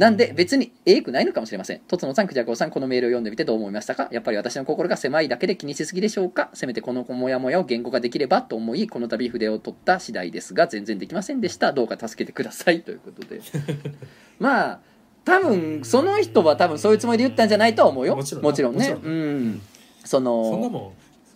[0.00, 1.80] なんで別にええくないのかもしれません。
[1.80, 4.08] とつのさんくじゃこさんこのメールを読んでみてどう思いましたか？
[4.10, 6.48] やっぱり私の心が狭いだけで気にしすぎでしょうか？
[6.54, 11.74] せめてこのモヤモヤを言語化できればと思いこの度筆を取った次第ですが全然できませんでした。
[11.74, 12.80] どうか助けてください。
[12.82, 13.42] ということで。
[14.40, 14.80] まあ
[15.26, 18.16] 多分その人は多分そういうつもりで言ったんじゃないとは思うよ。
[18.16, 18.96] もちろんもちろんね。
[19.04, 19.60] うん。
[20.02, 20.92] そのそんなもん。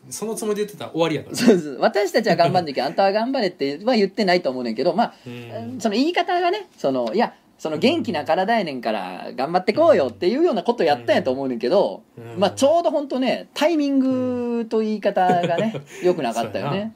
[0.09, 1.37] そのつもりで言ってたら終わりやから。
[1.37, 1.79] そうそう。
[1.81, 5.79] 私たちは頑張んなきゃあんたは頑張れっては言ってないと思うねんけどまあうん。
[5.83, 12.39] その言い方がねそのいやその元気な体やねんから頑張ってこうよっていうようなことやったんやと思うねんけど、うん。
[12.39, 16.95] まあちょうど本当ねタイミングと言い方がね良くなかったよね。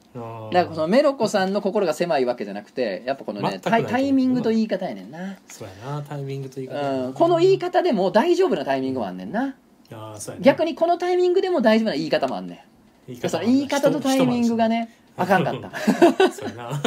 [0.51, 7.05] だからそのメロコさんの心が狭いわけじゃなくてやっぱこのねタイミングと言い方やねんな、そうやなタイミングと言い方。
[7.05, 9.55] うん、この言い方でも大丈夫なタイミングもあんねんな。
[9.89, 10.15] うやな。
[10.41, 12.65] 逆にこのタイミングでも大丈夫な言い方もあんね
[13.07, 13.29] 言いん。
[13.29, 16.31] その言い方とタイミングがねあかんかった。
[16.31, 16.81] そうやな。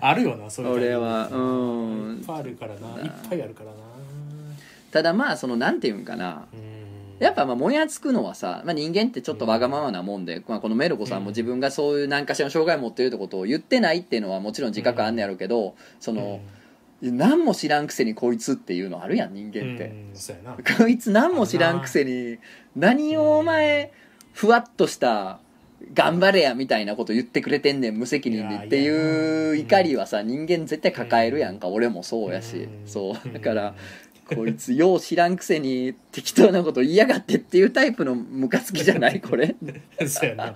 [0.00, 2.18] あるよなそういう俺はうん。
[2.18, 3.02] いっぱいあるからな。
[3.02, 3.76] いっぱいあるからな。
[4.90, 6.46] ただまあそのなんていうんかな。
[6.52, 6.72] うん。
[7.18, 16.40] やっぱまあもやつくのはさ、まあ、人間ってちょっとわがままなもんで、まあ、このメルコさんも自分がそういう何かしらの障害を持ってるってことを言ってないっていうのはもちろん自覚あんねやろうけど、その、
[17.00, 20.76] 何も知らんくせにこいつっていうのあるやん人うん間って、うん。
[20.78, 22.38] こいつ何も知らんくせに
[22.76, 23.92] 何をお前
[24.32, 25.38] ふわっとした
[25.94, 32.56] 頑張れやみたいなこと言ってくれてんねん無責任にっていう怒りはさ人間絶対抱えるやんか俺もそうやし。
[32.56, 32.88] うん。
[32.88, 33.32] そう。
[33.32, 33.74] だから
[34.34, 39.54] こいつよう知らんくせに適当なこと言いやがってっていうタイプのムカつきじゃない これ。
[40.00, 40.54] うんそうやな。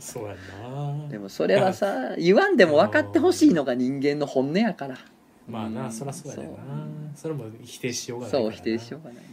[0.00, 0.34] そうや
[0.68, 1.08] な。
[1.08, 4.96] でもそれはさ言わんでも分かってほしいのが人間の本音やから。
[5.48, 5.92] まあうなん。
[5.92, 6.52] そりゃそうやな。
[7.14, 9.24] それも否定しようがないそう否定しようがない、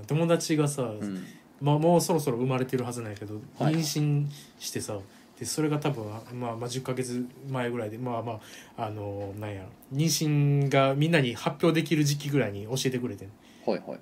[0.00, 0.06] うん。
[0.06, 1.24] 友達がさ、うん、
[1.62, 3.74] まあ、もうそろそろ生まれてるはずなんやけど、はい。
[3.74, 4.26] 妊娠
[4.58, 4.98] してさ
[5.38, 8.40] でそれが多分、まあ、まあ10ヶ月前ぐらいでまあま
[8.76, 13.28] ああのなんや妊娠がみんなに発表できる時期ぐらいに教えてくれてん。
[13.64, 14.00] はいはい。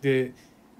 [0.00, 0.32] で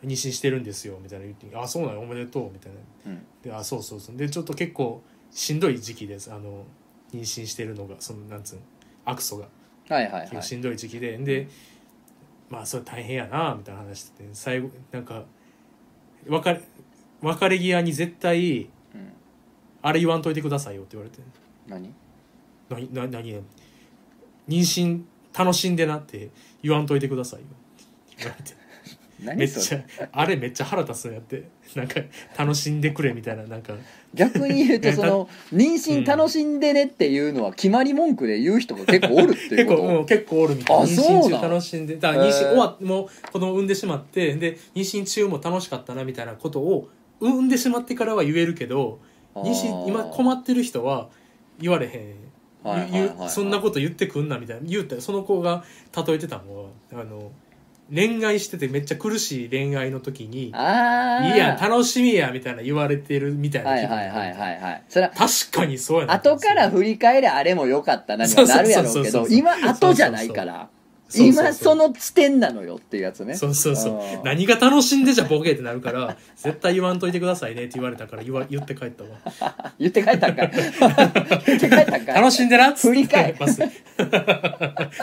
[0.04, 3.12] 妊娠してるんですよみたいな言って「あそうなのおめでとう」みたいな。
[3.12, 3.26] うん。
[3.42, 6.64] で「あそうそうそう」でちょっと結構しんどい時期ですあの
[7.12, 8.62] 妊娠してるのがそのなんつうの
[9.04, 9.48] 悪素が。
[9.88, 10.42] はいはいはい。
[10.42, 11.48] しんどい時期で、で
[12.48, 14.28] まあそれ大変やなみたいな話してて。
[14.32, 15.24] 最後なんか
[16.28, 16.60] 別れ
[17.22, 19.12] 別れ際に絶対うん。
[19.82, 21.22] あれ言わんといてくださいよって言われて
[21.68, 21.92] 何？
[22.68, 25.02] 何何何妊娠
[25.36, 26.30] 楽しんでなって
[26.62, 27.84] 言わんといてくださいよって
[28.18, 28.54] 言われて
[29.18, 29.82] めっちゃ
[30.12, 31.44] あれめっちゃ腹立つんやって。
[31.74, 32.00] なんか
[32.38, 33.74] 楽しんでくれみたいななんか。
[34.14, 40.82] 逆に言うとその 妊娠楽しんでねっていうのは決まり文句で言う人が結構おるってい 結構もう結構おるみたいな。
[40.82, 41.40] あ妊そうなん？
[41.40, 46.88] 娠中楽しんでだから妊へー娠終わってもう子供産んでしまってで妊娠中も楽しかったなみたいなことを
[47.20, 48.98] 産んでしまってからは言えるけど
[49.34, 51.08] と妊娠今困ってる人は
[51.60, 52.16] 言われへん。
[52.68, 53.18] はいはい言うはい。
[53.18, 54.62] はいそんなこと言ってくんなみたいな。
[54.68, 55.64] 言うたその子が
[56.06, 57.30] 例えてたのはあの
[57.94, 69.38] 恋愛しててめっちゃ苦しい恋愛の時に「ああいいや楽しみや」みたいな言われてるみたいなはい気分はいはいはいはいそれは確かにそうやな後から振り返りゃあれも良かったなにはなるやろうけどそうそうそうそう。
[69.38, 70.68] 今後じゃないから
[71.14, 73.34] 今その地点なのよっていうやつね。
[73.34, 74.24] そうそうそう。
[74.24, 79.10] 何が楽しんでじゃボケってなるから 絶対言わんといてくださいねって言われたから言わ言って帰ったわ。
[79.78, 80.50] 言って帰ったんかい。
[81.46, 82.14] 言って帰ったんかい。
[82.14, 83.68] 楽しんでなっつって振り返まずま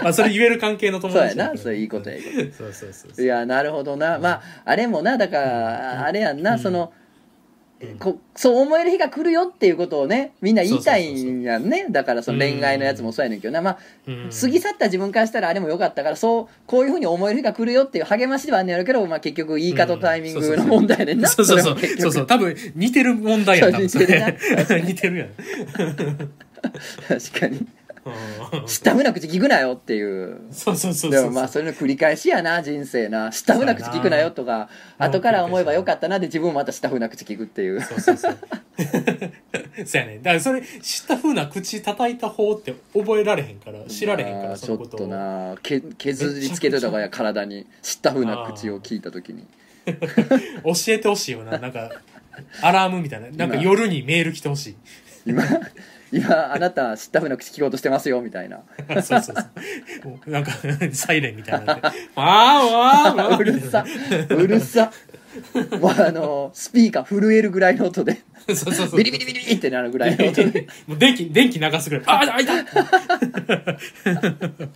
[0.10, 1.58] あそれ言える関係の友そうやな。
[1.58, 3.26] それいいことやいいことそうそうそうそう。
[3.26, 4.20] いやなるほどな。
[4.20, 6.92] まああれもなだからあれやんな、その
[8.00, 11.88] こそう思える日が来るよっていうことをねみんな言いたいんやんね。
[11.90, 13.78] だからその恋愛のやつもそうやねんけどな、まあ、
[14.08, 14.30] うん。
[14.30, 21.76] 過ぎ去った自分からしたらあれもよかったからそうこういうふうに思える日が来るよっていう励ましではあんねやろうけど、まあ、結局言い方とタイミングの問題やねんな、そうそうそう。
[21.76, 22.02] れも結局。
[22.02, 24.36] そうそう多分似てる問題やん似てるやん
[27.08, 27.68] 確かに
[28.06, 28.66] うん。
[28.66, 30.42] 知ったふな口聞くなよっていう。
[30.52, 31.22] そうそうそうそう。
[31.22, 35.08] でもまあそれの繰り返しやな人生な知ったふな口聞くなよとかな。
[35.08, 37.82] 後から思えばよかったなで自分もまた知ったふな口聞くっていう。
[37.82, 39.98] そうそうそうそう。
[39.98, 40.20] やね。
[40.20, 45.56] だからそれ知った風な口叩いた方って覚えられへんから知られへんからあーちょっとな。
[45.62, 49.46] け削りつけといた方がや体に知ったふうな口を聞いた時に。
[49.86, 49.92] 教
[50.88, 51.58] えてほしいよな。
[51.58, 51.92] なんか
[52.62, 53.30] アラームみたいな。
[53.30, 54.76] なんか夜にメール来てほしい。
[55.26, 55.44] 今
[56.14, 58.62] 今あなた知ったふうな口聞こうとしてますよみたいな。
[58.88, 60.10] そうそうそう。
[60.10, 60.52] もうなんか
[60.92, 61.74] サイレンみたいにな。
[61.74, 63.84] って「あーわーわー」うるさ。
[64.30, 64.92] うるさ。
[65.80, 68.22] もうあのスピーカー震えるぐらいの音で。
[68.46, 70.68] そうそうそうビリビリビリってなるぐらいの音で。
[70.86, 72.46] もう電気電気流すぐらい「ああい。
[72.46, 72.54] た!」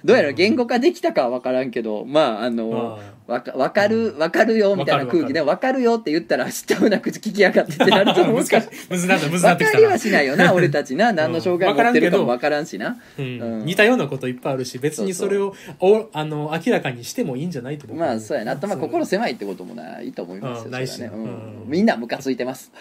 [0.04, 9.80] どうやら言語化できたかは分からんけどまああのわか分かる分かるよみたいな空気で分かるよって言ったら知ったふうな口聞きやがってってなると思う難しいむずなったむずなってきたな。
[9.80, 11.12] 分かりはしないよな俺たちな。
[11.12, 12.98] 何の障害持ってるかも分からんしな。
[13.20, 13.26] うん。
[13.42, 13.66] うん。
[13.66, 17.98] 似たようなこといっぱいあるし別にそれをおあの明らかにしてもいいんじゃないと思う。
[17.98, 18.54] まあそうやな。
[18.54, 20.72] あとまあ心狭いってこともないいと思いますようん。
[20.72, 21.24] ないしねうん。
[21.24, 21.64] うん。
[21.68, 22.72] みんなムカついてます。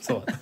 [0.00, 0.24] そう。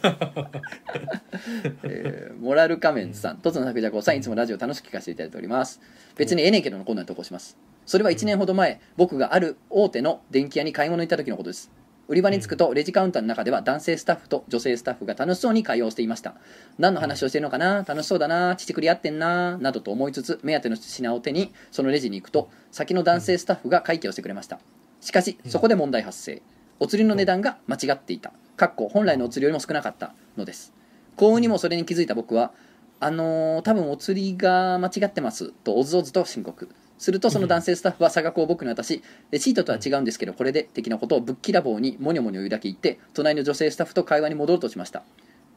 [1.85, 5.81] えーモラル仮面さん、とつの作者子さん、いつもラジオ楽しく聞かせていただいております。
[6.16, 7.57] 別にええねんけどのコーナーに投稿します。
[7.87, 11.71] それは1年ほど前、僕がある大手の電気屋に買い物に行った時のことです。
[12.09, 16.35] 売り場に着くと、レジカウンターの中では男性スタッフと女性スタッフが楽しそうに会話をしていました。
[16.79, 17.85] 何の話をしてるのかな？
[17.87, 18.57] 楽しそうだな？
[18.57, 19.57] 乳くり合ってんな？
[19.59, 24.59] などと思いつつ、目当ての品を手に、そのレジに行くと、先の男性スタッフが会計をしてくれました。
[25.01, 26.43] しかし、そこで問題発生。
[26.81, 28.33] お釣りの値段が間違っていた。
[28.57, 30.73] かっこ本来のお釣りよりも少なかったのです。
[31.17, 32.53] 幸運にもそれに気づいた僕は
[33.01, 45.02] あのー多分お釣りが間違ってますとおずおずと申告するとその男性スタッフは差額を僕に渡しレシートとは違うんですけどこれで的なことをぶっきらぼうにモニョモニョ言うだけ言って隣の女性スタッフと会話に戻ろうとしました。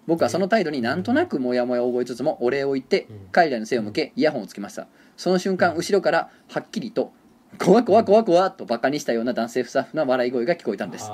[0.07, 4.87] 僕はその態度になんとなくモヤモヤを覚えつつもお礼を言って彼らの背を向けイヤホンをつけました。
[5.17, 7.11] その瞬間後ろからはっきりと
[7.57, 11.09] 「怖怖怖怖」とバカにしたような男性スタッフの笑い声が聞こえたんです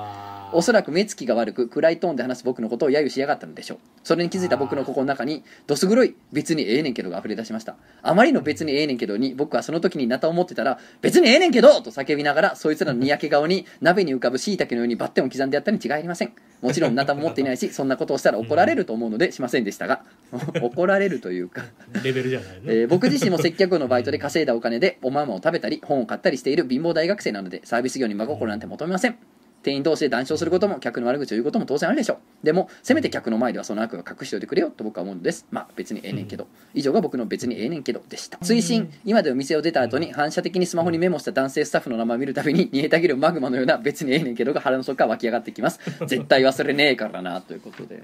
[0.52, 3.78] おそらく目つきが悪く暗いトーンで話す僕のことを揶揄しやがったのでしょう。
[4.02, 7.76] それに気づいた僕の心の中にどす黒い別にええねんけどが溢れ出しました。
[8.02, 16.32] あまりの別にええねんけどに僕はその時になたを持ってたら別にええねんけどと叫びながらそいつらのにやけ顔に 鍋に浮かぶ椎茸のようにバッテンを刻んでやったに違いありません。
[16.60, 20.04] もちろんなたも持っていないし そんなことをしたら怒られると思うのでしませんでしたが
[20.62, 21.64] 怒られるというか。
[22.04, 29.16] レベルじゃないね、えー僕自身も接客業のバイトで稼いだお金でおまんまを食べたり本を買ったりしている貧乏大学生なのでサービス業に真心なんて求めません
[29.62, 32.18] 店員同士で談笑することも客の悪口を言うことも当然あるでしょう。
[32.42, 35.46] でもせめて客の前ではその悪を隠しておいてくれよと僕は思うのです。
[35.50, 36.46] まあ別にええねんけど。
[36.74, 38.38] 以上が僕の別にええねんけどでした。
[38.38, 45.80] 追伸今でお店を出た後に反射的にスマホにメモした男性スタッフの名前を見るたびに煮えたぎるマグマのような別にええねんけどが腹の底から湧き上がってきます。
[46.06, 48.02] 絶対忘れねえからなということで。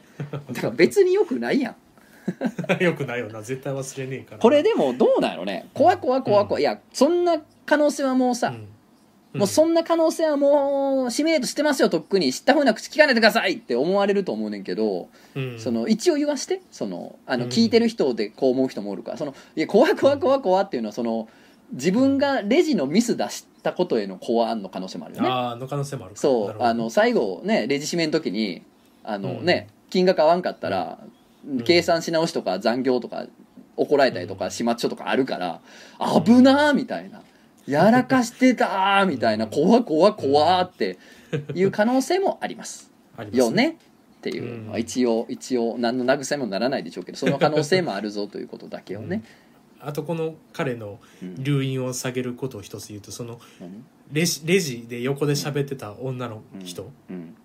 [0.53, 1.75] だから別によくないやん。
[2.83, 3.43] よくないよな。
[3.43, 5.69] 絶対忘れねえからこれでもどうなんやろね。
[5.75, 8.69] 怖怖怖怖いやそんな可能性はもうさ、うん
[9.35, 12.33] もうそんな可能性はもうシミュレートしてますよとっくに。
[12.33, 15.59] 知ったふうな口聞かないでくださいって思われると思うねんけど、うん。
[15.59, 21.29] その一応言わしてそのあのうん聞いてる人でこう思う人もおるからそのいや怖怖怖怖っていうのはその
[21.73, 25.29] 自分がレジのミス出したことへの怖の可能性もあるよね。
[25.29, 26.21] ああの可能性もあるか。
[26.21, 28.63] そうあの最後ねレジ締めの時に
[29.05, 29.45] あの、うん。
[29.45, 30.99] ね金額合わんかったら、
[31.47, 31.63] ん。
[31.65, 33.27] 計算し直しとか残業とか
[33.77, 35.61] 怒られたりとか始末書とかあるから
[36.25, 37.23] 危なーみたいな
[37.69, 40.99] やらかしてたーみたいな怖怖怖って
[41.55, 42.91] いう可能性もあります。
[43.33, 43.77] よね？
[44.19, 49.23] っていう、う一応一応何の慰めもならないでしょうけどその可能性もあるぞということだけをね、
[49.81, 51.35] あとこの彼のうん。
[51.43, 53.85] 留飲を下げることを一つ言うとその何？
[54.13, 57.37] レジレジで横で喋ってた女の人うん、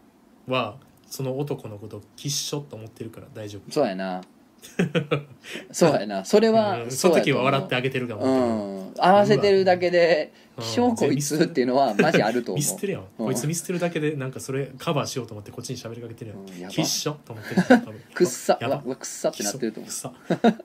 [0.47, 3.71] はその男のことをきっしょと思ってるから大丈夫。
[3.71, 4.21] そうやな
[5.71, 6.25] そうやな。
[6.25, 8.89] それは、うんその時は笑ってああげてるかもう。
[8.89, 8.93] ん。
[8.97, 10.63] 合わせてるだけで「うん。
[10.63, 12.57] 気象こいつ」っていうのはマジあると思う。
[12.57, 13.25] ミスってるやん、うん。
[13.25, 16.59] こいつミスってるだけでなんかそれカバーしようと思ってこっちに喋りかけてるやうん。
[16.59, 16.67] やば。
[16.67, 18.01] んきっしょと思ってる。
[18.13, 18.57] くっさ。
[18.61, 18.79] やば。
[18.79, 19.89] くっさってなってると思う。
[19.89, 20.13] くっさ。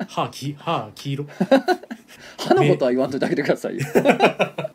[0.08, 1.26] 歯き歯黄色。
[2.38, 4.67] 歯のことは言わんといてあげてくださいよ、え ー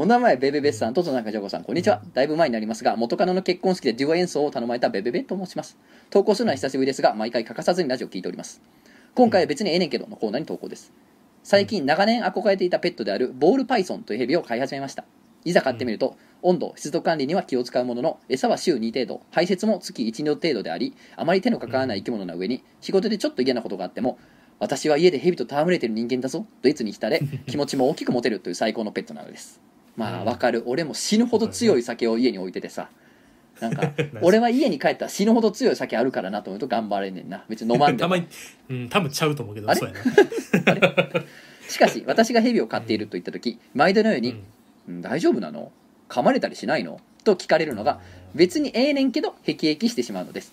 [0.00, 0.94] お名前ベベベスさん。
[0.94, 1.64] とと中ジョコさん。
[1.64, 2.00] こんにちは。
[2.14, 5.76] だいぶ前になりますが元カノの結婚式でデュオ演奏を頼まれたベベベと申します。
[6.08, 8.62] 投稿するのは久しぶりですが毎回欠かさずにラジオを聞いております。
[9.16, 10.92] 今回は別にええねんけどのコーナーに投稿です。
[11.42, 15.04] 最近長年憧れていたペットであるボールパイソンというヘビを飼い始めました。
[15.44, 19.22] いざ飼ってみると、温度湿度管理には気を使うものの餌は週2程度。
[19.32, 24.16] 排泄も月1度程度でありあまり手のかからない生き物な上に仕事でちょっと嫌なことがあっても
[24.60, 27.20] 私は家で蛇と戯れてる人間だぞといつに浸れ
[27.50, 29.60] 気持ちも大きく持てるという最高のペットなのです
[29.98, 30.62] まあわかる。
[30.66, 32.88] 俺も死ぬほど強い酒を家に置いててさ。
[33.60, 33.92] なんか
[34.22, 37.44] 俺は家に帰ったら死ぬほど強い酒あるからなと思うと頑張れんねんな。
[37.48, 38.08] 別に飲まんでも。
[38.08, 38.26] たまに
[38.70, 39.80] うん多分ちゃうと思うけどあれ？
[39.80, 40.80] そうやな。
[41.68, 44.30] しかし私が蛇を飼っていると言った時毎度のように
[44.88, 45.72] うん「うん大丈夫なの？
[46.08, 48.00] 噛まれたりしないの?」と聞かれるのが
[48.34, 50.52] 別にええねんけど辟易してしまうのです。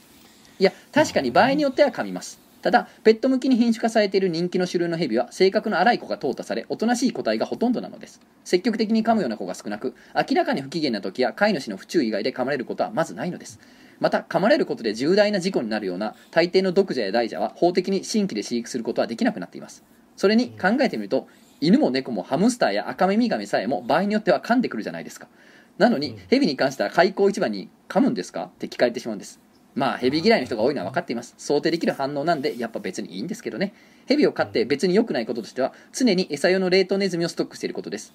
[0.58, 8.22] いや確かに場合によっては噛みますただペット向きに品種化されている人気の種類の蛇は性格の荒い子が淘汰されおとなしい個体がほとんどなのです。
[8.44, 13.60] 積極的に噛むような子が少なく明らかに不機嫌な時や飼い主の不注意以外で噛まれることはまずないのです。
[14.00, 19.84] また噛まれることで重大な事故になるような大抵の毒蛇や大蛇は法的に新規で飼育することはできなくなっています。
[20.18, 21.28] それに考えてみると
[21.62, 25.28] 犬も猫もハムスターやアカミミガメさえも場合によっては噛んでくるじゃないですか。
[25.78, 26.18] なのにうん。
[26.30, 28.46] ヘビに関しては開口一番に噛むんですか？
[28.46, 29.40] って聞かれてしまうんです
[29.76, 31.36] まあヘビ嫌いの人が多いのは分かっています。
[31.38, 33.74] 想定できる反応なんでやっぱ別にいいんですけどね。
[34.06, 38.14] ヘビを飼って別に良くないこととしては常に餌用の冷凍ネズミをストックしていることです。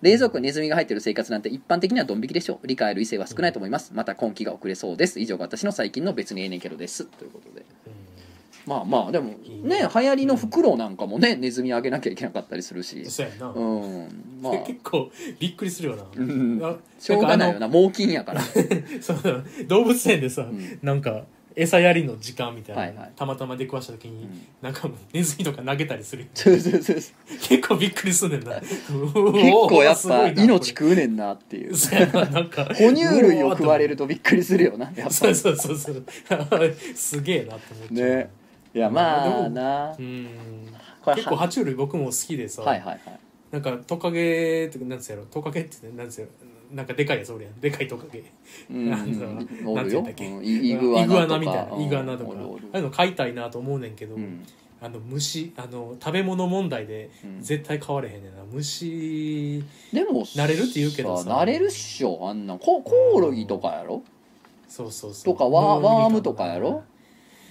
[0.00, 2.66] 冷蔵庫にネズミが入っている生活なんて一般的にはドン引きでしょう。
[2.66, 3.92] 理解ある異性は少ないと思います。
[3.94, 5.20] また今期が遅れそうです。
[5.20, 7.04] 以上が私の最近の別にええねんけどです。
[7.04, 7.64] ということで
[8.66, 9.88] まあまあでもねね。
[9.94, 13.04] 流行りのフクロウなんかもねネズミあげなきゃいけなかったりするし。
[13.10, 14.40] そうやな、うん。
[14.40, 14.58] まあ。
[14.66, 16.60] 結構びっくりするよな、うん。
[16.62, 18.40] あしょうがないよな猛禽やから。
[19.00, 20.78] そう動物園でさ、ん。
[20.82, 21.24] なんか
[21.54, 23.12] 餌やりの時間みたいな、はいはい。
[23.14, 24.46] たまたま出くわした時に、ん。
[24.62, 26.26] なんかもうネズミとか投げたりする。
[26.34, 27.38] そうそうそうそう。
[27.40, 28.60] 結構びっくりすんねんな。
[28.60, 31.76] 結構やっぱ命く食うねんなっていう。
[31.76, 32.64] そうやななんか。
[32.64, 36.04] 哺乳類を食われるとびっくりするよなやっぱそうそうそうそう。
[36.94, 38.08] すげえなって思っちゃう。
[38.08, 38.41] ね
[38.74, 39.94] いやまあでもな。
[39.98, 40.28] うん。
[41.02, 43.00] これ結構爬虫類僕も好きでさ、はいはいはい。
[43.50, 45.26] なんかトカゲってなんつうやろ？
[45.26, 46.32] トカゲってなんつうやろ？
[46.76, 47.60] なんかでかいやつおるやん。
[47.60, 48.24] でかいトカゲ。
[48.70, 48.90] うん。
[48.90, 49.74] なんだおるよ。
[49.74, 50.26] なんて言うんだっけ？
[50.26, 50.44] うん。
[50.44, 51.38] イイグアナとか。
[51.38, 51.72] みたいな。
[51.74, 51.82] うん。
[51.82, 52.32] イグアナとか。
[52.32, 52.36] あ
[52.72, 54.46] あいうの飼いたいなと思うねんけど、うん。
[54.80, 57.42] あの虫あの食べ物問題でうん。
[57.42, 58.42] 絶対飼われへんねんな。
[58.50, 59.62] 虫
[59.92, 61.28] でも慣れるって言うけどさ。
[61.30, 62.26] 慣れるっしょ。
[62.28, 64.02] あんなココオロギとかやろ？
[64.66, 65.34] そうそうそう。
[65.34, 66.84] とかワワームとかやろ？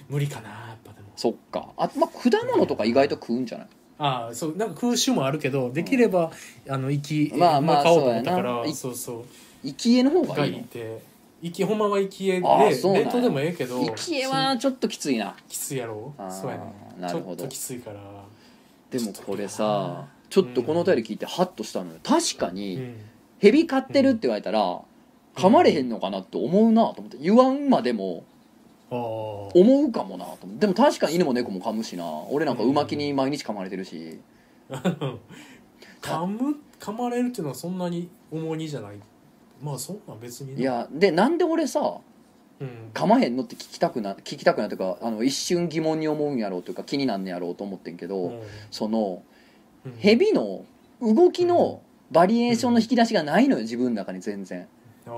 [0.08, 1.68] 無理かなやっぱそっか。
[1.76, 3.66] あまあ果物とか意外と食うんじゃない？
[3.98, 6.32] ああそうなんか空襲もあるけどできれば、
[6.68, 9.24] あの生きまあまあ飼おうと思ったからそうそう
[9.64, 10.64] 生き餌の方ががいいの？
[11.42, 15.36] 生きほんまは生き餌ああで冷凍でもええけど生き餌はちょっときついな。
[15.48, 16.14] きついやろ？
[16.30, 16.62] そうやね
[16.98, 17.46] なるほど。
[17.48, 18.00] きついから。
[18.90, 21.98] でもこれさちょっとこのお便り聞いてハッとしたのよ。
[22.02, 22.96] 確かうにん。
[23.38, 24.80] ヘビ飼ってるって言われたら
[25.34, 27.18] 噛まれへんのかなって思うなと思って。
[27.18, 28.24] 言わんまでも
[28.96, 32.04] 思うかもなとでも確かに犬も猫も噛むしな。
[32.30, 34.20] 俺なんか馬木に毎日噛まれてるし。
[36.02, 38.96] 噛む噛まれるっていうのはそんなに重荷じゃない。
[39.62, 40.60] まあそんなん別にね。
[40.60, 41.98] いやでなんで俺さ
[42.60, 42.90] うん。
[42.92, 48.40] 噛まへんのって聞きたくな聞きたくなというかあの一瞬疑問に思うんやろうというか気になんねやろうと思ってんけど、うん。
[48.70, 49.22] その
[49.86, 49.94] うん。
[49.96, 50.64] ヘビの
[51.00, 54.68] 動きのバリエーションの引き出しがないのよ自分の中に全然。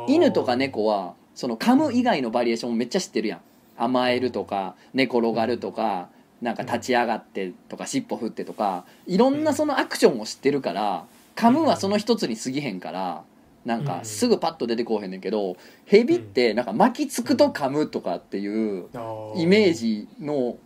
[0.07, 3.41] 犬とか猫はその噛む以外のバリエーションめっちゃ知ってるやん
[3.77, 6.09] 甘えるとか寝転がるとか
[6.41, 11.07] なんか立ち上がってとか尻尾振ってとかいろんなそのアクションを知ってるから
[11.37, 13.25] 噛むはその一つに過ぎへんから
[13.65, 15.57] なんかすぐパッと出てこうへんねんけど
[15.87, 18.89] ヘビってなんか巻きつくと噛むとかっていう
[19.37, 20.59] イメージの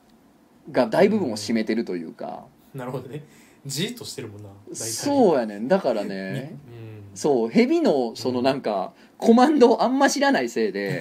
[0.72, 2.44] が大部分を占めてるというか。
[2.74, 3.24] なるほどね。
[3.64, 5.68] じーっとしてるもんなそうやねん。
[5.68, 6.58] だからにね。
[6.72, 11.00] うんそうヘビのそのなんかコマンドをあんま知らないせいで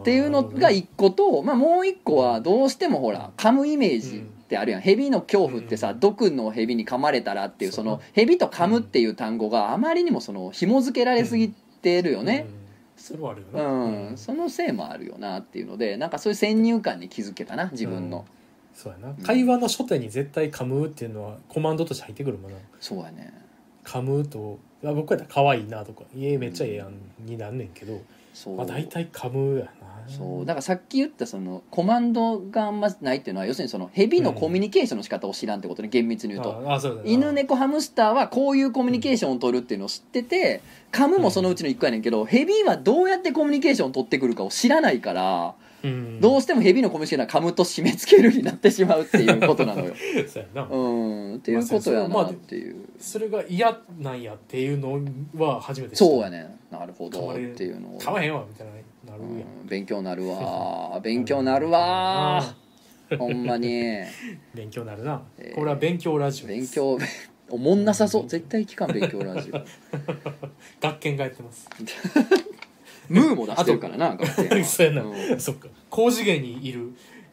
[0.00, 4.80] っていうのが一個と、まあ、もう一個はどうしてもほら噛むイメージってあるやん。
[4.80, 6.00] ヘビの恐怖ってさうん。
[6.00, 12.46] 毒のヘビに噛まれたらっていうそのヘビと噛むっていう単語があまりにもその紐付けられすぎてるよね。
[12.48, 12.62] うん。
[12.96, 18.24] それはあるようん、ねそのせいもあるよなっていうのでなんかそういう先入観に気づけたな自分の、
[18.74, 19.14] そうやな。
[19.24, 22.58] 会話の初手に絶対噛むっていうのはコマンドとして入ってくるもんな。
[22.80, 23.32] そうやね。
[23.84, 26.04] 噛むとあ僕やったら可愛いなとか。
[26.14, 26.92] 家めっちゃええやん
[27.26, 28.00] になんねんけど、
[28.32, 28.56] そう。
[28.56, 29.72] まあ大体噛むやな。
[30.08, 30.46] そう。
[30.46, 36.64] だからさっき言ったそのコマンドがあんまないっていうのは要するにそのヘビのコミュニケーションの仕方を知らんってことね厳密に言うと。
[36.68, 37.10] ああそうだね。
[37.10, 45.61] 犬猫ハムスターはこういうコミュニケーションを取るっていうのを知ってて噛むもそのうちの一個やねんけど、ヘビはどうやってコミュニケーションを取ってくるかを知らないから、うん
[46.20, 49.94] どうしてもヘビのコミュニケーションは噛むと締め付けるになってしまうっていうことなのよ。
[50.28, 51.34] そうやな、うん。
[51.36, 55.00] っていうことやなっていう、それが嫌なんやっていうの
[55.36, 56.56] は初めてそうやね。
[56.70, 57.32] なるほど。
[57.32, 58.72] っていうのを、噛まへんわみたいな
[59.12, 61.00] なるやん、うん、勉強なるわ。
[61.02, 62.54] 勉強なるわ。
[63.18, 63.82] ほんまに。
[64.54, 65.54] 勉強なるな、えー。
[65.54, 66.58] これは勉強ラジオです。
[66.60, 66.98] 勉強
[67.50, 68.28] おもんなさそう。
[68.28, 69.60] 絶対聞かん勉強ラジオ。
[70.80, 71.68] 学研がやってます
[73.12, 74.64] ムーも出してるからな学生は。
[74.64, 75.40] そうやな、うん。
[75.40, 75.68] そっか。
[75.90, 76.92] 高次元にいる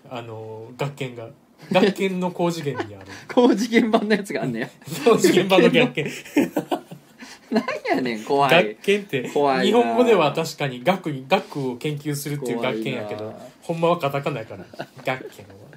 [0.09, 1.29] あの学研が。
[1.71, 3.05] 学研の高次元にある。
[3.27, 4.69] 高次元版のやつがあんねや。
[5.03, 6.07] 高次元版の学研。
[7.51, 7.63] なん
[7.95, 8.75] やねん怖い。
[8.75, 9.63] 学研って怖いな。
[9.63, 13.39] 日本語では確かに学に学を研究するっていう学研やけど怖いな。
[13.61, 14.65] ほんまはカタカナやから
[15.03, 15.69] 学研は。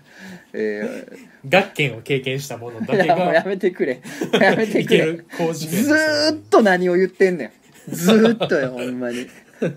[0.54, 1.06] え
[1.48, 4.00] 学研を経験したものだー、けいやもうやがめてくれ。
[4.38, 5.18] やめてくれ。
[5.36, 7.52] 高次元ずーっと何を言ってんねん。
[7.88, 9.26] ずーっとよほんまに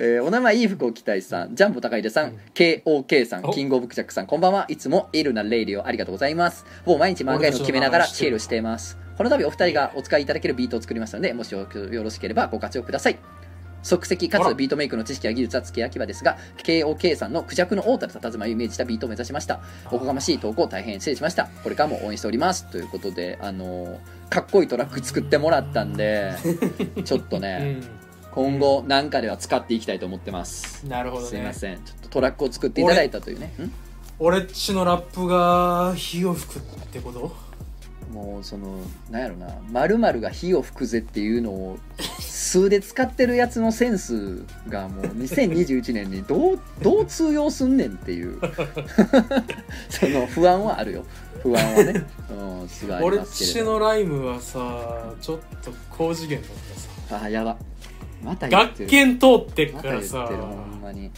[0.00, 1.54] えーお名前いい服を着たいさん。
[1.54, 3.44] ジャンボ高井出さん、KOK さん。
[3.44, 3.52] お。
[3.52, 4.26] キングオブクジャックさん。
[4.26, 4.66] こんばんは。
[4.68, 6.64] いつもエルなレイディオありがとうございます。
[6.86, 8.96] もう毎日漫画への決めながらチエルしています。
[9.20, 13.18] この度お二人がお使いいただけるビートを作りましたのでもしよよろしければご活用ください
[13.82, 19.60] 即席かつビートメイクの知識や技術は付け焼き場ですが KOK さんのクジャクの王たる佇まいをイメージしたビートを目指しました。
[19.90, 21.48] おこがましい投稿大変失礼しました。
[21.62, 22.66] これからも応援しております。
[22.70, 23.98] ということであのー
[24.30, 26.32] かっこいいトラック作ってもらったんで
[27.04, 27.82] ちょっとうね、ん。
[28.30, 30.86] 今後なんかでは使っていきたいと思ってます。
[30.86, 31.28] なるほどね。
[31.28, 31.78] すいません。
[31.78, 33.46] ちょっとトラックを作っていただいたというね。
[33.60, 33.72] ん
[34.20, 36.62] 俺っちのラップが火を吹くっ
[36.92, 37.34] てこと？
[38.12, 38.78] もうその
[39.10, 48.40] なんやろな〇〇が火を吹くぜっていうのを数で使ってるやつのセンスがもう2021年にどうどう通用すんねんっていう。
[49.88, 51.04] その不安はあるよ。
[51.42, 56.50] 不安はね、うん、すごい俺ちのライムはさちょっと高次元だっ
[57.08, 57.24] たさ。
[57.24, 57.56] あやば。
[58.24, 60.18] また学研通ってっからさ。
[60.18, 61.10] 言ってるほんまに。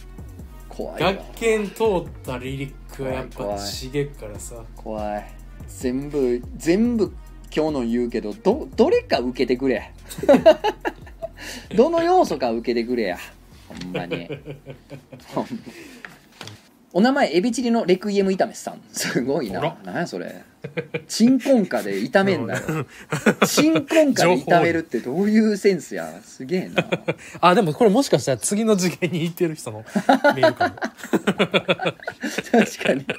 [0.69, 1.13] 怖いわ。
[1.13, 4.55] 学研通ったリリックはやっぱちげっからさ。
[4.75, 7.13] 怖い全部全部
[7.55, 9.91] 今日の言うけどどどれか受けてくれ。
[11.75, 13.17] どの要素か受けてくれや。
[13.67, 14.29] ほんまに。
[16.93, 18.81] お名前エビチリのレクイエム炒めさん。
[18.91, 19.77] すごいな。
[19.83, 20.43] 何やそれ
[21.07, 22.61] チンコンカで炒めんなよ。
[23.45, 26.21] チンコンカで炒めるってどういうセンスや。
[26.23, 26.85] すげえな。
[27.41, 29.83] あでもこれもしかしたら次の次元に行ってる人の
[30.35, 30.75] メールかも
[32.51, 33.05] 確かに。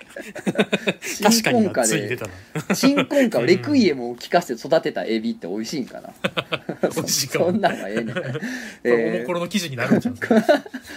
[1.22, 2.74] 確かについてたな。
[2.74, 6.10] チンコンカをレクイエムを聞かせて育てたエビって美味しいんかな。
[6.94, 7.46] 美味しいかも。
[7.46, 10.42] そんなんはええねん、これおえもころの記事になるんじゃんー、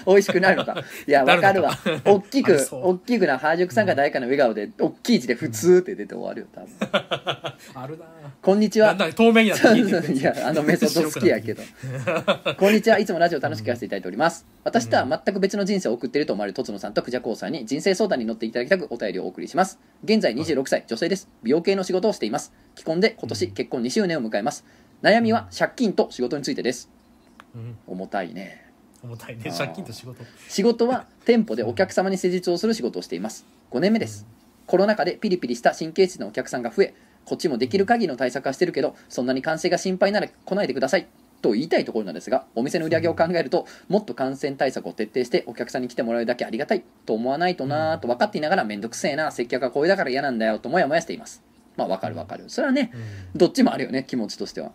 [0.06, 0.82] 美味しくなるのか。
[1.06, 1.78] いやわかるわ。
[2.06, 6.70] 大きく大きくな原宿さんが誰かの笑顔で大きい字で「普通」って出て終わるよ多分。
[7.74, 8.06] あるな。
[8.42, 8.90] こんにちは。
[8.90, 10.14] だんだん透明になって聞いてくる。
[10.18, 11.64] いやあのメソッド好きやけど。
[12.58, 13.00] こんにちは。
[13.00, 14.46] いつもラジオ楽しく聞かせていただいております。
[14.64, 19.80] 私とは全く別の人生を送っていると思われるとつのさんとクジャコウさんに人生相談に乗っていただきたくお便りをお送りします。
[20.04, 21.30] 現在26歳女性です。
[21.44, 22.54] 美容系の仕事をしています。
[22.76, 24.66] 既婚で今年結婚2周年を迎えます。
[25.02, 26.90] 悩みは借金と仕事についてです。
[27.56, 27.78] うん。
[27.88, 28.66] 重たいね。
[29.04, 29.44] 重たいね。
[29.46, 30.24] あー借金と仕事。
[30.50, 33.46] 仕事は店舗でお客様に施術をする仕事をしています。
[33.72, 34.26] 5年目です
[34.68, 36.94] コロナ禍でピリピリした神経質なお客さんが増え
[37.26, 41.08] こっちもできる限りの対策はしてるけどそんなに感染が心配なら来ないでください。
[41.40, 51.44] と言いたいところなんですがお店の売り上げを考えるともっと感染対策を徹底してお客さんに来てもらうだけありがたいと思わないとなぁと分かっていながら面倒くせえな接客がこれだから嫌なんだよともやもやしています。
[51.76, 52.46] まあ分かる分かる。
[52.48, 52.92] それはね
[53.36, 54.72] どっちもあるよね気持ちとしては。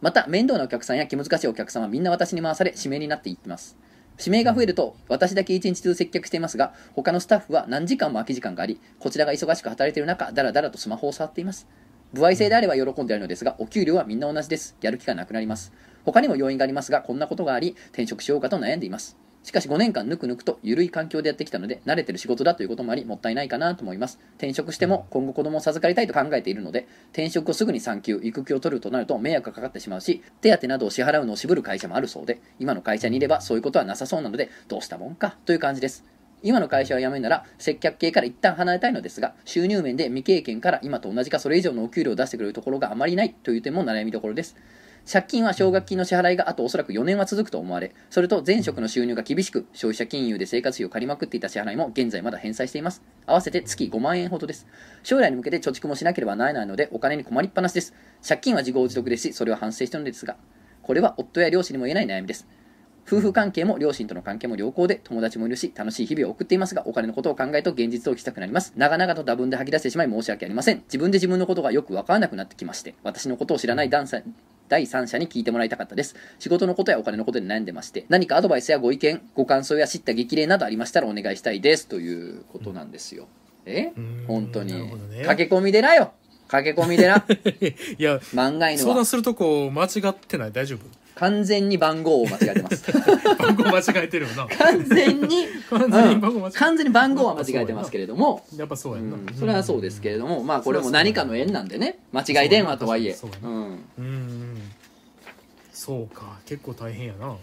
[0.00, 3.76] また面倒なお客さんや気難しいお客さんはみんな私に回され指名になっていってます
[4.18, 11.68] 指名が増えると私だけ一日中接客していますが他のスタッフは何時間も空き時間がありこちらが忙しく働いている中だらだらとスマホを触っています。
[12.14, 14.76] 歩合制であれば喜んでいるのですがお給料はみんな同じです。
[14.80, 15.72] やる気がなくなります。
[16.04, 19.16] 他にも要因がありますがこんなことがあり転職しようかと悩んでいます。
[19.48, 24.20] しかし5年間ぬくぬくと緩い環境でやってきたので慣れてる仕事だということもありもったいないかなと思います。
[24.36, 36.04] 転職しても今後子供を授かりたいと考えているので転職をすぐに産休育休を取るとなると迷惑がかかってしまうし手当などを支払うのを渋る会社もあるそうで今の会社にいればそういうことはなさそうなのでどうしたもんかという感じです。
[36.42, 44.54] 今の会社を辞めるなら接客系から一旦離れたいのですが収入面で未経験から今と同じかそれ以上のお給料を出してくれるところがあまりないという点も悩みどころです
[45.10, 53.02] 借金は奨学金の支払いがあとおそらく4年は続くと思われそれと前職の収入が厳しく消費者金融で生活費を借りまくっていた支払いも現在まだ返済しています。
[53.24, 54.66] 合わせて月5万円ほどです。
[55.02, 57.94] 将来に向けて貯蓄もしなければならないのでお金に困りっぱなしです。
[58.26, 60.36] 借金は自業自得ですしそれは反省しているのですが
[60.82, 62.46] これは夫や両親にも言えない悩みです。
[63.06, 68.74] 夫婦関係も両親との関係も良好で友達もいるし楽しい日々を送っていますがお金のことを考えると現実を聞きたくなります。
[68.76, 70.82] 長々と多分で吐き出してしまい申し訳ありません。
[70.82, 74.22] 自分で自分のことがよくわからなくなってきまして私のことを知らない第三
[74.68, 76.14] 第三者に聞いてもらいたかったです。
[76.38, 83.26] 仕事のことやお金のことで悩んでまして何かアドバイスやご意見ご感想や知った激励などありましたらお願いしたいですということなんですよ。
[83.66, 83.92] え？
[83.96, 84.24] うん。
[84.26, 84.72] 本当に。
[84.72, 85.24] ね。
[85.26, 86.12] 駆け込みでなよ。
[86.48, 87.16] 駆け込み寺
[87.98, 88.84] いや漫画犬は。
[88.84, 90.52] 相談するとこ間違ってない？
[90.52, 90.80] 大丈夫？
[91.14, 92.84] 完全に番号を間違えてます。
[93.38, 94.46] 番号間違えてるよな。
[94.46, 95.46] 完全に。
[95.68, 96.48] 完全に番号間違えてる。
[96.48, 96.52] うん。
[96.52, 98.46] 完全に番号は間違えてますけれども。
[98.56, 99.26] やっぱそうやんな、うん。
[99.36, 100.44] それはそうですけれども。
[100.44, 101.98] まあこれも何かの縁なんでね。
[102.12, 103.14] 間違い電話とはいえ。
[103.14, 103.78] そううんうん。
[103.98, 104.47] うん
[105.78, 107.36] そうか結構大変やな。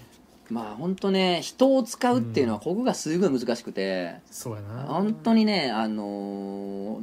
[0.50, 4.84] まあ本当ね人を使うっていうのはここがすごい難しくてそうやな。
[4.84, 7.02] 本当にねあのー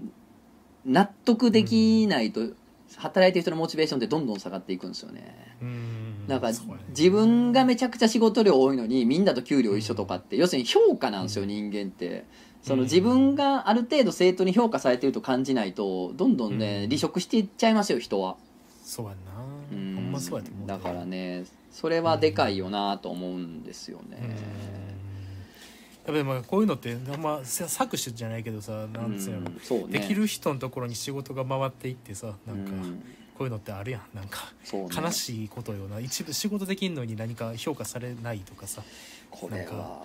[0.84, 2.40] 納得できないと
[2.96, 5.56] 働いてる人のモチベーションってどんどん下がっていくんですよね。
[5.62, 6.26] うん。
[6.26, 6.50] だか
[6.90, 12.26] 自分がめちゃくちゃ仕事量多いのにみんなと給料一緒とかって要するに評価なんですよ人間って。
[12.62, 16.88] その自分がある程度生徒に評価されてると感じないとどんどんねうん。
[16.90, 18.36] 離職していっちゃいますよ人は。
[18.84, 19.32] そうやんな。
[19.40, 20.12] うんほん。
[20.12, 24.19] まそうやと思うだからねそれはでかいよなと思うんですよね。
[26.05, 29.99] やっぱりまあこういうのってあんま搾取じゃないけどさなんつうやろ、うんそうね。
[29.99, 33.03] できる人のところに仕事が回っていってさなんかうん。
[33.35, 34.03] こういうのってあるやん。
[34.15, 34.89] なんかね。
[34.94, 36.01] 悲しいことよな。
[36.01, 38.82] 一部仕事できんのに何か評価されないとかさ。
[39.31, 40.03] これは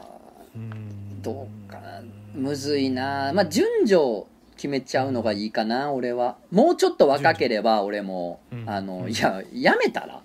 [0.55, 1.21] うん。
[1.21, 2.01] どうかな。
[2.33, 3.33] むずいな。
[3.33, 4.25] まあ順序
[4.57, 6.35] 決めちゃうのがいいかな俺は。
[6.51, 8.69] もうちょっと若ければ俺もうん。
[8.69, 9.11] あのうん。
[9.11, 10.19] いややめたらっ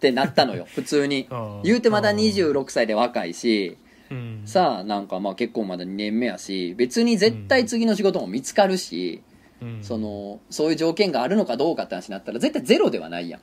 [0.00, 0.66] てなったのよ。
[0.74, 1.28] 普通に。
[1.62, 2.16] 言うてまだあー
[2.52, 3.76] 26歳で若いし
[4.10, 4.42] うん。
[4.44, 9.22] さあなんかまあ結婚まだ2年目やし別に絶対次の仕事も見つかるし
[9.62, 9.78] うん。
[9.82, 13.40] そのそういう条件があるのかどうかって話になったら絶対ゼロではないやん。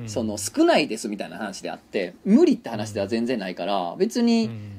[0.00, 0.08] うん。
[0.08, 4.72] その少ないですみたいな話であって無理って話では全然ないから別うにん。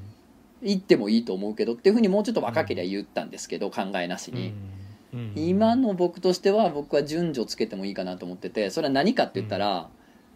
[0.64, 4.54] 行ってもいいと思うけどっていうふうにもうちょっと若ければ言ったんですけど考えなしに、
[5.14, 5.34] うん。
[5.36, 9.90] 今の僕としては僕は順序つけてもいいかなと思っててそれは何かって言ったら、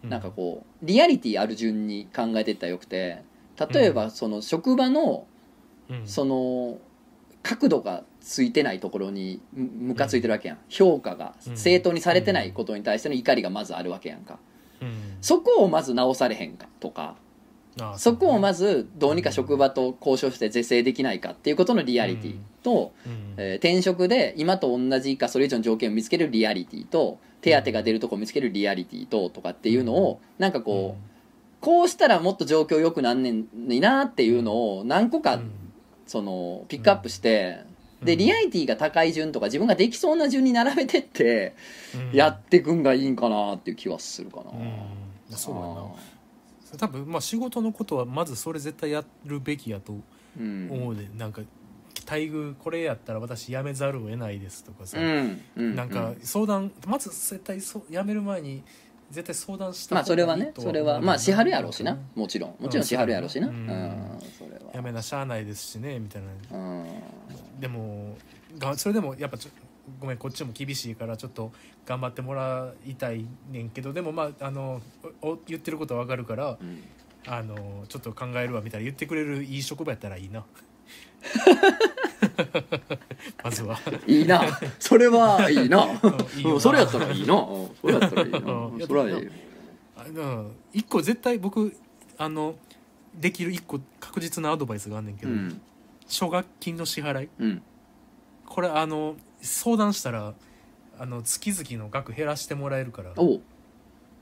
[0.04, 3.22] うなんかこうリアリティある順に考えていったらよくて
[3.72, 5.26] 例えばその職場の
[5.88, 6.06] うん。
[6.06, 6.78] その
[7.42, 10.58] 角度がついてないところにむムカついてるわけやん。
[10.68, 11.56] 評価がうん。
[11.56, 14.38] 正当にされてないことに対しての怒りがまずあるわけやんか。
[14.80, 15.16] うん。
[15.20, 17.16] そこをまず直されへんかとか
[17.96, 22.92] そこをまずずどうにか職場と交渉して是正できないかっていうことのリアリティと、
[23.36, 31.12] えー転職で今と同じかそれ以上の条件を見つけるリアリティと手当が出るとこを見つけるリアリティととかっていうのをなんかこう
[31.60, 35.40] こうしたらもっと状況良くなんねんになっていうのを何個か
[36.06, 37.60] そのピックアップして
[38.02, 41.54] でリアリティが高い順とか自分ができそうな順に並べてって
[42.12, 44.50] やってくんがいいんかなっていう気はするかな。
[44.50, 45.36] うん。
[45.36, 46.11] そうやな
[46.78, 49.94] 多分まあ仕事のことはまずそれ絶対やるべきやと
[50.38, 50.68] うん。
[50.70, 51.42] 思うで、なんか
[52.06, 55.40] 待遇これやったら私辞めざるを得ないですとかさ、うん。
[55.56, 55.76] うん。
[55.76, 58.62] なんか相談まず絶対そう辞める前に
[59.10, 61.92] 絶対相談したまあそれはねそれはまあ支払うやろうしな。
[61.92, 62.20] うん。
[62.20, 62.56] もちろん。
[62.58, 63.48] もちろん支払うやろうしな。
[63.48, 64.18] ううんん。
[64.38, 64.72] それは。
[64.72, 66.58] 辞めなしゃあないですしねみたいな。
[66.58, 66.86] うん。
[67.60, 68.16] でも
[68.58, 69.50] がそれでもやっぱちょ
[70.00, 71.52] ごめんこっちも厳しいからちょっと
[71.84, 74.80] 頑張ってもらいたいねんけどでもまああの
[75.46, 76.82] 言ってることはわかるからうん。
[77.26, 80.44] あのちょっと考えるわみたいな言ってくれるいい職場やったらいいな。
[83.44, 83.78] まずは。
[84.06, 84.42] いいな。
[84.78, 85.86] それはいいな。
[86.58, 87.34] それやったらいいな。
[87.34, 88.38] うんそれやったらいいな。
[88.38, 88.42] う
[88.76, 88.86] ん。
[88.86, 89.28] それはいい
[90.72, 91.76] 一個絶対僕
[92.18, 92.56] あの
[93.14, 95.60] できる一個確実なアドバイスがあんねんけど、うん。
[96.08, 97.28] 奨学金の支払い。
[97.38, 97.62] うん。
[98.46, 100.34] これあの相談したら
[100.98, 103.10] あの月々の額減らしてもらえるから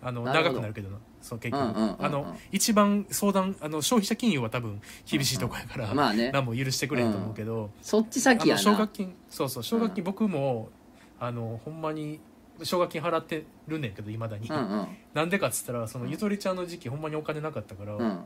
[0.02, 0.50] あのなるほど。
[0.50, 0.98] 長くなるけどな。
[1.20, 2.04] そう結局、うんうんうんうん。
[2.04, 6.30] あの一番相談あの消費者金融は多分厳しいとこやから、まあね。
[6.32, 10.70] 何も許してくれへんと思うけど、そっち先やあの奨な学金そうそう奨学金僕も、
[11.18, 12.20] あのほんまに
[12.62, 14.88] 奨学金払ってるねんけどいまだに、うんうん。
[15.12, 18.20] なんでかっつったらそのゆとりちゃんの時期ほんまにお金なかったから、うん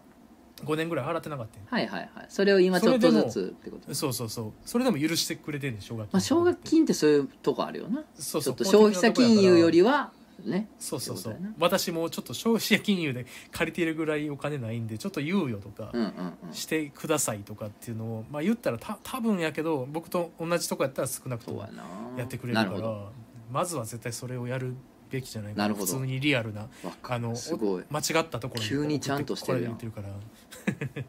[0.65, 2.27] 5年ぐらい払ってなかったんはいはいはい。
[2.29, 4.53] それを今ちょっとずつってことそうそうそう。
[4.65, 7.99] それでも許してくれてんねん奨学金まあ奨学金ってそういうとこあるよな。
[7.99, 8.43] ちょっそう。
[8.43, 10.13] そうと消費者金融よりは
[10.45, 10.69] ね。
[10.79, 11.37] そうそうそう。
[11.59, 15.93] 私もちょっと消費者金融で借りてるぐらいお金ないんでちょっと猶予とか
[16.53, 21.67] してくださいとかっていうのを、まあ言ったらた多分やけど僕と同じとこやったら少なくとも
[22.17, 22.97] やってくれるから
[23.51, 24.75] まずは絶対それをやる
[25.11, 25.87] べきじゃないかなるほど。
[25.87, 26.69] 普通にリアルな
[27.03, 27.85] あのすごい。
[27.91, 29.77] 間違ったところに急にちゃんとしてるやん。
[29.77, 30.09] てるから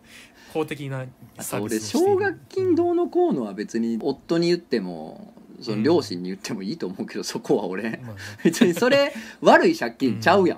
[0.53, 1.05] 公的な
[1.37, 2.07] あサービスをしている。
[2.07, 7.83] 奨学金どうのこうのは別に夫に言ってもその両親に言ってもいいと思うけど、そこは俺。
[7.83, 8.15] まあね。
[8.43, 10.57] 別にそれ 悪い借金ちゃうやん、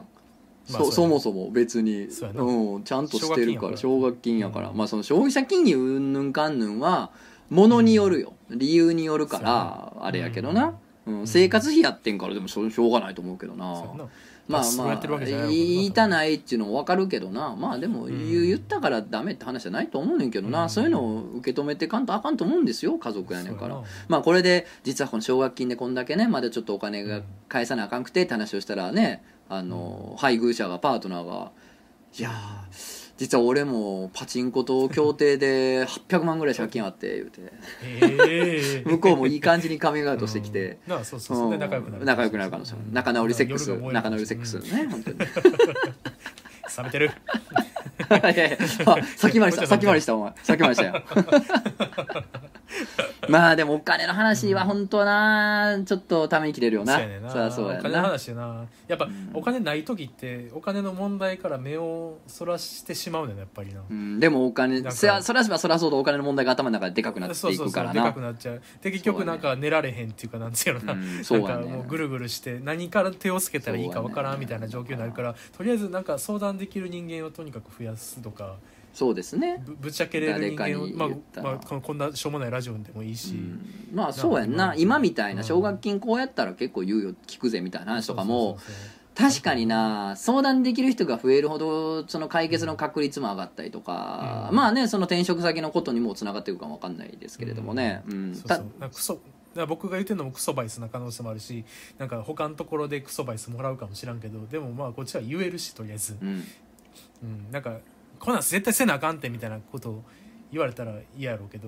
[0.71, 2.11] まあそそもそも別に。
[2.11, 4.77] そうん、ちゃんとしてるから奨奨学金やから、うん。
[4.77, 7.11] まあその消費者金融うんぬんかんぬんは
[7.49, 10.77] ものによるよ、理由によるからあれやけどな、
[11.07, 11.27] うん。
[11.27, 13.65] 生活費やってんからでもしょしょうがないと思うけどな。
[14.47, 15.19] まあまあ
[15.49, 17.55] 言いたないっていうのも分かるけどな。
[17.55, 20.69] まあでもん言ったからダメって話じゃないと思うねんけどな、うん。
[20.69, 23.81] そういうのを受け止めてかんとあかんと思うんですよ家族やねんから。
[24.07, 31.51] まあこれで実はこの奨学金でこんだけねまだちょっとお金が返さなあかんくてって話をしたらねあの配偶者がパートナーが
[32.17, 37.41] 「いやー実は俺もパチンコと協定で800万ぐらい借金あって」言うて。
[37.83, 38.89] ええ。
[38.89, 40.77] 向こうもいい感じにカミングアウトしてきて。
[40.87, 41.51] うんなあそうそうそう。
[41.51, 42.05] で仲良くなる。
[42.05, 42.93] 仲良くなる可能性もうん。
[42.93, 43.75] 仲直りセックス。
[43.91, 45.17] 仲直りセックスね本当に。
[45.19, 45.25] 冷
[46.83, 47.11] めてる。
[48.09, 48.57] いやいや。
[48.85, 49.65] あ先回りした。
[49.67, 50.33] 先回りしたお前。
[50.43, 51.03] 先回りしたよ
[53.29, 56.93] まあでもお金の話は本当はなちょっとために切れるよな。
[56.93, 57.29] そうやねんな。
[57.29, 58.65] そりゃそうやお金のな話やな。
[58.87, 68.61] やっぱ、お金ない時ってお金の問題から目をそらしてしまうねんなやっぱりな、うん、でもお金なんかそりゃそらせばそらそうとお金の問題が頭の中ででかくなってそういそうそうでかくからなくなっちゃう。
[68.81, 71.23] で結局なんか寝られへんっていうかなんつうやろな,、うん。
[71.23, 78.55] そうやねなんかもうぐるぐるして何から手をつけたらいいかわからんみたいな状況になるから、とりあえずなんか相談できる人間をとにかく増やすとか
[78.97, 83.89] そうですね、ぶぶっちゃけれる人間をまあまあ、ここんなしょうもないラジオでもいいし、うん。
[83.93, 84.73] まあそうやんな。
[84.75, 85.47] 今みたいなうん。
[85.47, 88.57] 奨学金こうやったら結構猶予聞くぜみたいな話とかも
[89.13, 90.15] 確かにな。
[90.15, 94.55] 相談できる人が増えるほどその解決の確率も上がったりとか、うん。
[94.55, 98.11] まあねその転職先のことにもつながっていくかもわかんないですけれどもね、う
[99.67, 101.63] 僕が言ってるのもクソバイスな可能性もあるし
[101.99, 106.43] なんか他のところでクソバイスもらうかもしらんけどでもまあこっちは言えるしとりあえず、うん。
[107.21, 107.77] うん、なんか
[108.19, 110.03] こんなん絶対せなあかんってみたいなことを
[110.51, 111.67] 言われたら嫌やろうけど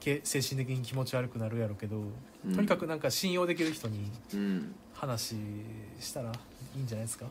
[0.00, 1.98] 精神的に気持ち悪くなるやろうけど、
[2.46, 2.54] うん。
[2.54, 4.74] とにかくなんか信用できる人にうん。
[4.94, 5.36] 話
[6.00, 6.32] したら
[6.76, 7.26] いいんじゃないですか？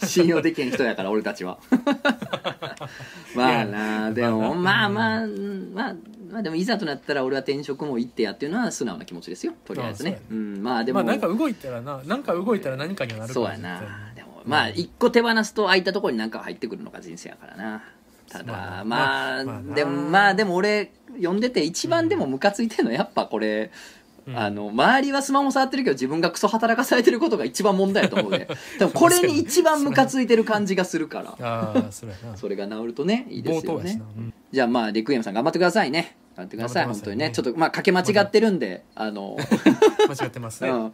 [0.06, 1.58] 信用できへん人やから俺たちは。
[3.34, 5.72] まあなでもまあまあうん。
[5.74, 5.94] まあ
[6.30, 9.52] まあでもいざとなったら俺は転職も行ってやっていうのは素直な気持ちですよ。
[9.64, 10.20] とりあえずね。
[10.20, 10.62] ああうん。
[10.62, 14.09] まあでも、まあなんか動いたらななんか動いたら何かにはなるそうやな
[14.44, 17.82] まあ一個手放すと空いたところに何か入ってくるのが人生やからな。
[18.28, 19.44] ただまあ
[19.74, 23.70] でもまあでも俺読んでて一番でもムカついてるのはやっぱこれ、
[24.26, 24.38] うん。
[24.38, 28.48] あの周りはスマホ触ってるけど自分がクソ働かされてることが一番問題だと思うで。
[28.78, 31.36] でも これに一番ムカついてる感じがするから。
[31.40, 34.00] ああそれが治るとねいいですよね。
[34.52, 36.16] じゃあまあレクイエムさん頑張ってくださいね。
[36.18, 36.84] 頑張ってください。
[36.84, 37.30] 頑張ってください本当にね。
[37.30, 39.36] ちょっとまあかけ間違ってるんであの。
[40.08, 40.92] 間違ってますね、うん。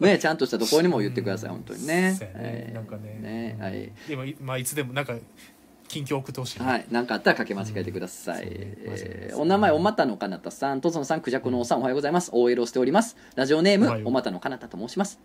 [0.00, 1.56] ねちゃんとしたところにも言ってください、うん。
[1.56, 2.12] 本当にね。
[2.12, 2.18] ね。
[2.20, 3.18] えーなんかね。
[3.20, 3.92] ねはい。
[4.08, 5.14] でもいまあいつでもなんか
[5.88, 8.50] 近況送ってほしいな、はい、何かあったらかけ間違えてください、うん。
[8.50, 8.56] ね。
[8.58, 10.80] えーお名前おまたのかなたさん。
[10.80, 12.30] とつのさんくじゃくのおさんおはようございます。
[12.32, 15.20] OL をしておりますラジオネームおまたのかなたと申します、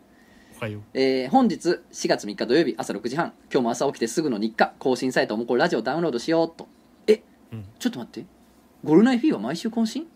[0.58, 6.68] おはようえー本日4月3日土曜日朝6時半今日も朝起きてすぐの日課更新サイトおもこれラジオダウンロードしようっと
[7.08, 8.28] えうんちょっと待って
[8.84, 10.08] ゴルナイフィーは毎週更新？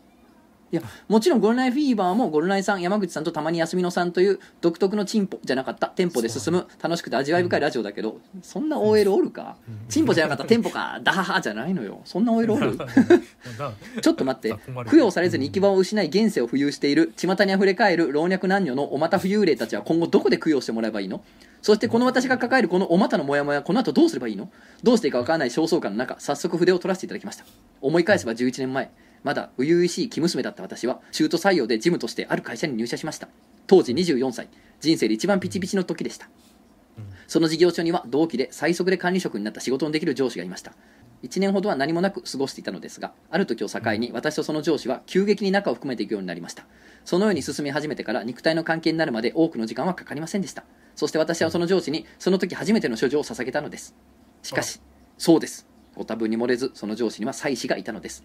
[0.76, 5.88] いやもちろんゴルナイフィーバーもゴルナイさん山口さんとたまに休みのさんという独特のチンポじゃなかった。
[5.88, 9.56] テンポで進む楽しくて味わい深いラジオだけどそんな OL おるか？
[9.68, 9.88] うん。
[9.88, 12.02] チンポじゃなかったテンポか ダハハじゃないのよ。
[12.04, 12.76] そんな OL おる？
[12.76, 12.86] な
[14.02, 14.56] ちょっと待って。
[14.92, 21.22] 供養されずに行き場を失い現世を浮遊している巷にあふれ返る老若男女のお股浮遊霊たちは今後どこで供養してもらえばいいの？
[21.62, 24.50] そしてこの私が抱えるこのお股のモヤモヤこの後どうすればいいの？
[24.84, 27.46] どうしていいかわからない焦燥感の中早速筆を取らせていただきました。
[27.82, 28.92] 思い返せば11年前
[29.26, 33.28] まだ初々しい生娘だった私は中途採用で事務としてある会社に入社しました。
[33.66, 34.48] 当時24歳。
[34.82, 36.30] 人生で一番ピチピチの時でした。
[37.26, 40.74] その事業所には同期で最速で管理職になった仕事のできる上司がいました。
[41.24, 46.68] 1年ほどは何もなく過ごしていたのですがある時を境に私とその上司は急激に仲を含めていくようになりました。
[47.04, 50.66] そのように進み始めてから肉体の関係になるまで多くの時間はかかりませんでした。
[50.96, 53.96] そして私はその上司にその時初めての処女を捧げたのです。
[54.44, 54.80] しかし
[55.18, 55.66] そうです。
[55.96, 58.24] ご多分に漏れずその上司には妻子がいたのです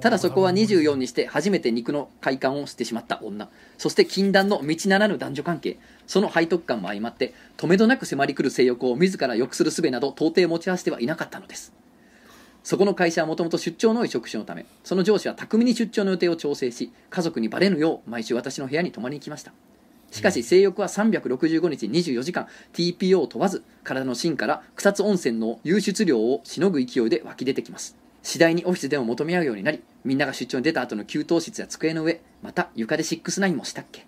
[0.00, 3.48] ただそこは24にして初めて肉の快感をしてしまった女。
[3.78, 5.78] そして禁断の道ならぬ男女関係。
[6.06, 11.72] その背徳感も相まって止めどなく迫り来る性欲を自ら抑する術など到底持ち合わせてはいなかったのです。
[12.62, 19.52] そこの会社はもともと出張の多い職種のためその上司は巧みに出張の予定を調整し家族にバレぬよう毎週私の部屋に泊まりに来ました。
[20.10, 27.96] しかし性欲は365日24時間 TPO を問わず体の芯から草津温泉の湧出量をしのぐ勢いで湧き出てきます。
[28.28, 34.06] 次第にオフィスでも求め合うようになりみんなが出張に出た後の給湯室や机の上また床で6-9もしたっけ。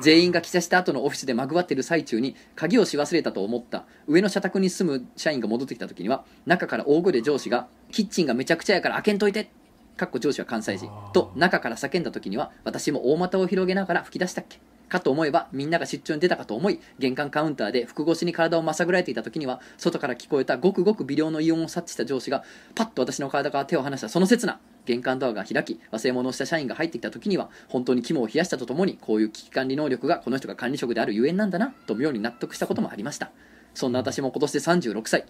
[0.00, 9.48] 全員が帰社した後のオフィスでまぐわっている最中に鍵をし忘れたと思った上の社宅に住む社員が戻ってきた時には中から大声で上司が「キッチンがめちゃくちゃやから開けんといて」
[9.96, 14.58] かっこ上司は関西人と中から叫んだ時には私も大股を広げながら吹き出したっけ
[14.88, 22.44] かと思えばみんなが出張に出たかと思い玄関カウンターで服越しに体をまさぐられていた時には外から聞こえたごくごく微量の異音を察知した上司が
[22.74, 33.30] パッと私の体から手を離したその刹那玄関ドアが開き忘れ物をした社員が入ってきた時には本当に肝を冷やしたとともにこういう危機管理能力がこの人が管理職であるゆえんなんだなと妙に納得したこともありました。
[33.74, 35.26] そんな私も今年で36歳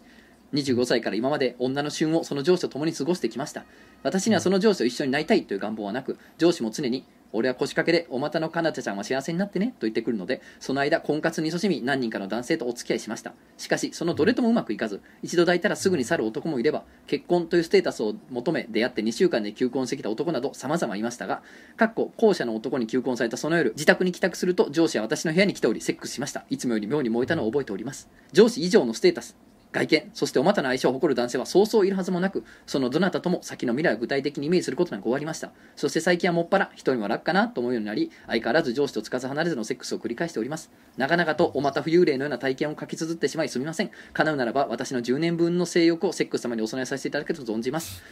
[0.53, 3.65] 25歳から今まで女の旬をその上司と共に過ごしてきました。
[4.03, 13.35] 私にはその上司と一緒になりたいという願望はなく上司も常に俺は腰掛けでお股のかなたちゃんは幸せになってねと言ってくるのでその間婚活に勤しみ何人かの男性とお付き合いしました。
[13.57, 21.43] しかしそのどれともうまくいかず一度抱いたらすぐに去る男もいれば結婚というステータスを求め出会って2週間で求婚してきた男など様々いましたが
[21.77, 26.45] かっこ後者の男に求婚されたその夜自宅に帰宅すると上司は私の部屋に来ておりセックスしました。
[26.51, 28.09] いつもより妙に燃えたのを覚えております。
[28.33, 29.37] 上司以上のステータス。
[29.73, 35.51] 外見そしてお股の相性を誇る男性はそうそういるはずもなくそのどなたとも先の未来を具体的にイメージすることなく終わりました。
[35.77, 40.71] そして最近はもっぱら人には楽かなと思うようになり相変わらず上司とつかず離れずのセックスを繰り返しております。
[40.97, 43.91] 長々とお股浮遊霊のような体験を書き綴ってしまいすみません。
[44.13, 48.03] 叶うならば私の10年分の性欲をセックス様にお供えさせていただけると存じます。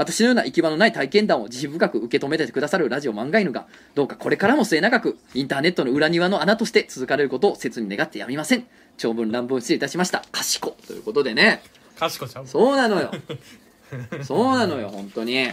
[0.00, 8.64] 私のような行き場のない体験談を慈悲深く受け止めてくださるラジオ漫画犬がどうかこれからも末永くインターネットの裏庭の穴として続かれることを切に願ってやみません。
[9.00, 10.20] 長文乱文失礼いたしました。
[10.30, 11.62] かしこということでね。
[11.98, 12.46] かしこちゃん。
[12.46, 13.10] そうなのよ。
[14.22, 15.42] そうなのよ本当に。
[15.42, 15.46] うん。
[15.46, 15.52] い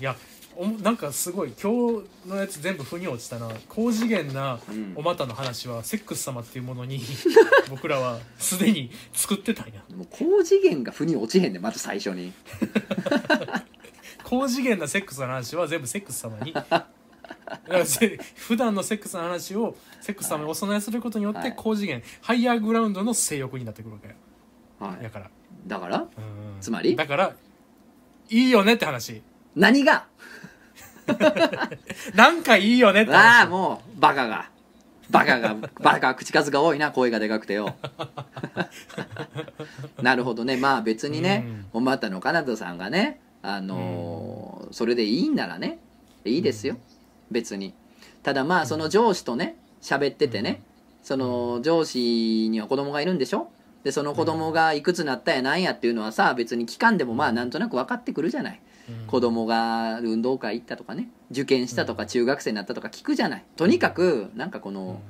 [0.00, 0.14] や
[0.54, 3.50] おなんかすごい今日のやつ全部腑に落ちたな。
[3.68, 4.92] 高次元なうん。
[4.94, 7.00] お股の話はセックス様っていうものに
[7.70, 9.82] 僕らはすでに作ってたんや。
[9.92, 12.32] もう高次元が腑に落ちへんねんまず最初に。
[14.22, 16.54] 高次元なセックスの話は全部セックス様に
[17.46, 21.54] だからせ普段のセックスの話をセックス様にお供えすることによってはい。
[21.56, 24.08] 高次元ハイヤーグラウンドの性欲になってくるわけ。
[24.08, 24.14] よ
[24.78, 25.02] はい。
[25.02, 25.30] だから。
[25.66, 25.98] だから？
[25.98, 26.06] うん。
[26.60, 26.94] つまり？
[26.96, 27.34] だから
[28.30, 29.22] いいよねって話。
[29.54, 30.06] 何が？
[32.14, 34.50] なんかいいよねってああ話もうバカが。
[35.08, 37.76] バカがバカ口数が多いな声がでかくてよ。
[40.02, 40.56] なるほどね。
[40.56, 45.78] まあ別にねおまたのかなたさんがねあのーそれでいいんならね
[46.24, 46.76] いいですよ
[47.30, 47.74] 別に。
[48.22, 50.62] ただまあその上司とね喋っててね
[51.02, 53.48] その上司には子供がいるんでしょ？
[53.84, 58.60] でその子供がいくつなったやなんやっていうのはさ別に期間でもまあなんとなく分かってくるじゃない。
[58.88, 59.06] うん。
[59.06, 63.44] 子供が運動会行ったとかね受験したとか中学生になったとか聞くじゃない。
[63.56, 65.00] とにかくなんかこの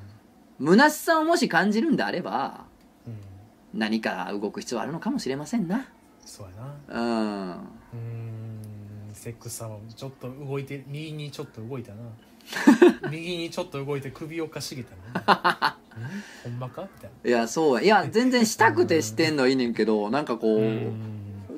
[0.61, 2.65] 虚しさをもし感じるんであれば
[3.73, 5.89] 何か動く必要あるのかもしれませんな。
[6.25, 6.47] そう
[6.91, 7.01] やな。
[7.01, 7.51] うん。
[7.51, 8.26] うーん
[9.27, 11.99] セックス様ちょっと動いて右にちょっと動いたな。
[13.11, 14.95] 右にちょっと動いて首をかしげた
[15.33, 15.77] な
[16.45, 16.53] うん？
[16.53, 16.83] ほんまか？
[16.83, 19.75] みたいいやそういや全然したくてしてんのはいいねん。
[19.75, 20.61] けどなんかこう、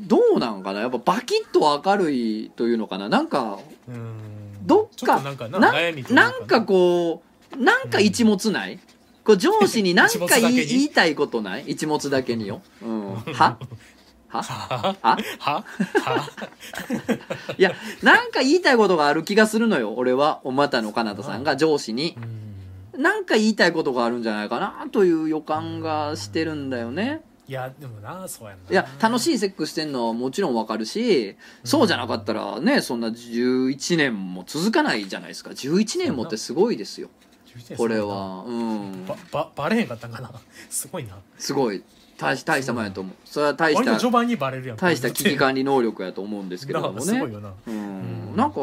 [0.01, 0.81] どうなんかな？
[0.81, 3.11] やっぱバキッと明るいというのかな？
[3.11, 4.67] なんかうん。
[4.67, 5.59] どっかなんかな？
[5.61, 7.23] なんかこ
[7.53, 8.79] うなんか一物ない、
[9.25, 11.65] こう上司に何か言い 言いたいことない？
[11.67, 13.59] 一物だけによ、うん、は？
[14.29, 14.43] は？
[14.43, 14.97] は？
[15.03, 15.65] あは？
[16.03, 16.31] は？
[17.57, 17.73] いや
[18.03, 20.41] なんか言いたいことがある気がするのよ俺は。
[20.45, 22.17] お股のかなたさんが上司に。
[22.95, 23.03] うん。
[23.03, 27.23] なんか言いたいことがあるんじゃないかなという予感がしてるんだよね。
[27.47, 28.71] いやでもなそうやんな。
[28.71, 35.51] いや楽しいいセックスしてんのはもちろんわかるしそうじゃなかったらねそんな11年も続かないじゃないですか。
[35.51, 37.09] 11年もってすごいですよ。
[37.77, 38.45] これは。
[38.47, 39.07] うん。
[39.07, 40.31] ばばバレへんかったんかな。
[40.69, 41.17] すごいな。
[41.39, 41.83] すごい
[42.19, 43.15] 大し大したもんやと思う。
[43.25, 44.77] それは大した序盤にバレるやん。
[44.77, 46.97] 大した危機管理能力やと思うんですけれどもね。
[46.97, 47.55] なすごいよな。
[47.67, 47.75] うん。
[47.75, 48.37] うん。
[48.37, 48.61] なんか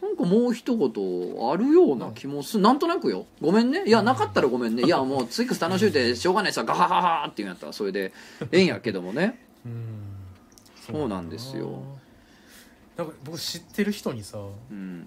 [0.00, 2.62] なんかもう一言あるような気もする。
[2.62, 3.26] なんとなくよ。
[3.40, 3.82] ごめんね。
[3.86, 4.84] いやなかったらごめんね。
[4.84, 6.30] いやもうツイックス楽しゅうてしょ。
[6.30, 8.12] うがないさガハハハっていうんやったらそれで
[8.52, 9.44] ええんやけどもね。
[9.66, 9.84] うん。
[10.86, 11.82] そうなんですよ。
[12.96, 14.38] なんか僕知ってる人にさ
[14.70, 15.06] うん。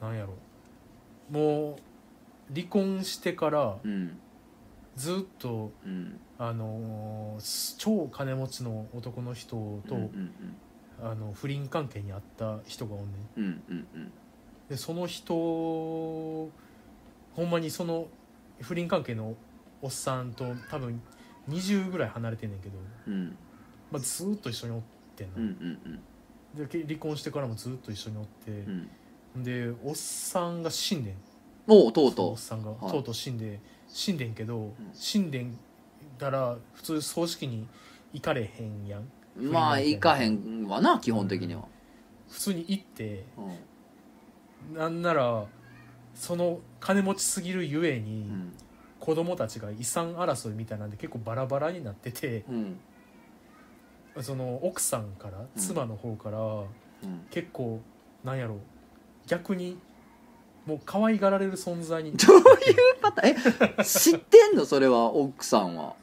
[0.00, 0.34] なんやろ。
[1.32, 1.78] も
[2.50, 4.16] う離婚してからうん。
[4.94, 7.36] ずっとうんあの
[7.78, 9.56] 超金持ちの男の人
[9.88, 10.32] と、うんうん
[11.00, 13.04] あの不倫関係にあった人がおんね
[13.36, 13.40] ん。
[13.40, 14.12] うんうんうん。
[14.68, 16.50] でその人ほ
[17.36, 18.08] んまにその
[18.60, 19.36] 不倫関係の
[19.80, 21.00] おっさんと多分
[21.48, 22.74] 20ぐらい離れてんねんけど、
[23.06, 23.36] うん。
[23.92, 24.82] まあ、ずーっと一緒におっ
[25.14, 25.78] てんの、うんうん
[26.56, 26.66] うん。
[26.66, 28.50] でけ離婚してからもずっと一緒におって
[29.36, 29.44] う、ん。
[29.44, 31.14] でおっさんが死んでん。
[31.68, 32.90] おうとうとおっさんが、はい。
[32.90, 35.56] とうとう死んで死んでんけど、死んでん
[36.18, 37.66] だら普通葬式に
[38.12, 39.02] 行かれへんやん。
[39.38, 41.64] うまあ行かへんわな基本的には。
[42.28, 44.76] 普通に行ってうん。
[44.76, 45.44] なんなら
[46.14, 48.52] その金持ちすぎるゆえに、うん。
[48.98, 52.80] 子供たちが遺産争いみたいなんで結構バラバラになっててうん。
[54.20, 55.46] その奥さんからうん。
[55.56, 57.26] 妻の方からうん。
[57.30, 57.80] 結構
[58.24, 58.56] なんやろ
[59.26, 59.78] 逆に
[60.66, 62.44] もう可愛がられる存在にどういう
[63.00, 63.74] パターン？
[63.80, 64.66] え知ってんの？
[64.66, 65.94] それは奥さんは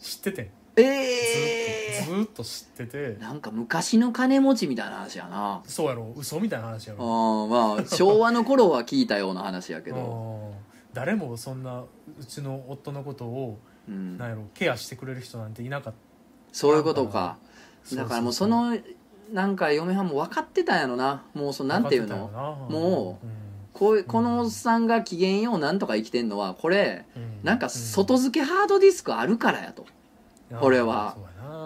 [0.00, 0.50] 知ってて。
[0.76, 2.98] えっとずっと知ってて。
[2.98, 5.62] ー、なんか昔の金持ちみたいな話やな。
[5.64, 6.12] そうやろ。
[6.16, 9.96] 嘘みたいな話やあろーまあ昭和の頃は聞いたような話やけど、
[10.52, 10.52] うん。
[10.92, 11.82] 誰もそんな
[12.18, 13.58] うちの夫のことを
[13.88, 14.18] うん。
[14.18, 15.94] なんやろケアしてくれる人なんていなかっ
[16.52, 17.38] そういうことか。
[17.88, 18.76] ただからもうその
[19.32, 21.22] なんか嫁はんも分かってたんやろな。
[21.34, 22.16] もうそのなんていうの？
[22.68, 23.26] もうこう
[23.96, 27.04] いうこのおっさんが機嫌ようなんとか生きてんのはこれ
[27.42, 29.86] なんか外付けハードディスクあるからやと、
[30.60, 31.16] これは。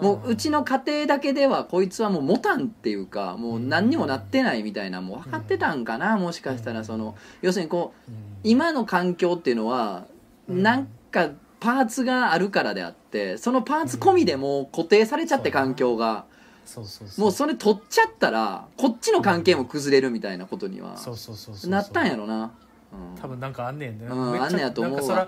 [0.01, 8.11] もううちの家庭だけではこいつはもう持たんっていうかもう何にもなってないみたいなもう分かってたんかなもしかしたらその要するにこう
[8.43, 10.07] 今の環境っていうのは
[10.49, 10.63] うん。
[10.63, 16.25] なんかパーツがあるからであってそのパーツ込みでもう固定されちゃって環境が
[17.17, 22.51] もうそれ取っちゃったらこっちの関係も崩れるみたいなことにはそうそうそうそうなったんやろな。
[23.15, 23.21] うん。
[23.21, 25.27] 多分なんかあんねんねうんあんねやと思うわ。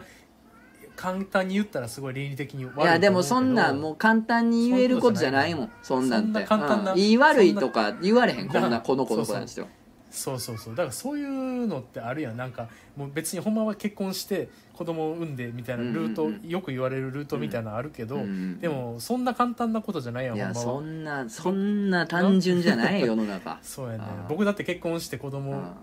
[0.97, 9.68] 簡単に言ったらすごい倫理的に悪いいやでもそんなんもう簡単に言えることじゃないもんそんなんてそんな簡単なうん言い悪いとか言われへんこんなこの子の子なんですよ
[10.10, 10.76] そうそうそう。
[10.76, 12.38] だからそういうのってあるやん。
[12.38, 16.36] なんかもう別にほんまは結婚して子供を産んでみたいなルート、うんうん。
[16.44, 23.60] うんよく言われるルートみたいなのあるけど、うんでもそんな簡単なことじゃないやんいやそんなそんな単純じゃない世の中。
[23.64, 24.04] そうやね。
[24.30, 25.76] 僕だって結婚して子う供ん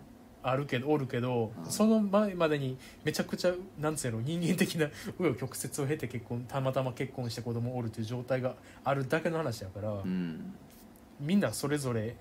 [0.47, 10.55] あるけどおるけどうんその前までにめちゃくちゃなんつうの人間的な紆余曲折を経て結婚たまたま結婚して子供おるという状態があるだけの話やから、うん。
[11.21, 12.17] みんなそれぞれ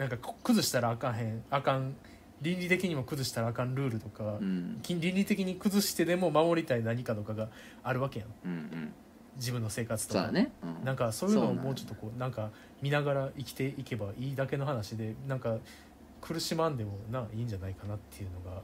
[0.00, 1.94] なんかこ崩したらあかんへんあかん
[2.40, 4.78] 倫理的にも崩したらあかんルールとか、うん。
[4.82, 7.48] き倫理的に崩してでも守りたい何かとかが
[7.82, 8.28] あるわけやん。
[8.46, 8.92] うんうん。
[9.36, 10.32] 自分の生活とか。
[10.32, 10.52] ね。
[10.62, 10.84] うん。
[10.86, 12.48] なんかそういうのをもうちょっとこうなんか
[12.80, 15.58] 見ながら生きていけばいいだけの話でなんか
[16.22, 18.62] 苦しまんでもないいんじゃないかなっていうのが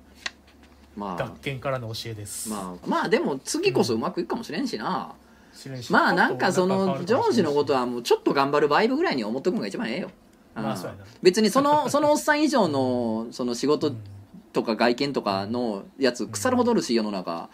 [0.96, 1.16] まあ。
[1.16, 5.14] 学研からの教えです、まあまあでも次こそうまくいくかもしれんしな。
[5.52, 5.92] 知らんし。
[5.92, 10.08] まあなんかそのジョージのことははもうちょっと頑張るバイブぐらいに思っとくのが一番ええよ。
[10.08, 10.10] ん
[10.62, 11.04] まあそうやな。
[11.22, 13.92] 別にその そのおっさん以上のその仕事
[14.52, 17.50] とか外見とかのやつ腐るほどおるし世の中。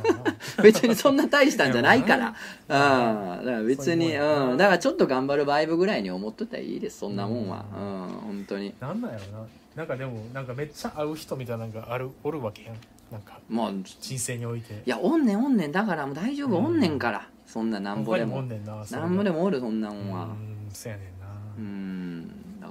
[0.62, 2.28] 別にそんな大したんじゃないから。
[2.28, 3.44] うん。
[3.44, 7.66] だから別にそうんだからちょっと頑張るバイブぐらいに思っとったらいいですそんなもんは。
[7.76, 8.08] うん。
[8.28, 8.74] 本当に。
[8.80, 9.46] なんなんやろな。
[9.76, 12.74] なんかでもなんかめっちゃ会う人みたいなのがあるおるわけやん。
[13.12, 14.82] なんかまあい人生において。
[14.86, 15.72] やおんねんおんねん。
[15.72, 17.28] だからもう大丈夫おんねんから。
[17.46, 18.42] そんななんぼでも。
[18.42, 20.24] なんぼでもおるそんなもんは。
[20.24, 21.26] うんそうやねんな。
[21.58, 22.17] うん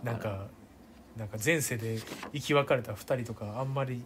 [0.03, 0.45] なんか
[1.17, 1.99] なんか前世で
[2.33, 4.03] 生き別れた二人とかあんまり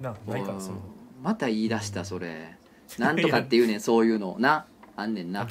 [0.00, 0.86] なないからそういうの。
[0.88, 2.56] うんまた言い出したそれ。
[2.98, 4.36] なんとかって言うねんそういうの。
[4.38, 4.66] な
[4.96, 5.46] あんねんな。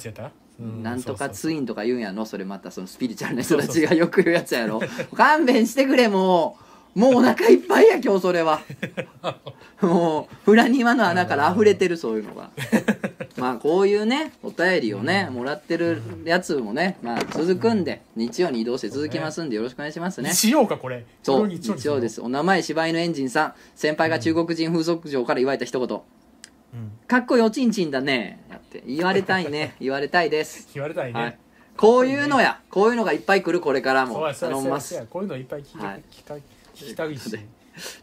[0.58, 4.36] なんとかツインとか言うんやのそれまたそのスピリチュアルな人たちがよく言う。
[4.36, 4.80] やつやろ？
[5.14, 6.56] 勘弁してくれも
[6.94, 6.98] う。
[6.98, 8.62] もうお腹いっぱいや今日それは。
[9.82, 12.50] もう裏庭の穴から溢れてるそういうのが
[13.40, 20.30] まあこういうねお便りをねもらってるやつもねまあ続くんで日曜に移動して続きますんでよろしくお願いしますね。
[20.30, 21.04] 日曜かこれ。
[21.22, 23.54] そう日曜ですお名前柴犬エンジンさん。
[23.74, 26.00] 先輩が中国人風俗嬢から言われた一言。
[26.74, 26.92] うん。
[27.06, 28.40] かっこいいおちんちんだね。
[28.50, 29.74] やって言われたいね。
[29.80, 30.68] 言われたいです。
[30.74, 31.38] 言われたいね、はい、
[31.76, 34.32] こういうのやこういうのがいっぱい来るこれからも。
[34.32, 35.06] 頼みます。
[35.10, 35.96] こういうのいっぱい聞き,、はい。
[35.96, 36.22] 聞き
[36.94, 37.38] たいし、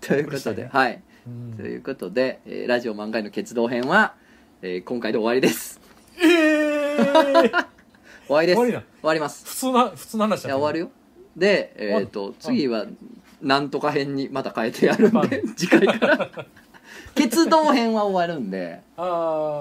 [0.02, 1.02] ということで、はい。
[1.28, 1.58] うん。
[1.58, 4.16] ということで、えーラジオ漫画への決動編は、
[4.66, 5.78] えー今回で終わりです。
[6.18, 7.66] ええー、
[8.28, 8.56] 終わりです。
[8.56, 9.46] 終わりな終わります。
[9.46, 10.86] 普通な普通の話いや終わるよ。
[10.86, 10.92] よ
[11.36, 12.86] でえっ、と次は
[13.42, 16.30] なんとか編にまた変えてやるんで次回から。
[17.14, 19.04] 決動編は終わるんで、あ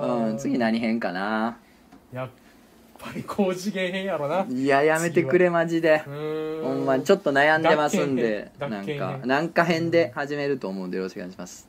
[0.04, 1.56] あ、うん、次何編かな。
[2.12, 2.28] やっ
[2.96, 4.46] ぱり高次元編やろな。
[4.48, 6.04] いややめてくれマジで。
[6.06, 6.62] うーん。
[6.62, 9.18] ほんまにちょっと悩んでますんでなんか。
[9.24, 11.68] なんか編で始めると思うんでよろしくお願いします。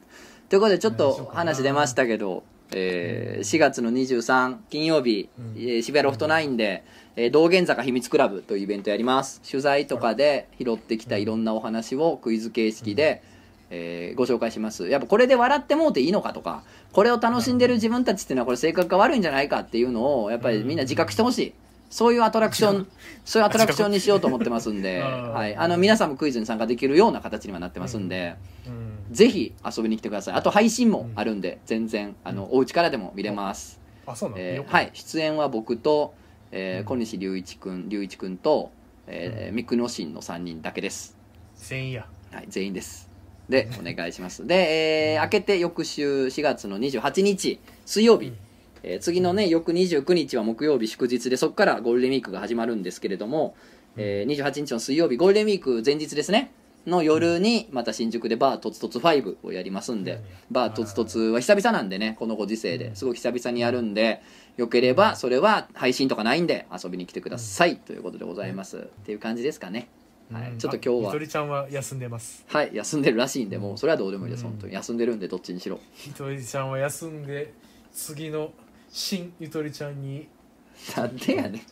[0.50, 5.54] ということでちょっと話出ましたけど、えー4月の23金曜日、うん。
[5.58, 6.84] えー渋谷ロフト9で、
[7.16, 9.42] えー道玄坂秘密クラブというイベントやります。
[9.50, 13.22] 取材とかで拾ってきたいろんなお話をクイズ形式で、
[13.70, 14.90] えーご紹介します。
[14.90, 21.54] やっぱこれで笑ってもうていいのかとかこれを楽しんでる自分たちっていうのはこれ性格が悪いんじゃないかっていうのをやっぱりみんな自覚してほしい。
[21.94, 22.88] そういうアトラクション
[23.24, 28.36] そういうアトラクションにしようと思ってますんで、はい、あの皆さんもクイズに参加できるような形にはなってますんで、
[28.66, 28.83] うん
[29.14, 30.36] ぜひ遊びに来てください。
[30.36, 34.92] あと配信もあるんで全然あのお家からでも見れます、あそうなの、よくえーはい。
[34.94, 36.14] 出演は僕と、
[36.52, 36.86] えーうん。
[36.86, 38.72] 小西隆一君隆一君と、
[39.08, 41.18] えー、三久野新の3人だけです。
[41.56, 42.08] 全員や。
[42.32, 43.10] はい、全員です。
[43.50, 44.48] で、お願いします。
[44.48, 48.38] で、えー、明けて翌週4月の28日、水曜日、うん。
[48.84, 53.56] えー次のね、翌29日は木曜日祝日で、そこからゴールデンウィークが始まるんですけれども、
[53.96, 56.52] えー、28日の水曜日、ゴールデンウィーク前日ですね。
[56.86, 62.96] の夜にまた新宿でバーとつとつ5をやりますんでバーとつとつは久々なんでねこのご時世で。
[62.96, 64.22] すごい久々にやるんで
[64.58, 68.78] よければそれは配信とかないんで遊びに来てくださいということでございます。
[68.78, 69.90] っていう感じですかね。
[70.32, 70.52] はい。
[70.52, 71.12] うんちょっと今日は。
[71.12, 72.44] あゆとりちゃんは休んでます。
[72.48, 74.50] はい休んでるらしいんでもうそれはどうでもいいですうん。
[74.52, 74.74] 本当に。
[74.74, 75.80] 休んでるんでどっちにしろ。
[76.06, 77.54] ゆとりちゃんは休んで
[77.94, 78.52] 次の
[78.90, 80.28] 新ゆとりちゃんに。
[80.98, 81.64] なんでやね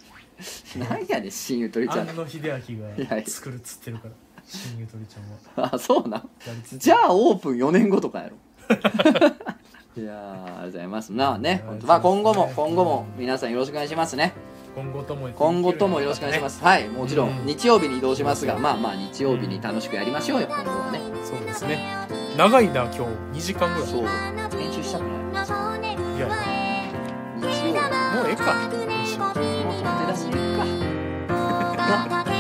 [0.76, 0.80] ん。
[0.80, 2.10] なんやねん新ゆとりちゃん。
[2.10, 2.42] 庵野秀
[2.98, 4.12] 明が作るっつってるから
[4.52, 5.72] 新友とりちゃんは。
[5.74, 6.30] あそうなん
[6.78, 8.36] じゃあオープン4年後とかやろ。
[10.02, 11.14] いやありがとうございます。
[11.14, 14.34] なあねまあ今後も今後も皆さんよろしくお願いしますね。
[14.76, 21.00] 今後とも今後ともよろしくお願いします、はいもちろん日曜日に移動しますが、まあまあ日曜日に楽しくやりましょうよ今後はね。
[21.24, 21.86] そうですね。
[22.38, 23.00] 長いな今日。
[23.00, 23.90] 2時間ぐらい。
[23.90, 24.06] そう。
[24.58, 25.48] 編集したくない。
[26.18, 26.28] いや。
[27.38, 27.82] 日曜
[28.16, 28.54] もうええか。
[28.54, 30.32] もう決めて出しいい
[32.18, 32.26] か。